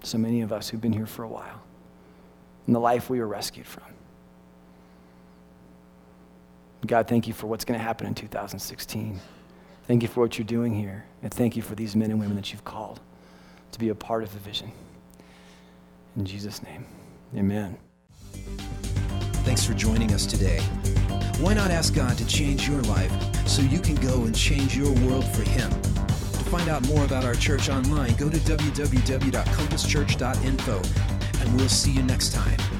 So 0.03 0.17
many 0.17 0.41
of 0.41 0.51
us 0.51 0.69
who've 0.69 0.81
been 0.81 0.93
here 0.93 1.05
for 1.05 1.23
a 1.23 1.27
while 1.27 1.61
and 2.65 2.75
the 2.75 2.79
life 2.79 3.09
we 3.09 3.19
were 3.19 3.27
rescued 3.27 3.65
from. 3.65 3.88
God, 6.85 7.07
thank 7.07 7.27
you 7.27 7.33
for 7.33 7.47
what's 7.47 7.65
going 7.65 7.79
to 7.79 7.83
happen 7.83 8.07
in 8.07 8.15
2016. 8.15 9.19
Thank 9.87 10.01
you 10.01 10.07
for 10.07 10.21
what 10.21 10.37
you're 10.37 10.45
doing 10.45 10.73
here. 10.73 11.05
And 11.21 11.33
thank 11.33 11.55
you 11.55 11.61
for 11.61 11.75
these 11.75 11.95
men 11.95 12.11
and 12.11 12.19
women 12.19 12.35
that 12.35 12.51
you've 12.51 12.63
called 12.63 12.99
to 13.71 13.79
be 13.79 13.89
a 13.89 13.95
part 13.95 14.23
of 14.23 14.31
the 14.33 14.39
vision. 14.39 14.71
In 16.15 16.25
Jesus' 16.25 16.63
name, 16.63 16.85
amen. 17.35 17.77
Thanks 19.43 19.65
for 19.65 19.73
joining 19.73 20.13
us 20.13 20.25
today. 20.25 20.59
Why 21.39 21.53
not 21.53 21.71
ask 21.71 21.93
God 21.93 22.17
to 22.17 22.27
change 22.27 22.67
your 22.67 22.81
life 22.83 23.11
so 23.47 23.61
you 23.61 23.79
can 23.79 23.95
go 23.95 24.23
and 24.23 24.35
change 24.35 24.77
your 24.77 24.91
world 25.07 25.25
for 25.25 25.43
Him? 25.43 25.69
To 25.71 26.45
find 26.49 26.67
out 26.69 26.85
more 26.87 27.03
about 27.05 27.25
our 27.25 27.35
church 27.35 27.69
online, 27.69 28.15
go 28.15 28.29
to 28.29 28.37
www.compasschurch.info, 28.37 30.81
and 31.41 31.57
we'll 31.57 31.69
see 31.69 31.91
you 31.91 32.03
next 32.03 32.33
time. 32.33 32.78